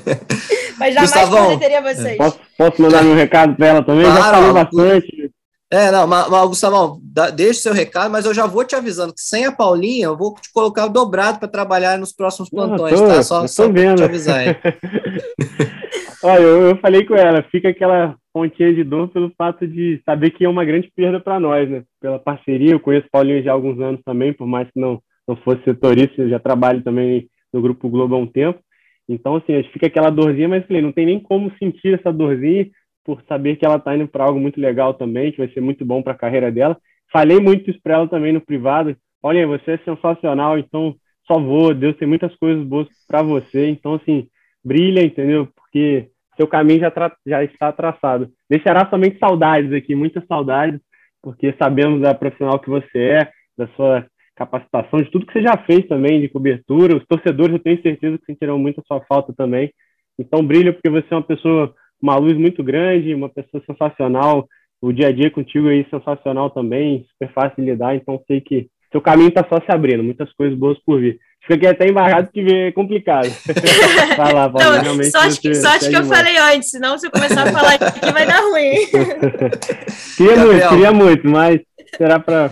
[0.79, 2.17] Mas jamais Gustavão, corneteria vocês.
[2.17, 4.05] Posso, posso mandar meu recado para ela também?
[4.05, 5.33] Claro, já falou bastante.
[5.75, 7.01] É, não, mas, mas Gustavão,
[7.35, 10.33] deixa seu recado, mas eu já vou te avisando que sem a Paulinha eu vou
[10.35, 13.23] te colocar dobrado para trabalhar nos próximos plantões, tô, tá?
[13.25, 13.97] Só, só vendo.
[13.97, 14.39] te avisar.
[16.23, 20.31] Olha, eu, eu, falei com ela, fica aquela pontinha de dor pelo fato de saber
[20.31, 21.83] que é uma grande perda para nós, né?
[22.01, 25.35] Pela parceria, eu conheço Paulinho já há alguns anos também, por mais que não, não
[25.35, 28.61] fosse setorista, eu já trabalho também no Grupo Globo há um tempo.
[29.09, 32.69] Então, assim, fica aquela dorzinha, mas falei, não tem nem como sentir essa dorzinha
[33.05, 35.85] por saber que ela está indo para algo muito legal também, que vai ser muito
[35.85, 36.77] bom para a carreira dela.
[37.13, 38.97] Falei muito isso para ela também no privado.
[39.23, 43.69] Olha, você é sensacional, então só vou, Deus tem muitas coisas boas para você.
[43.69, 44.29] Então, assim,
[44.65, 45.49] brilha, entendeu?
[45.55, 46.93] Porque seu caminho já,
[47.27, 48.31] já está traçado.
[48.49, 50.81] Deixará somente saudades aqui, muitas saudades,
[51.23, 54.07] porque sabemos da profissional que você é, da sua
[54.37, 56.97] capacitação, de tudo que você já fez também, de cobertura.
[56.97, 59.73] Os torcedores, eu tenho certeza que sentirão muito a sua falta também.
[60.19, 61.75] Então, brilha, porque você é uma pessoa,
[62.05, 64.47] uma luz muito grande, uma pessoa sensacional.
[64.83, 67.97] O dia a dia contigo aí sensacional também, super fácil de lidar.
[67.97, 71.19] Então, sei que seu caminho está só se abrindo, muitas coisas boas por vir.
[71.47, 73.29] Fiquei até embarrado que é complicado.
[74.17, 77.49] Vai lá, Paulo, Não, sorte que, sorte que eu falei antes, senão se eu começar
[77.49, 78.87] a falar aqui vai dar ruim.
[80.17, 80.47] queria Gabriel.
[80.47, 81.61] muito, queria muito, mas
[81.97, 82.51] será para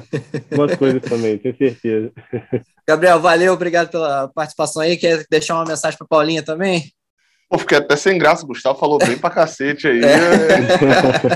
[0.55, 2.11] boas coisas também, tenho certeza.
[2.87, 4.97] Gabriel, valeu, obrigado pela participação aí.
[4.97, 6.83] Quer deixar uma mensagem para Paulinha também?
[7.53, 10.01] Pô, fiquei até sem graça, o Gustavo falou bem pra cacete aí.
[10.03, 10.09] É.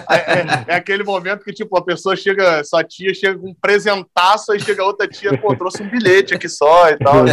[0.08, 3.54] É, é, é, aquele momento que, tipo, a pessoa chega, sua tia chega com um
[3.54, 7.24] presentaço, aí chega outra tia, pô, trouxe um bilhete aqui só e tal.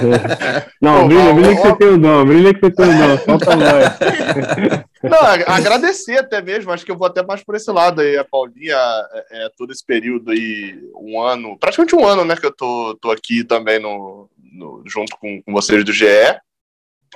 [0.82, 3.18] Não, pô, brilha, brilha que você tem o dom, brilha que você tem o dom,
[3.20, 4.84] solta mais.
[5.02, 8.26] Não, agradecer até mesmo, acho que eu vou até mais por esse lado aí, a
[8.26, 12.54] Paulinha, é, é, todo esse período aí, um ano, praticamente um ano, né, que eu
[12.54, 16.06] tô, tô aqui também no, no junto com, com vocês do GE,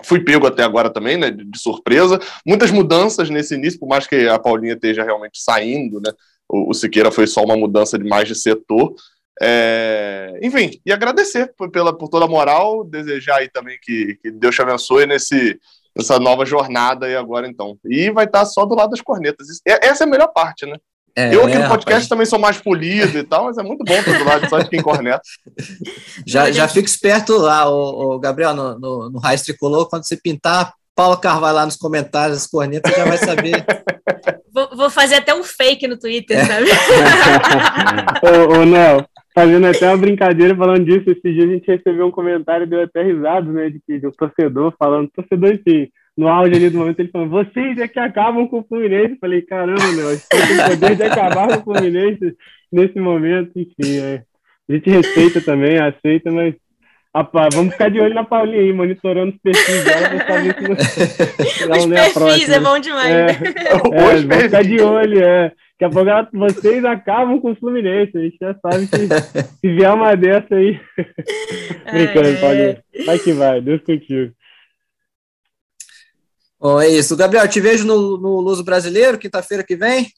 [0.03, 2.19] Fui pego até agora também, né, de surpresa.
[2.45, 6.11] Muitas mudanças nesse início, por mais que a Paulinha esteja realmente saindo, né,
[6.49, 8.93] o, o Siqueira foi só uma mudança de mais de setor.
[9.41, 14.31] É, enfim, e agradecer por, pela, por toda a moral, desejar aí também que, que
[14.31, 15.59] Deus te abençoe nesse,
[15.95, 17.77] nessa nova jornada aí agora, então.
[17.85, 19.47] E vai estar só do lado das cornetas.
[19.65, 20.77] Essa é a melhor parte, né?
[21.17, 22.07] É, eu aqui no podcast rapaz.
[22.07, 24.69] também sou mais polido e tal, mas é muito bom estar do lado só de
[24.69, 25.19] quem corneta.
[26.27, 30.17] Já, já fica esperto lá, o, o Gabriel, no, no, no Raiz Tricolor, quando você
[30.17, 33.65] pintar Paulo Carvalho lá nos comentários, as cornetas, já vai saber.
[34.53, 36.45] Vou, vou fazer até um fake no Twitter, é.
[36.45, 36.65] sabe?
[38.25, 42.11] ô, ô, Nel, fazendo até uma brincadeira falando disso, esses dias a gente recebeu um
[42.11, 45.87] comentário, deu até risado, né, de, que, de um torcedor falando, torcedor, enfim,
[46.17, 49.11] no auge ali do momento, ele falou, vocês é que acabam com o Fluminense.
[49.11, 52.35] Eu falei, caramba, meu, a gente tem o poder de acabar com o Fluminense
[52.71, 54.23] nesse momento, enfim, é.
[54.69, 56.55] a gente respeita também, aceita, mas
[57.17, 61.63] Rapaz, vamos ficar de olho na Paulinha aí, monitorando os perfis dela pra saber se
[61.65, 63.11] Os é perfis é bom demais.
[63.11, 63.29] É,
[63.73, 65.51] é, vamos ficar de olho, é.
[65.79, 68.15] Daqui a pouco ela, vocês acabam com o Fluminense.
[68.15, 70.79] A gente já sabe que se vier uma dessa aí.
[71.91, 72.35] Brincando, é.
[72.39, 72.83] Paulinha.
[73.03, 74.31] Vai que vai, Deus contigo.
[76.59, 77.15] Bom, é isso.
[77.15, 80.11] Gabriel, te vejo no, no Luso Brasileiro, quinta-feira que vem.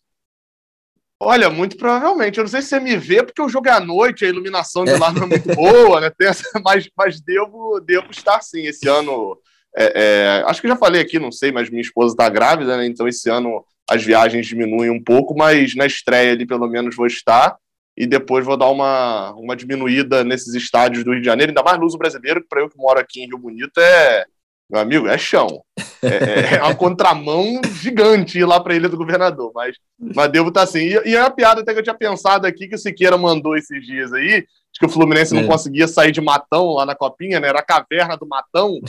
[1.21, 2.37] Olha, muito provavelmente.
[2.37, 4.85] Eu não sei se você me vê, porque o jogo é à noite, a iluminação
[4.85, 6.09] de lá não é muito boa, né?
[6.21, 8.61] Essa, mas mas devo, devo estar sim.
[8.61, 9.37] Esse ano,
[9.75, 12.85] é, é, acho que já falei aqui, não sei, mas minha esposa está grávida, né?
[12.85, 17.05] Então esse ano as viagens diminuem um pouco, mas na estreia ali pelo menos vou
[17.07, 17.57] estar.
[17.97, 21.77] E depois vou dar uma, uma diminuída nesses estádios do Rio de Janeiro, ainda mais
[21.77, 24.25] no uso brasileiro, que para eu que moro aqui em Rio Bonito é,
[24.69, 25.63] meu amigo, é chão.
[26.03, 29.51] É, é, é uma contramão gigante ir lá para a Ilha do Governador.
[29.53, 30.79] Mas, mas devo estar tá assim.
[30.79, 33.57] E, e é uma piada até que eu tinha pensado aqui que o Siqueira mandou
[33.57, 35.41] esses dias aí, de que o Fluminense é.
[35.41, 37.47] não conseguia sair de Matão lá na Copinha, né?
[37.47, 38.79] Era a caverna do Matão.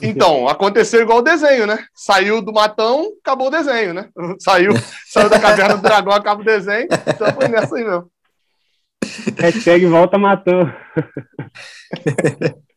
[0.00, 1.84] Então, aconteceu igual o desenho, né?
[1.94, 4.08] Saiu do Matão, acabou o desenho, né?
[4.38, 4.72] Saiu,
[5.06, 6.86] saiu da caverna do dragão, acaba o desenho.
[7.08, 8.08] Então foi nessa aí mesmo.
[9.38, 10.70] Hashtag volta Matão.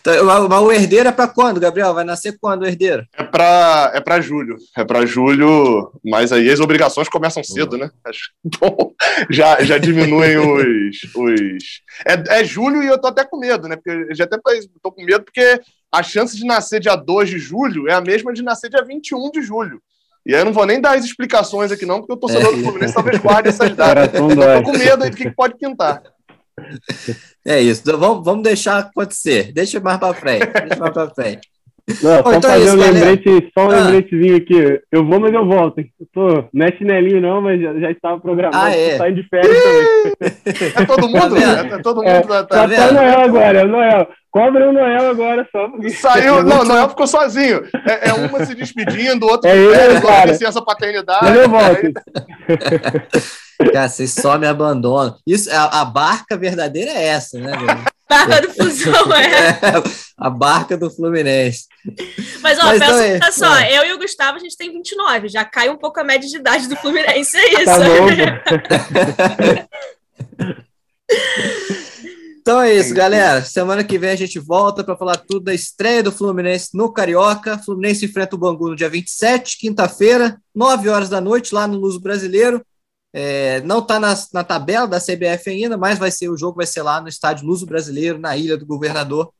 [0.00, 1.94] Então, mas o herdeiro é para quando, Gabriel?
[1.94, 3.04] Vai nascer quando o herdeiro?
[3.16, 4.56] É para é julho.
[4.76, 7.90] É para julho, mas aí as obrigações começam cedo, né?
[8.60, 8.92] Bom,
[9.30, 10.96] já, já diminuem os.
[11.16, 11.64] os...
[12.06, 13.76] É, é julho e eu tô até com medo, né?
[13.76, 14.36] Porque já até
[14.82, 15.60] tô com medo porque
[15.90, 19.30] a chance de nascer dia 2 de julho é a mesma de nascer dia 21
[19.30, 19.80] de julho.
[20.26, 22.56] E aí eu não vou nem dar as explicações aqui, não, porque o torcedor é.
[22.56, 24.14] do Fluminense talvez guarde essas datas.
[24.14, 26.02] Eu tô com medo aí do que pode pintar.
[27.44, 27.82] É isso.
[27.82, 29.52] Então, vamos, vamos deixar acontecer.
[29.52, 30.46] Deixa mais para frente.
[30.46, 31.54] Deixa mais para frente.
[31.86, 33.76] Não, só então é fazer é isso, um lembrete, só um ah.
[33.76, 34.80] lembretezinho aqui.
[34.90, 35.80] Eu vou, mas eu volto.
[35.80, 38.64] Eu tô, não é chinelinho, não, mas já, já estava programado.
[38.64, 38.96] Ah, é?
[38.96, 40.72] Saindo de férias também.
[40.74, 41.34] É todo mundo?
[41.34, 42.08] Tá é, todo mundo.
[42.08, 44.08] É, tá, tá, tá Noel agora, é o Noel.
[44.30, 45.68] Cobra o Noel agora só.
[45.68, 45.90] Porque...
[45.90, 47.62] Saiu, não, Noel ficou sozinho.
[47.86, 51.20] É, é uma se despedindo, outro é de férias, outro licença paternidade.
[51.22, 51.92] Mas eu volto.
[53.72, 55.16] Cara, vocês só me abandonam.
[55.26, 57.52] Isso, a, a barca verdadeira é essa, né?
[58.08, 59.24] Barca do Fusão, é.
[59.24, 59.82] é.
[60.16, 61.64] A barca do Fluminense.
[62.40, 63.78] Mas, ó, Mas pensa, então, é, só, é.
[63.78, 66.36] eu e o Gustavo, a gente tem 29, já cai um pouco a média de
[66.36, 67.80] idade do Fluminense, é tá isso.
[69.16, 69.68] Tá
[72.40, 73.42] então é isso, galera.
[73.42, 77.58] Semana que vem a gente volta para falar tudo da estreia do Fluminense no Carioca.
[77.58, 82.00] Fluminense enfrenta o Bangu no dia 27, quinta-feira, 9 horas da noite, lá no Luso
[82.00, 82.62] Brasileiro.
[83.16, 86.66] É, não está na, na, tabela da CBF ainda, mas vai ser o jogo vai
[86.66, 89.32] ser lá no estádio Luso Brasileiro, na Ilha do Governador.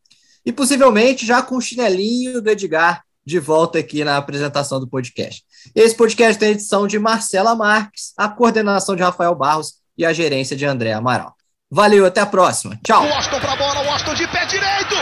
[0.46, 5.42] E possivelmente já com o chinelinho do Edgar de volta aqui na apresentação do podcast.
[5.74, 10.12] Esse podcast tem a edição de Marcela Marques, a coordenação de Rafael Barros e a
[10.12, 11.34] gerência de André Amaral.
[11.68, 12.78] Valeu, até a próxima.
[12.84, 13.05] Tchau.
[13.05, 14.94] Washington pra bola, Washington de pé direito.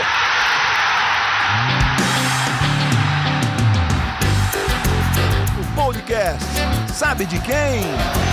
[5.61, 6.43] O podcast
[6.91, 8.32] sabe de quem?